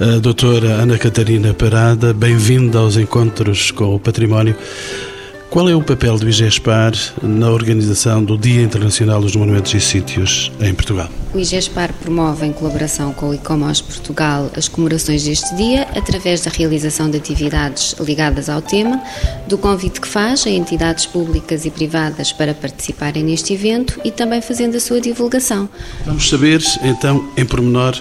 a 0.00 0.18
doutora 0.18 0.72
Ana 0.82 0.98
Catarina 0.98 1.54
Parada. 1.54 2.12
Bem-vinda 2.12 2.78
aos 2.78 2.96
Encontros 2.96 3.70
com 3.70 3.94
o 3.94 4.00
Património. 4.00 4.56
Qual 5.54 5.68
é 5.68 5.76
o 5.76 5.80
papel 5.80 6.18
do 6.18 6.28
IGESPAR 6.28 6.92
na 7.22 7.48
organização 7.48 8.24
do 8.24 8.36
Dia 8.36 8.60
Internacional 8.60 9.20
dos 9.20 9.36
Monumentos 9.36 9.72
e 9.72 9.80
Sítios 9.80 10.50
em 10.58 10.74
Portugal? 10.74 11.08
O 11.32 11.38
IGESPAR 11.38 11.92
promove, 11.92 12.44
em 12.44 12.52
colaboração 12.52 13.12
com 13.12 13.28
o 13.28 13.34
ICOMOS 13.34 13.80
Portugal, 13.80 14.50
as 14.56 14.66
comemorações 14.66 15.22
deste 15.22 15.54
dia 15.54 15.82
através 15.94 16.40
da 16.40 16.50
realização 16.50 17.08
de 17.08 17.18
atividades 17.18 17.94
ligadas 18.00 18.48
ao 18.48 18.60
tema, 18.60 19.00
do 19.46 19.56
convite 19.56 20.00
que 20.00 20.08
faz 20.08 20.44
a 20.44 20.50
entidades 20.50 21.06
públicas 21.06 21.64
e 21.64 21.70
privadas 21.70 22.32
para 22.32 22.52
participarem 22.52 23.22
neste 23.22 23.54
evento 23.54 24.00
e 24.04 24.10
também 24.10 24.42
fazendo 24.42 24.76
a 24.76 24.80
sua 24.80 25.00
divulgação. 25.00 25.68
Vamos 26.04 26.28
saber, 26.28 26.64
então, 26.82 27.28
em 27.36 27.44
pormenor, 27.44 27.94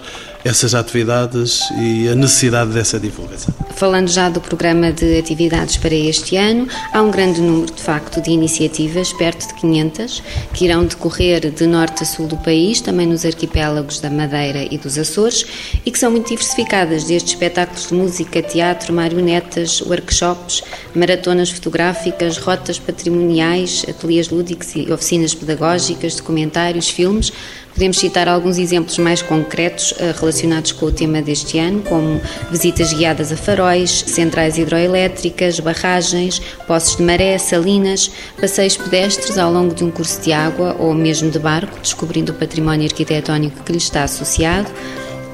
essas 0.43 0.75
atividades 0.75 1.61
e 1.79 2.09
a 2.09 2.15
necessidade 2.15 2.71
dessa 2.71 2.99
divulgação. 2.99 3.53
Falando 3.75 4.09
já 4.09 4.29
do 4.29 4.39
programa 4.39 4.91
de 4.91 5.17
atividades 5.17 5.77
para 5.77 5.95
este 5.95 6.35
ano, 6.35 6.67
há 6.91 7.01
um 7.01 7.09
grande 7.09 7.41
número, 7.41 7.73
de 7.73 7.81
facto, 7.81 8.21
de 8.21 8.31
iniciativas, 8.31 9.11
perto 9.13 9.47
de 9.47 9.53
500, 9.55 10.23
que 10.53 10.65
irão 10.65 10.85
decorrer 10.85 11.49
de 11.49 11.65
norte 11.65 12.03
a 12.03 12.05
sul 12.05 12.27
do 12.27 12.37
país, 12.37 12.81
também 12.81 13.07
nos 13.07 13.25
arquipélagos 13.25 13.99
da 13.99 14.09
Madeira 14.09 14.67
e 14.69 14.77
dos 14.77 14.97
Açores, 14.97 15.45
e 15.85 15.91
que 15.91 15.97
são 15.97 16.11
muito 16.11 16.29
diversificadas, 16.29 17.05
desde 17.05 17.29
espetáculos 17.29 17.87
de 17.87 17.93
música, 17.93 18.41
teatro, 18.41 18.93
marionetas, 18.93 19.81
workshops, 19.81 20.63
maratonas 20.93 21.49
fotográficas, 21.49 22.37
rotas 22.37 22.77
patrimoniais, 22.77 23.85
ateliês 23.89 24.29
lúdicos 24.29 24.75
e 24.75 24.91
oficinas 24.91 25.33
pedagógicas, 25.33 26.15
documentários, 26.15 26.89
filmes, 26.89 27.31
Podemos 27.73 27.97
citar 27.97 28.29
alguns 28.29 28.59
exemplos 28.59 28.99
mais 28.99 29.21
concretos 29.21 29.95
eh, 29.97 30.13
relacionados 30.19 30.71
com 30.71 30.85
o 30.85 30.91
tema 30.91 31.21
deste 31.23 31.57
ano, 31.57 31.81
como 31.81 32.21
visitas 32.51 32.93
guiadas 32.93 33.31
a 33.31 33.37
faróis, 33.37 34.03
centrais 34.07 34.59
hidroelétricas, 34.59 35.59
barragens, 35.59 36.39
poços 36.67 36.97
de 36.97 37.03
maré, 37.03 37.35
salinas, 37.39 38.11
passeios 38.39 38.77
pedestres 38.77 39.39
ao 39.39 39.51
longo 39.51 39.73
de 39.73 39.83
um 39.83 39.89
curso 39.89 40.21
de 40.21 40.31
água 40.31 40.75
ou 40.77 40.93
mesmo 40.93 41.31
de 41.31 41.39
barco, 41.39 41.79
descobrindo 41.79 42.31
o 42.31 42.35
património 42.35 42.85
arquitetónico 42.85 43.63
que 43.63 43.71
lhe 43.71 43.79
está 43.79 44.03
associado 44.03 44.71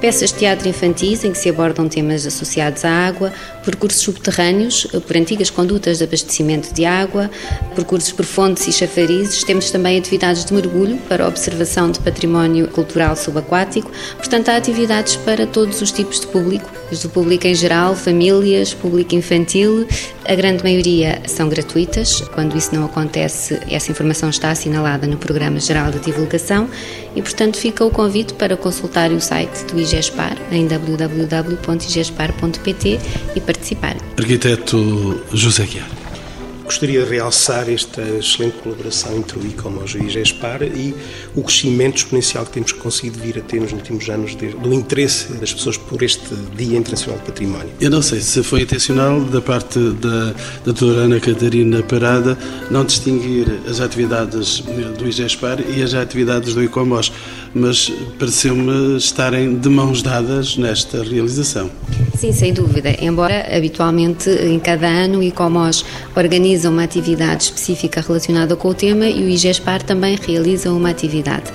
peças 0.01 0.31
de 0.31 0.39
teatro 0.39 0.67
infantis 0.67 1.23
em 1.23 1.31
que 1.31 1.37
se 1.37 1.49
abordam 1.49 1.87
temas 1.87 2.25
associados 2.25 2.85
à 2.85 2.89
água, 2.89 3.31
percursos 3.63 4.01
subterrâneos 4.01 4.85
por 4.85 5.17
antigas 5.17 5.49
condutas 5.49 5.97
de 5.97 6.03
abastecimento 6.03 6.73
de 6.73 6.85
água, 6.85 7.29
percursos 7.75 8.11
por 8.11 8.25
fontes 8.25 8.67
e 8.67 8.71
chafarizes. 8.71 9.43
Temos 9.43 9.71
também 9.71 9.97
atividades 9.97 10.45
de 10.45 10.53
mergulho 10.53 10.97
para 11.09 11.27
observação 11.27 11.91
de 11.91 11.99
património 11.99 12.67
cultural 12.67 13.15
subaquático. 13.15 13.91
Portanto, 14.17 14.49
há 14.49 14.55
atividades 14.55 15.15
para 15.17 15.45
todos 15.45 15.81
os 15.81 15.91
tipos 15.91 16.19
de 16.19 16.27
público, 16.27 16.69
desde 16.89 17.07
o 17.07 17.09
público 17.09 17.47
em 17.47 17.55
geral, 17.55 17.95
famílias, 17.95 18.73
público 18.73 19.15
infantil. 19.15 19.87
A 20.25 20.35
grande 20.35 20.63
maioria 20.63 21.21
são 21.27 21.49
gratuitas. 21.49 22.21
Quando 22.33 22.57
isso 22.57 22.73
não 22.73 22.85
acontece, 22.85 23.59
essa 23.69 23.91
informação 23.91 24.29
está 24.29 24.51
assinalada 24.51 25.07
no 25.07 25.17
Programa 25.17 25.59
Geral 25.59 25.91
de 25.91 25.99
Divulgação 25.99 26.69
e, 27.15 27.21
portanto, 27.21 27.57
fica 27.57 27.85
o 27.85 27.91
convite 27.91 28.33
para 28.33 28.57
consultar 28.57 29.11
o 29.11 29.19
site 29.19 29.65
do 29.65 29.77
IGESPAR 29.79 30.37
em 30.51 30.67
www.igespar.pt 30.67 32.99
e 33.35 33.41
participar. 33.41 33.97
Arquiteto 34.17 35.21
José 35.33 35.65
Guiar. 35.65 35.98
Gostaria 36.69 37.03
de 37.03 37.09
realçar 37.09 37.67
esta 37.67 37.99
excelente 37.99 38.57
colaboração 38.59 39.17
entre 39.17 39.39
o 39.39 39.43
ICOMOS 39.43 39.95
e 39.95 39.97
o 39.97 40.03
IGESPAR 40.03 40.61
e 40.61 40.93
o 41.33 41.41
crescimento 41.41 41.97
exponencial 41.97 42.45
que 42.45 42.51
temos 42.51 42.71
conseguido 42.73 43.17
vir 43.17 43.39
a 43.39 43.41
ter 43.41 43.59
nos 43.59 43.73
últimos 43.73 44.07
anos 44.07 44.35
do 44.35 44.71
interesse 44.71 45.33
das 45.33 45.51
pessoas 45.51 45.77
por 45.77 46.03
este 46.03 46.23
Dia 46.55 46.77
Internacional 46.77 47.19
do 47.19 47.25
Património. 47.25 47.71
Eu 47.81 47.89
não 47.89 48.03
sei 48.03 48.21
se 48.21 48.43
foi 48.43 48.61
intencional 48.61 49.19
da 49.21 49.41
parte 49.41 49.79
da 49.79 50.35
doutora 50.63 51.05
Ana 51.05 51.19
Catarina 51.19 51.81
Parada 51.81 52.37
não 52.69 52.85
distinguir 52.85 53.47
as 53.67 53.79
atividades 53.79 54.59
do 54.59 55.07
IGESPAR 55.07 55.61
e 55.75 55.81
as 55.81 55.95
atividades 55.95 56.53
do 56.53 56.63
ICOMOS, 56.63 57.11
mas 57.51 57.91
pareceu-me 58.19 58.95
estarem 58.95 59.57
de 59.57 59.69
mãos 59.69 60.03
dadas 60.03 60.55
nesta 60.55 61.01
realização. 61.01 61.71
Sim, 62.19 62.33
sem 62.33 62.51
dúvida. 62.51 62.93
Embora 62.99 63.47
habitualmente 63.55 64.29
em 64.29 64.59
cada 64.59 64.85
ano 64.87 65.19
o 65.19 65.23
ICOMOS 65.23 65.85
organiza 66.13 66.69
uma 66.69 66.83
atividade 66.83 67.43
específica 67.43 68.01
relacionada 68.01 68.57
com 68.57 68.67
o 68.67 68.73
tema 68.73 69.05
e 69.05 69.23
o 69.23 69.29
IGESPAR 69.29 69.81
também 69.81 70.17
realiza 70.27 70.69
uma 70.69 70.89
atividade. 70.89 71.49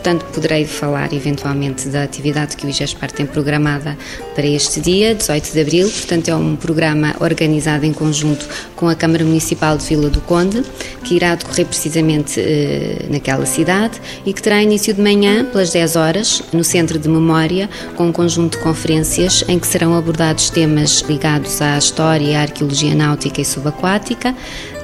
portanto 0.00 0.26
poderei 0.34 0.66
falar 0.66 1.12
eventualmente 1.14 1.88
da 1.88 2.02
atividade 2.02 2.54
que 2.54 2.66
o 2.66 2.68
IGESPAR 2.68 3.10
tem 3.10 3.24
programada 3.24 3.96
para 4.40 4.48
este 4.48 4.80
dia, 4.80 5.14
18 5.14 5.52
de 5.52 5.60
Abril, 5.60 5.90
portanto 5.90 6.28
é 6.28 6.34
um 6.34 6.56
programa 6.56 7.14
organizado 7.20 7.84
em 7.84 7.92
conjunto 7.92 8.48
com 8.74 8.88
a 8.88 8.94
Câmara 8.94 9.22
Municipal 9.22 9.76
de 9.76 9.84
Vila 9.84 10.08
do 10.08 10.22
Conde, 10.22 10.62
que 11.04 11.14
irá 11.14 11.34
decorrer 11.34 11.66
precisamente 11.66 12.40
eh, 12.40 13.04
naquela 13.10 13.44
cidade 13.44 14.00
e 14.24 14.32
que 14.32 14.40
terá 14.40 14.62
início 14.62 14.94
de 14.94 15.02
manhã 15.02 15.44
pelas 15.44 15.70
10 15.72 15.94
horas 15.96 16.42
no 16.54 16.64
Centro 16.64 16.98
de 16.98 17.06
Memória, 17.06 17.68
com 17.96 18.06
um 18.06 18.12
conjunto 18.12 18.56
de 18.56 18.64
conferências 18.64 19.44
em 19.46 19.58
que 19.58 19.66
serão 19.66 19.94
abordados 19.94 20.48
temas 20.48 21.04
ligados 21.06 21.60
à 21.60 21.76
história 21.76 22.38
à 22.38 22.40
arqueologia 22.40 22.94
náutica 22.94 23.42
e 23.42 23.44
subaquática. 23.44 24.34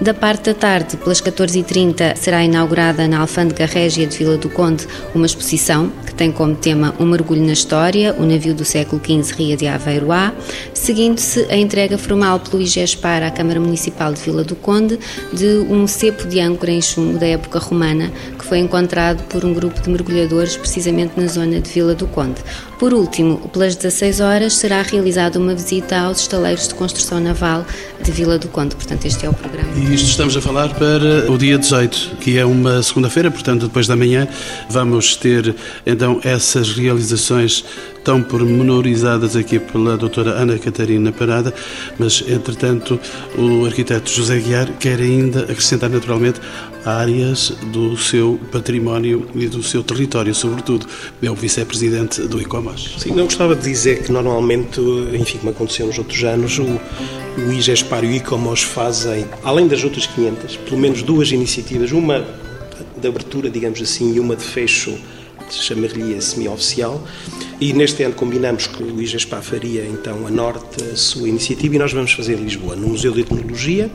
Da 0.03 0.13
parte 0.13 0.51
da 0.51 0.55
tarde, 0.55 0.99
pelas 0.99 1.23
14h30, 1.23 2.15
será 2.17 2.45
inaugurada 2.45 3.09
na 3.09 3.21
Alfândega 3.21 3.65
Régia 3.65 4.07
de 4.07 4.19
Vila 4.19 4.37
do 4.37 4.51
Conde 4.51 4.87
uma 5.15 5.25
exposição 5.25 5.91
que 6.05 6.13
tem 6.15 6.31
como 6.31 6.55
tema 6.55 6.95
um 7.01 7.07
mergulho 7.07 7.43
na 7.43 7.55
história, 7.55 8.15
o 8.19 8.27
navio 8.27 8.53
do 8.53 8.63
século 8.63 9.01
XV 9.03 9.46
De 9.55 9.67
Aveiro 9.67 10.11
A, 10.11 10.33
seguindo-se 10.73 11.47
a 11.51 11.57
entrega 11.57 11.99
formal 11.99 12.41
pelo 12.41 12.63
IGESPAR 12.63 13.23
à 13.23 13.31
Câmara 13.31 13.61
Municipal 13.61 14.13
de 14.13 14.21
Vila 14.21 14.43
do 14.43 14.57
Conde 14.57 14.99
de 15.33 15.59
um 15.69 15.87
cepo 15.87 16.27
de 16.27 16.41
âncora 16.41 16.73
em 16.73 16.81
chumbo 16.81 17.19
da 17.19 17.27
época 17.27 17.59
romana 17.59 18.11
que 18.39 18.45
foi 18.45 18.59
encontrado 18.59 19.23
por 19.25 19.45
um 19.45 19.53
grupo 19.53 19.81
de 19.81 19.91
mergulhadores 19.91 20.57
precisamente 20.57 21.13
na 21.21 21.27
zona 21.27 21.61
de 21.61 21.71
Vila 21.71 21.95
do 21.95 22.07
Conde. 22.07 22.41
Por 22.79 22.93
último, 22.93 23.39
pelas 23.49 23.75
16 23.75 24.21
horas 24.21 24.55
será 24.55 24.83
realizada 24.83 25.39
uma 25.39 25.55
visita 25.55 25.99
aos 25.99 26.21
estaleiros 26.21 26.69
de 26.69 26.75
construção 26.75 27.19
naval 27.21 27.65
de 28.03 28.11
Vila 28.11 28.39
do 28.39 28.49
Conde. 28.49 28.77
Portanto, 28.77 29.07
este 29.07 29.25
é 29.25 29.31
o 29.31 29.35
programa. 29.35 29.69
E 29.77 29.95
isto 29.95 30.09
estamos 30.09 30.37
a 30.37 30.41
falar 30.41 30.69
para 30.75 31.31
o 31.31 31.39
dia 31.39 31.59
18, 31.59 32.17
que 32.21 32.39
é 32.39 32.45
uma 32.45 32.83
segunda-feira, 32.83 33.31
portanto, 33.31 33.67
depois 33.67 33.87
da 33.87 33.97
manhã, 33.97 34.29
vamos 34.69 35.17
ter 35.17 35.55
então 35.87 36.21
essas 36.23 36.73
realizações 36.73 37.65
tão 38.07 38.23
pormenorizadas 38.23 39.35
aqui 39.35 39.59
pela 39.59 39.97
doutora 39.97 40.31
Ana 40.31 40.57
Catarina 40.61 41.11
Parada, 41.11 41.53
mas, 41.99 42.23
entretanto, 42.29 43.01
o 43.37 43.67
arquiteto 43.67 44.09
José 44.09 44.39
Guiar 44.39 44.71
quer 44.79 45.01
ainda 45.01 45.41
acrescentar 45.41 45.91
naturalmente 45.91 46.41
áreas 46.85 47.53
do 47.73 47.97
seu 47.97 48.39
património 48.53 49.27
e 49.35 49.49
do 49.49 49.61
seu 49.61 49.83
território, 49.83 50.33
sobretudo. 50.33 50.87
É 51.21 51.29
o 51.29 51.35
vice-presidente 51.35 52.23
do 52.29 52.41
ICOMAS. 52.41 52.95
Sim, 52.99 53.11
não 53.11 53.25
gostava 53.25 53.57
de 53.57 53.63
dizer 53.63 54.05
que 54.05 54.13
normalmente, 54.13 54.81
enfim, 55.13 55.39
como 55.39 55.51
aconteceu 55.51 55.89
nos 55.89 55.99
outros 55.99 56.23
anos, 56.23 56.61
o, 56.61 56.81
o 57.43 57.53
IGESPAR 57.53 58.05
e 58.05 58.07
o 58.07 58.13
ICOMOS 58.13 58.63
fazem, 58.63 59.27
além 59.43 59.67
das 59.67 59.83
outras 59.83 60.07
500, 60.07 60.59
pelo 60.59 60.79
menos 60.79 61.03
duas 61.03 61.33
iniciativas, 61.33 61.91
uma 61.91 62.25
de 62.97 63.09
abertura, 63.09 63.51
digamos 63.51 63.83
assim, 63.83 64.15
e 64.15 64.21
uma 64.21 64.37
de 64.37 64.45
fecho, 64.45 64.97
chamar-lhe 65.55 66.21
semi-oficial, 66.21 67.03
e 67.61 67.73
neste 67.73 68.03
ano 68.03 68.15
combinamos 68.15 68.67
que 68.67 68.83
o 68.83 69.01
IGESPAR 69.01 69.43
faria 69.43 69.85
então 69.87 70.27
a 70.27 70.31
norte 70.31 70.83
a 70.85 70.97
sua 70.97 71.29
iniciativa 71.29 71.77
e 71.77 71.79
nós 71.79 71.93
vamos 71.93 72.13
fazer 72.13 72.35
em 72.35 72.45
Lisboa, 72.45 72.77
no 72.77 72.89
Museu 72.89 73.13
de 73.13 73.21
Etnologia, 73.21 73.91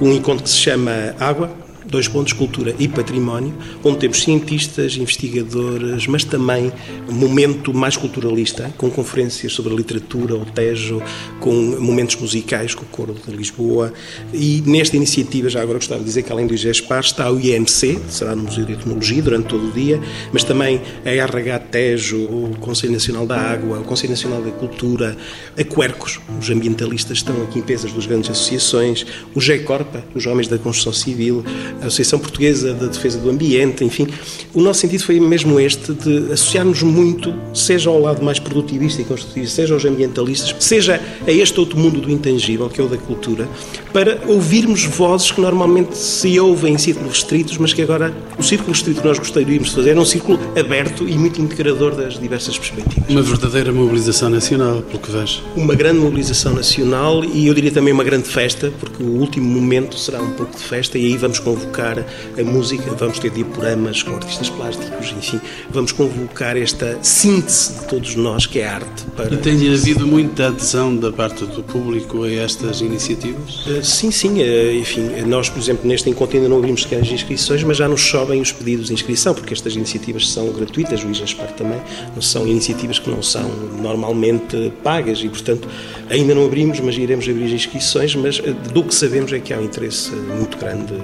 um 0.00 0.12
encontro 0.12 0.44
que 0.44 0.50
se 0.50 0.56
chama 0.56 1.14
Água, 1.18 1.65
dois 1.88 2.08
pontos, 2.08 2.32
cultura 2.32 2.74
e 2.78 2.88
património, 2.88 3.54
onde 3.84 3.98
temos 3.98 4.22
cientistas, 4.22 4.96
investigadores, 4.96 6.06
mas 6.06 6.24
também 6.24 6.72
um 7.08 7.14
momento 7.14 7.72
mais 7.72 7.96
culturalista, 7.96 8.72
com 8.76 8.90
conferências 8.90 9.52
sobre 9.52 9.72
a 9.72 9.76
literatura, 9.76 10.34
o 10.34 10.44
Tejo, 10.44 11.02
com 11.40 11.52
momentos 11.52 12.16
musicais, 12.16 12.74
com 12.74 12.82
o 12.82 12.88
Coro 12.88 13.14
de 13.14 13.34
Lisboa. 13.34 13.92
E 14.32 14.62
nesta 14.66 14.96
iniciativa, 14.96 15.48
já 15.48 15.62
agora 15.62 15.78
gostava 15.78 16.00
de 16.00 16.06
dizer 16.06 16.22
que 16.22 16.32
além 16.32 16.46
do 16.46 16.54
IGESPAR, 16.54 17.00
está 17.00 17.30
o 17.30 17.38
IMC, 17.38 17.98
será 18.08 18.34
no 18.34 18.44
Museu 18.44 18.64
de 18.64 18.72
Etnologia 18.72 19.22
durante 19.22 19.48
todo 19.48 19.68
o 19.68 19.72
dia, 19.72 20.00
mas 20.32 20.44
também 20.44 20.80
a 21.04 21.10
RH 21.10 21.58
Tejo, 21.70 22.18
o 22.18 22.56
Conselho 22.60 22.92
Nacional 22.92 23.26
da 23.26 23.38
Água, 23.38 23.78
o 23.78 23.84
Conselho 23.84 24.10
Nacional 24.10 24.42
da 24.42 24.50
Cultura, 24.50 25.16
a 25.56 25.64
Quercos, 25.64 26.20
os 26.40 26.50
ambientalistas 26.50 27.18
estão 27.18 27.42
aqui 27.42 27.60
em 27.60 27.62
peso 27.62 27.88
das 27.88 28.06
grandes 28.06 28.30
associações, 28.30 29.06
o 29.34 29.40
GECORPA, 29.40 30.04
os 30.14 30.26
Homens 30.26 30.48
da 30.48 30.58
Construção 30.58 30.92
Civil, 30.92 31.44
a 31.82 31.86
Associação 31.86 32.18
Portuguesa 32.18 32.72
da 32.74 32.86
Defesa 32.86 33.18
do 33.18 33.30
Ambiente, 33.30 33.84
enfim. 33.84 34.06
O 34.54 34.60
nosso 34.60 34.80
sentido 34.80 35.04
foi 35.04 35.20
mesmo 35.20 35.60
este 35.60 35.92
de 35.92 36.32
associarmos 36.32 36.82
muito, 36.82 37.34
seja 37.52 37.90
ao 37.90 38.00
lado 38.00 38.24
mais 38.24 38.38
produtivista 38.38 39.02
e 39.02 39.04
construtivista, 39.04 39.56
seja 39.56 39.74
aos 39.74 39.84
ambientalistas, 39.84 40.54
seja 40.58 41.00
a 41.26 41.30
este 41.30 41.58
outro 41.60 41.78
mundo 41.78 42.00
do 42.00 42.10
intangível, 42.10 42.68
que 42.68 42.80
é 42.80 42.84
o 42.84 42.88
da 42.88 42.96
cultura, 42.96 43.48
para 43.92 44.20
ouvirmos 44.26 44.84
vozes 44.84 45.30
que 45.30 45.40
normalmente 45.40 45.96
se 45.96 46.38
ouvem 46.40 46.74
em 46.74 46.78
círculos 46.78 47.14
restritos, 47.14 47.58
mas 47.58 47.72
que 47.72 47.82
agora 47.82 48.14
o 48.38 48.42
círculo 48.42 48.72
restrito 48.72 49.00
que 49.00 49.06
nós 49.06 49.18
gostaríamos 49.18 49.68
de 49.68 49.74
fazer 49.74 49.96
é 49.96 50.00
um 50.00 50.04
círculo 50.04 50.38
aberto 50.58 51.08
e 51.08 51.16
muito 51.16 51.40
integrador 51.40 51.94
das 51.94 52.18
diversas 52.18 52.58
perspectivas. 52.58 53.08
Uma 53.08 53.22
verdadeira 53.22 53.72
mobilização 53.72 54.30
nacional, 54.30 54.82
pelo 54.82 54.98
que 54.98 55.10
vejo. 55.10 55.42
Uma 55.54 55.74
grande 55.74 56.00
mobilização 56.00 56.54
nacional 56.54 57.24
e 57.24 57.46
eu 57.46 57.54
diria 57.54 57.70
também 57.70 57.92
uma 57.92 58.04
grande 58.04 58.28
festa, 58.28 58.72
porque 58.80 59.02
o 59.02 59.18
último 59.18 59.46
momento 59.46 59.98
será 59.98 60.20
um 60.20 60.30
pouco 60.32 60.56
de 60.56 60.62
festa 60.62 60.98
e 60.98 61.06
aí 61.06 61.16
vamos 61.16 61.38
convocar 61.38 61.65
convocar 61.66 62.04
a 62.38 62.42
música, 62.44 62.94
vamos 62.94 63.18
ter 63.18 63.30
dioramas 63.30 64.02
com 64.02 64.14
artistas 64.14 64.48
plásticos, 64.48 65.14
enfim, 65.18 65.40
vamos 65.70 65.92
convocar 65.92 66.56
esta 66.56 66.98
síntese 67.02 67.80
de 67.80 67.84
todos 67.86 68.14
nós 68.14 68.46
que 68.46 68.60
é 68.60 68.68
arte. 68.68 69.04
Para... 69.16 69.34
E 69.34 69.36
tem 69.38 69.54
havido 69.72 70.06
muita 70.06 70.48
adesão 70.48 70.96
da 70.96 71.12
parte 71.12 71.44
do 71.44 71.62
público 71.62 72.24
a 72.24 72.32
estas 72.32 72.80
iniciativas? 72.80 73.66
Uh, 73.66 73.82
sim, 73.82 74.10
sim, 74.10 74.40
uh, 74.40 74.74
enfim, 74.74 75.02
nós, 75.26 75.48
por 75.48 75.58
exemplo, 75.58 75.86
neste 75.86 76.08
encontro 76.08 76.36
ainda 76.36 76.48
não 76.48 76.58
abrimos 76.58 76.82
sequer 76.82 77.00
as 77.00 77.08
inscrições, 77.08 77.62
mas 77.62 77.76
já 77.76 77.88
nos 77.88 78.00
chovem 78.00 78.40
os 78.40 78.52
pedidos 78.52 78.86
de 78.86 78.94
inscrição, 78.94 79.34
porque 79.34 79.52
estas 79.52 79.74
iniciativas 79.74 80.28
são 80.28 80.50
gratuitas, 80.52 81.02
o 81.02 81.10
IJASPAR 81.10 81.52
também, 81.52 81.80
são 82.20 82.46
iniciativas 82.46 82.98
que 82.98 83.10
não 83.10 83.22
são 83.22 83.48
normalmente 83.80 84.72
pagas 84.82 85.20
e, 85.20 85.28
portanto, 85.28 85.68
ainda 86.10 86.34
não 86.34 86.44
abrimos, 86.44 86.80
mas 86.80 86.96
iremos 86.96 87.28
abrir 87.28 87.46
as 87.46 87.52
inscrições, 87.52 88.14
mas 88.14 88.40
do 88.72 88.82
que 88.82 88.94
sabemos 88.94 89.32
é 89.32 89.40
que 89.40 89.52
há 89.52 89.58
um 89.58 89.64
interesse 89.64 90.10
muito 90.10 90.56
grande 90.56 90.94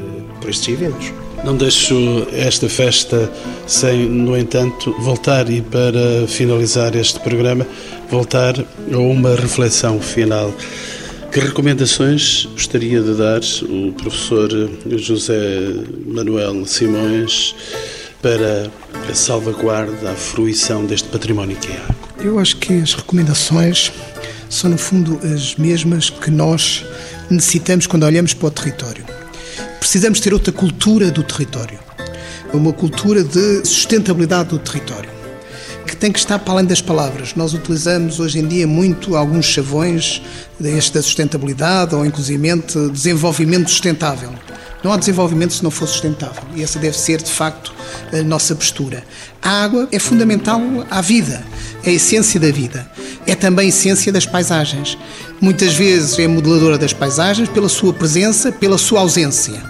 por 0.40 0.50
estes 0.52 0.68
eventos. 0.68 1.12
Não 1.44 1.56
deixo 1.56 2.26
esta 2.32 2.68
festa 2.68 3.30
sem, 3.66 4.08
no 4.08 4.36
entanto, 4.36 4.94
voltar 5.00 5.50
e 5.50 5.60
para 5.60 6.26
finalizar 6.28 6.94
este 6.94 7.18
programa, 7.18 7.66
voltar 8.08 8.54
a 8.92 8.98
uma 8.98 9.34
reflexão 9.34 10.00
final. 10.00 10.54
Que 11.32 11.40
recomendações 11.40 12.46
gostaria 12.52 13.00
de 13.00 13.14
dar 13.14 13.40
o 13.62 13.92
professor 13.92 14.50
José 14.86 15.72
Manuel 16.06 16.64
Simões 16.66 17.54
para 18.20 18.70
a 19.10 19.14
salvaguarda, 19.14 20.10
a 20.10 20.14
fruição 20.14 20.84
deste 20.84 21.08
património 21.08 21.56
que 21.56 21.72
é 21.72 21.76
a 21.76 21.82
água? 21.82 21.96
Eu 22.20 22.38
acho 22.38 22.56
que 22.58 22.74
as 22.74 22.94
recomendações 22.94 23.90
são, 24.48 24.70
no 24.70 24.78
fundo, 24.78 25.18
as 25.24 25.56
mesmas 25.56 26.08
que 26.08 26.30
nós 26.30 26.84
necessitamos 27.30 27.86
quando 27.86 28.04
olhamos 28.04 28.34
para 28.34 28.46
o 28.46 28.50
território 28.50 29.11
precisamos 29.82 30.20
ter 30.20 30.32
outra 30.32 30.52
cultura 30.52 31.10
do 31.10 31.24
território, 31.24 31.80
uma 32.52 32.72
cultura 32.72 33.24
de 33.24 33.66
sustentabilidade 33.66 34.50
do 34.50 34.58
território, 34.60 35.10
que 35.84 35.96
tem 35.96 36.12
que 36.12 36.20
estar 36.20 36.38
para 36.38 36.52
além 36.52 36.66
das 36.66 36.80
palavras. 36.80 37.34
Nós 37.34 37.52
utilizamos 37.52 38.20
hoje 38.20 38.38
em 38.38 38.46
dia 38.46 38.64
muito 38.64 39.16
alguns 39.16 39.44
chavões 39.44 40.22
deste 40.58 40.94
da 40.94 41.02
sustentabilidade 41.02 41.96
ou, 41.96 42.06
inclusivamente, 42.06 42.78
desenvolvimento 42.90 43.68
sustentável. 43.68 44.32
Não 44.84 44.92
há 44.92 44.96
desenvolvimento 44.96 45.52
se 45.52 45.64
não 45.64 45.70
for 45.70 45.88
sustentável 45.88 46.44
e 46.54 46.62
essa 46.62 46.78
deve 46.78 46.96
ser, 46.96 47.20
de 47.20 47.30
facto, 47.32 47.74
a 48.12 48.22
nossa 48.22 48.54
postura. 48.54 49.02
A 49.42 49.64
água 49.64 49.88
é 49.90 49.98
fundamental 49.98 50.60
à 50.92 51.00
vida, 51.00 51.44
é 51.82 51.90
a 51.90 51.92
essência 51.92 52.38
da 52.38 52.52
vida. 52.52 52.88
É 53.26 53.34
também 53.34 53.68
essência 53.68 54.12
das 54.12 54.26
paisagens. 54.26 54.98
Muitas 55.40 55.74
vezes 55.74 56.18
é 56.18 56.26
modeladora 56.26 56.76
das 56.76 56.92
paisagens 56.92 57.48
pela 57.48 57.68
sua 57.68 57.92
presença, 57.92 58.50
pela 58.50 58.78
sua 58.78 59.00
ausência, 59.00 59.62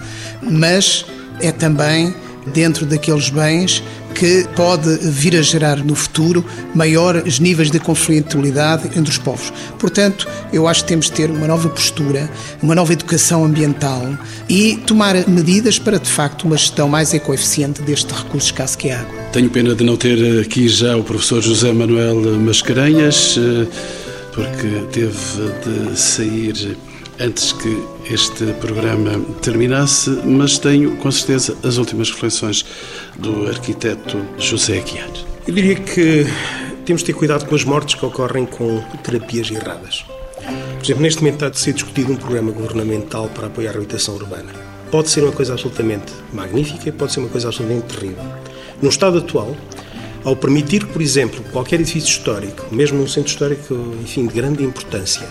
mas 0.42 1.04
é 1.40 1.52
também 1.52 2.14
dentro 2.46 2.86
daqueles 2.86 3.28
bens 3.28 3.82
que 4.14 4.46
pode 4.54 4.98
vir 5.02 5.36
a 5.36 5.42
gerar 5.42 5.78
no 5.78 5.94
futuro 5.94 6.44
maiores 6.74 7.38
níveis 7.38 7.70
de 7.70 7.78
conflitualidade 7.78 8.86
entre 8.98 9.10
os 9.10 9.18
povos. 9.18 9.52
Portanto, 9.78 10.28
eu 10.52 10.68
acho 10.68 10.82
que 10.82 10.88
temos 10.88 11.06
de 11.06 11.12
ter 11.12 11.30
uma 11.30 11.46
nova 11.46 11.68
postura, 11.68 12.30
uma 12.62 12.74
nova 12.74 12.92
educação 12.92 13.44
ambiental 13.44 14.16
e 14.48 14.76
tomar 14.86 15.28
medidas 15.28 15.78
para, 15.78 15.98
de 15.98 16.08
facto, 16.08 16.44
uma 16.44 16.56
gestão 16.56 16.88
mais 16.88 17.12
ecoeficiente 17.14 17.82
deste 17.82 18.12
recurso 18.12 18.46
escasso 18.46 18.78
que 18.78 18.88
é 18.88 18.94
a 18.94 19.00
água. 19.00 19.14
Tenho 19.32 19.50
pena 19.50 19.74
de 19.74 19.84
não 19.84 19.96
ter 19.96 20.40
aqui 20.40 20.68
já 20.68 20.96
o 20.96 21.02
professor 21.02 21.40
José 21.42 21.72
Manuel 21.72 22.38
Mascarenhas, 22.38 23.36
eh, 23.38 23.66
porque 24.34 24.68
teve 24.92 25.12
de 25.64 25.98
sair 25.98 26.76
antes 27.20 27.52
que 27.52 27.82
este 28.10 28.52
programa 28.54 29.20
terminasse, 29.40 30.10
mas 30.24 30.58
tenho 30.58 30.96
com 30.96 31.10
certeza 31.10 31.56
as 31.62 31.76
últimas 31.76 32.10
reflexões 32.10 32.64
do 33.16 33.46
arquiteto 33.46 34.18
José 34.38 34.78
Aguiar. 34.78 35.10
Eu 35.46 35.54
diria 35.54 35.74
que 35.76 36.26
temos 36.84 37.02
de 37.02 37.06
ter 37.06 37.12
cuidado 37.12 37.46
com 37.46 37.54
as 37.54 37.64
mortes 37.64 37.94
que 37.94 38.04
ocorrem 38.04 38.46
com 38.46 38.82
terapias 39.02 39.50
erradas. 39.50 40.04
Por 40.78 40.84
exemplo, 40.84 41.02
neste 41.02 41.20
momento 41.20 41.34
está 41.34 41.46
a 41.46 41.54
ser 41.54 41.72
discutido 41.74 42.12
um 42.12 42.16
programa 42.16 42.50
governamental 42.50 43.28
para 43.28 43.46
apoiar 43.46 43.72
a 43.72 43.76
habitação 43.76 44.14
urbana. 44.14 44.52
Pode 44.90 45.08
ser 45.10 45.22
uma 45.22 45.32
coisa 45.32 45.52
absolutamente 45.52 46.12
magnífica, 46.32 46.92
pode 46.92 47.12
ser 47.12 47.20
uma 47.20 47.28
coisa 47.28 47.48
absolutamente 47.48 47.94
terrível. 47.94 48.24
No 48.80 48.88
estado 48.88 49.18
atual, 49.18 49.56
ao 50.24 50.36
permitir 50.36 50.86
por 50.86 51.00
exemplo, 51.00 51.42
qualquer 51.52 51.80
edifício 51.80 52.10
histórico, 52.10 52.74
mesmo 52.74 52.98
num 52.98 53.06
centro 53.06 53.30
histórico, 53.30 53.74
enfim, 54.02 54.26
de 54.26 54.34
grande 54.34 54.64
importância, 54.64 55.28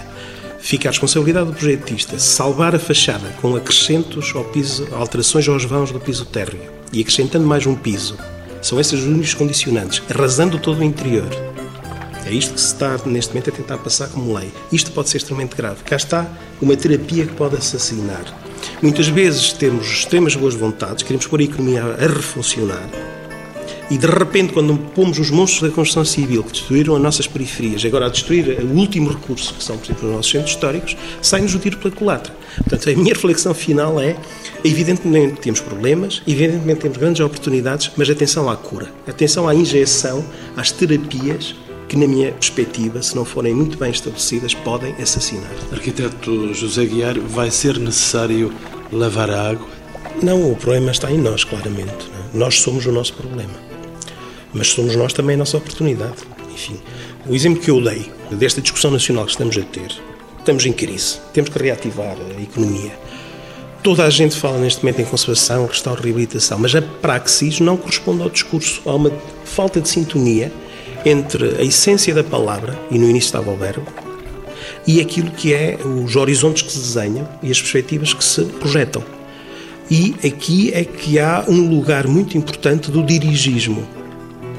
fica 0.62 0.88
a 0.88 0.92
responsabilidade 0.92 1.48
do 1.48 1.54
projetista 1.54 2.18
salvar 2.20 2.76
a 2.76 2.80
fachada 2.80 3.30
com 3.42 3.56
acrescentos 3.56 4.32
ao 4.36 4.46
piso, 4.46 4.88
alterações 4.94 5.48
aos 5.50 5.66
vãos 5.66 5.92
do 5.92 6.00
piso 6.00 6.26
térreo 6.26 6.62
e 6.94 7.02
acrescentando 7.02 7.46
mais 7.46 7.66
um 7.66 7.76
piso. 7.76 8.18
São 8.62 8.80
esses 8.80 9.00
os 9.00 9.06
únicos 9.06 9.34
condicionantes, 9.34 10.02
arrasando 10.10 10.60
todo 10.60 10.80
o 10.80 10.84
interior. 10.84 11.28
É 12.26 12.32
isto 12.32 12.54
que 12.54 12.62
se 12.62 12.68
está 12.68 12.98
neste 13.06 13.34
momento 13.34 13.50
a 13.50 13.54
tentar 13.54 13.78
passar 13.80 14.08
como 14.10 14.34
lei. 14.38 14.52
Isto 14.72 14.92
pode 14.92 15.10
ser 15.10 15.18
extremamente 15.18 15.56
grave. 15.56 15.84
Cá 15.84 15.96
está 15.96 16.28
uma 16.62 16.76
terapia 16.76 17.26
que 17.26 17.34
pode 17.34 17.56
assassinar. 17.56 18.24
Muitas 18.82 19.08
vezes 19.08 19.54
temos 19.54 19.88
extremas 19.88 20.36
boas 20.36 20.54
vontades, 20.54 21.04
queremos 21.04 21.26
pôr 21.26 21.40
a 21.40 21.44
economia 21.44 21.84
a 21.84 22.08
refuncionar, 22.08 22.88
e 23.92 23.98
de 23.98 24.08
repente, 24.08 24.54
quando 24.54 24.78
pomos 24.96 25.20
os 25.20 25.30
monstros 25.30 25.70
da 25.70 25.76
construção 25.76 26.06
civil 26.06 26.46
que 26.46 26.54
destruíram 26.54 26.96
as 26.96 27.02
nossas 27.02 27.28
periferias, 27.28 27.84
agora 27.84 28.06
a 28.06 28.10
destruir 28.10 28.62
o 28.62 28.68
último 28.68 29.10
recurso, 29.10 29.54
que 29.54 29.62
são, 29.62 29.78
por 29.78 29.84
exemplo, 29.84 30.08
os 30.08 30.16
nossos 30.16 30.32
centros 30.32 30.52
históricos, 30.52 30.96
sai-nos 31.22 31.54
o 31.54 31.60
tiro 31.60 31.76
pela 31.78 31.94
culatra. 31.94 32.34
Portanto, 32.56 32.90
a 32.90 32.96
minha 32.96 33.12
reflexão 33.14 33.54
final 33.54 34.00
é: 34.00 34.16
evidentemente 34.64 35.42
temos 35.42 35.60
problemas, 35.60 36.22
evidentemente 36.26 36.80
temos 36.80 36.98
grandes 36.98 37.20
oportunidades, 37.20 37.92
mas 37.98 38.10
atenção 38.10 38.50
à 38.50 38.56
cura, 38.56 38.88
atenção 39.06 39.46
à 39.46 39.54
injeção, 39.54 40.24
às 40.56 40.72
terapias 40.72 41.54
que, 41.90 41.98
na 41.98 42.08
minha 42.08 42.32
perspectiva, 42.32 43.02
se 43.02 43.14
não 43.14 43.26
forem 43.26 43.54
muito 43.54 43.78
bem 43.78 43.92
estabelecidas, 43.92 44.54
podem 44.54 44.94
assassinar. 45.02 45.52
Arquiteto 45.70 46.54
José 46.54 46.86
Guiar, 46.86 47.20
vai 47.20 47.52
ser 47.52 47.78
necessário 47.78 48.54
lavar 48.90 49.30
a 49.30 49.50
água? 49.50 49.68
Não, 50.24 50.50
o 50.50 50.56
problema 50.56 50.92
está 50.92 51.12
em 51.12 51.18
nós, 51.18 51.44
claramente. 51.44 52.10
É? 52.34 52.38
Nós 52.38 52.62
somos 52.62 52.86
o 52.86 52.92
nosso 52.94 53.14
problema 53.16 53.71
mas 54.54 54.68
somos 54.68 54.96
nós 54.96 55.14
também 55.14 55.36
a 55.36 55.40
nossa 55.40 55.58
oportunidade. 55.58 56.18
Enfim, 56.54 56.78
o 57.28 57.34
exemplo 57.34 57.62
que 57.62 57.72
eu 57.72 57.82
dei 57.82 58.12
desta 58.32 58.62
discussão 58.62 58.92
nacional 58.92 59.26
que 59.26 59.32
estamos 59.32 59.58
a 59.58 59.62
ter, 59.62 59.92
estamos 60.40 60.66
em 60.66 60.74
crise, 60.74 61.20
temos 61.34 61.50
que 61.50 61.62
reativar 61.62 62.16
a 62.38 62.42
economia. 62.42 62.92
Toda 63.84 64.06
a 64.06 64.10
gente 64.10 64.36
fala 64.36 64.60
neste 64.60 64.84
momento 64.84 65.02
em 65.02 65.06
conservação, 65.06 65.66
restauro, 65.66 66.04
reabilitação, 66.04 66.60
mas 66.60 66.76
a 66.76 66.82
praxis 66.82 67.60
não 67.60 67.76
corresponde 67.76 68.22
ao 68.22 68.30
discurso. 68.30 68.82
Há 68.86 68.94
uma 68.94 69.12
falta 69.44 69.82
de 69.82 69.90
sintonia 69.90 70.52
entre 71.04 71.56
a 71.60 71.64
essência 71.64 72.14
da 72.14 72.24
palavra, 72.24 72.78
e 72.92 73.00
no 73.00 73.10
início 73.10 73.28
estava 73.28 73.50
o 73.50 73.58
verbo, 73.58 73.88
e 74.86 75.02
aquilo 75.02 75.32
que 75.32 75.54
é 75.54 75.78
os 75.84 76.16
horizontes 76.16 76.62
que 76.62 76.72
se 76.72 76.78
desenham 76.78 77.28
e 77.42 77.50
as 77.50 77.60
perspectivas 77.60 78.14
que 78.14 78.24
se 78.24 78.44
projetam. 78.46 79.04
E 79.90 80.16
aqui 80.26 80.72
é 80.74 80.86
que 80.86 81.20
há 81.20 81.44
um 81.48 81.68
lugar 81.68 82.08
muito 82.08 82.38
importante 82.38 82.92
do 82.92 83.04
dirigismo 83.04 83.88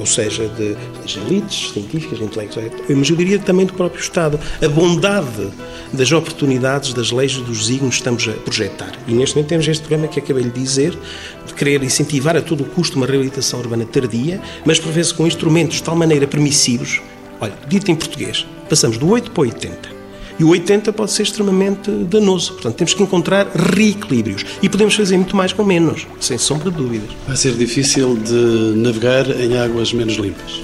ou 0.03 0.07
seja, 0.07 0.49
de, 0.49 0.75
das 1.01 1.17
elites 1.17 1.71
científicas, 1.73 2.21
intelectuais, 2.21 2.73
mas 2.89 3.09
eu 3.09 3.15
diria 3.15 3.39
também 3.39 3.65
do 3.65 3.73
próprio 3.73 4.01
Estado. 4.01 4.39
A 4.61 4.69
bondade 4.69 5.49
das 5.93 6.11
oportunidades, 6.11 6.93
das 6.93 7.13
leis 7.13 7.37
dos 7.37 7.69
que 7.69 7.87
estamos 7.89 8.27
a 8.29 8.33
projetar. 8.33 8.93
E 9.07 9.15
neste 9.15 9.37
momento 9.37 9.51
temos 9.51 9.69
este 9.69 9.83
programa 9.83 10.09
que 10.09 10.19
acabei 10.19 10.43
de 10.43 10.51
dizer, 10.51 10.99
de 11.47 11.55
querer 11.55 11.85
incentivar 11.85 12.37
a 12.37 12.43
todo 12.43 12.63
o 12.63 12.67
custo 12.67 12.97
uma 12.97 13.07
reabilitação 13.07 13.61
urbana 13.61 13.85
tardia, 13.85 14.41
mas 14.65 14.81
vezes 14.91 15.13
com 15.13 15.25
instrumentos 15.25 15.77
de 15.77 15.85
tal 15.85 15.95
maneira 15.95 16.27
permissivos. 16.27 17.01
Olha, 17.41 17.55
dito 17.69 17.89
em 17.89 17.95
português, 17.95 18.45
passamos 18.69 18.99
do 18.99 19.09
8 19.09 19.31
para 19.31 19.41
o 19.41 19.45
80 19.45 19.92
e 20.39 20.45
o 20.45 20.49
80 20.49 20.93
pode 20.93 21.13
ser 21.13 21.23
extremamente 21.23 21.91
danoso. 21.91 22.55
Portanto, 22.55 22.77
temos 22.77 22.95
que 22.95 23.03
encontrar 23.03 23.49
reequilíbrios. 23.55 24.45
E 24.63 24.69
podemos 24.69 24.95
fazer 24.95 25.17
muito 25.17 25.37
mais 25.37 25.53
com 25.53 25.65
menos, 25.65 26.07
sem 26.21 26.39
sombra 26.39 26.71
de 26.71 26.77
dúvidas. 26.77 27.11
Vai 27.27 27.37
ser 27.37 27.55
difícil 27.55 28.17
de 28.17 28.75
navegar 28.77 29.29
em 29.41 29.59
águas 29.59 29.93
menos 29.93 30.15
limpas? 30.15 30.61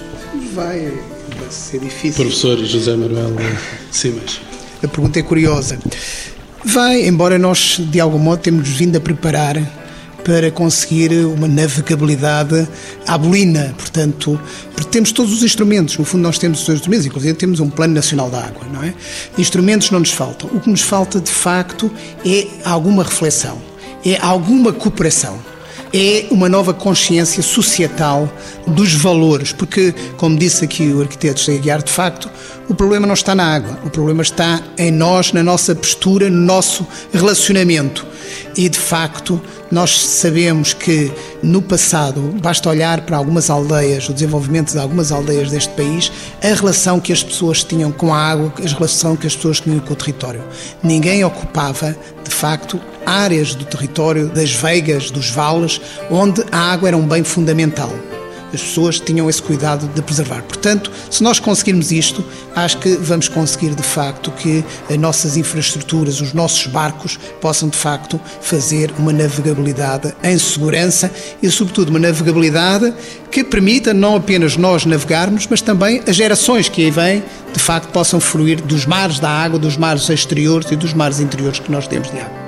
Vai, 0.55 0.93
vai 1.39 1.51
ser 1.51 1.81
difícil. 1.81 2.25
Professor 2.25 2.59
José 2.59 2.97
Manuel 2.97 3.35
Simas. 3.91 4.41
A 4.83 4.89
pergunta 4.89 5.19
é 5.19 5.23
curiosa. 5.23 5.79
Vai, 6.65 7.07
embora 7.07 7.39
nós, 7.39 7.79
de 7.79 8.01
algum 8.01 8.19
modo, 8.19 8.41
temos 8.41 8.69
vindo 8.69 8.97
a 8.97 9.01
preparar 9.01 9.57
para 10.25 10.51
conseguir 10.51 11.11
uma 11.25 11.49
navegabilidade 11.49 12.69
à 13.07 13.17
bolina. 13.17 13.75
Portanto, 13.77 14.41
temos 14.91 15.13
todos 15.13 15.33
os 15.33 15.43
instrumentos. 15.43 15.97
No 15.97 16.05
fundo, 16.05 16.23
nós 16.23 16.39
temos 16.39 16.63
os 16.63 16.69
instrumentos, 16.69 17.07
inclusive 17.07 17.35
temos 17.35 17.61
um 17.61 17.71
Plano 17.71 17.95
Nacional 17.95 18.31
da 18.31 18.39
Água, 18.39 18.67
não 18.73 18.83
é? 18.83 18.95
Instrumentos 19.37 19.91
não 19.91 20.01
nos 20.01 20.13
faltam. 20.13 20.51
O 20.53 20.61
que 20.61 20.71
nos 20.71 20.83
falta, 20.83 21.21
de 21.21 21.31
facto, 21.31 21.91
é 22.25 22.47
alguma 22.65 23.03
reflexão, 23.03 23.59
é 24.05 24.19
alguma 24.21 24.73
cooperação 24.73 25.39
é 25.93 26.27
uma 26.31 26.49
nova 26.49 26.75
consciência 26.75 27.43
societal 27.43 28.31
dos 28.67 28.95
valores, 28.95 29.53
porque, 29.53 29.95
como 30.17 30.39
disse 30.39 30.65
aqui 30.65 30.89
o 30.93 31.01
arquiteto 31.01 31.41
José 31.41 31.57
Guiar, 31.59 31.83
de 31.83 31.93
facto, 31.93 32.29
o 32.69 32.75
problema 32.75 33.07
não 33.07 33.15
está 33.15 33.35
na 33.35 33.55
água, 33.55 33.79
o 33.85 33.91
problema 33.91 34.23
está 34.23 34.63
em 34.77 34.91
nós, 34.91 35.33
na 35.33 35.43
nossa 35.43 35.75
postura, 35.75 36.29
no 36.29 36.37
nosso 36.37 36.87
relacionamento. 37.13 38.07
E, 38.57 38.69
de 38.69 38.79
facto, 38.79 39.41
nós 39.71 39.99
sabemos 40.01 40.73
que 40.73 41.13
no 41.43 41.63
passado, 41.63 42.21
basta 42.43 42.69
olhar 42.69 43.03
para 43.03 43.17
algumas 43.17 43.51
aldeias, 43.51 44.09
o 44.09 44.13
desenvolvimento 44.13 44.73
de 44.73 44.79
algumas 44.79 45.13
aldeias 45.13 45.51
deste 45.51 45.73
país, 45.75 46.11
a 46.43 46.55
relação 46.55 46.99
que 46.99 47.13
as 47.13 47.23
pessoas 47.23 47.63
tinham 47.63 47.93
com 47.93 48.13
a 48.13 48.19
água, 48.19 48.53
a 48.59 48.69
relação 48.69 49.17
que 49.17 49.27
as 49.27 49.37
pessoas 49.37 49.61
tinham 49.61 49.79
com 49.81 49.93
o 49.93 49.97
território. 49.97 50.43
Ninguém 50.83 51.25
ocupava, 51.25 51.97
de 52.25 52.35
facto, 52.35 52.81
áreas 53.07 53.55
do 53.55 53.65
território, 53.65 54.29
das 54.29 54.53
veigas, 54.53 55.11
dos 55.11 55.31
vales, 55.31 55.81
onde 56.11 56.45
a 56.51 56.59
água 56.59 56.89
era 56.89 56.97
um 56.97 57.07
bem 57.07 57.23
fundamental 57.23 57.93
as 58.53 58.63
pessoas 58.63 59.01
tinham 59.01 59.29
esse 59.29 59.43
cuidado 59.43 59.89
de 59.89 60.03
preservar. 60.03 60.43
Portanto, 60.43 60.91
se 61.11 61.23
nós 61.23 61.39
conseguirmos 61.39 61.93
isto, 61.93 62.25
acho 62.55 62.79
que 62.79 62.91
vamos 62.97 63.29
conseguir 63.29 63.75
de 63.75 63.83
facto 63.83 64.31
que 64.33 64.65
as 64.91 64.97
nossas 64.97 65.37
infraestruturas, 65.37 66.21
os 66.21 66.33
nossos 66.33 66.67
barcos, 66.67 67.19
possam 67.41 67.69
de 67.69 67.77
facto 67.77 68.21
fazer 68.41 68.93
uma 68.99 69.13
navegabilidade 69.13 70.15
em 70.23 70.39
segurança 70.39 71.11
e, 71.43 71.51
sobretudo, 71.51 71.91
uma 71.91 71.99
navegabilidade 71.99 72.93
que 73.31 73.45
permita 73.45 73.93
não 73.93 74.17
apenas 74.17 74.57
nós 74.57 74.85
navegarmos, 74.87 75.47
mas 75.49 75.61
também 75.61 76.03
as 76.07 76.17
gerações 76.17 76.69
que 76.69 76.85
aí 76.85 76.91
vêm, 76.91 77.23
de 77.53 77.61
facto, 77.61 77.91
possam 77.91 78.21
fluir 78.21 78.63
dos 78.63 78.87
mares 78.87 79.19
da 79.19 79.29
água, 79.31 79.59
dos 79.59 79.77
mares 79.77 80.09
exteriores 80.09 80.71
e 80.71 80.77
dos 80.77 80.95
mares 80.95 81.21
interiores 81.21 81.59
que 81.59 81.71
nós 81.71 81.87
temos 81.87 82.11
de 82.11 82.19
água. 82.19 82.48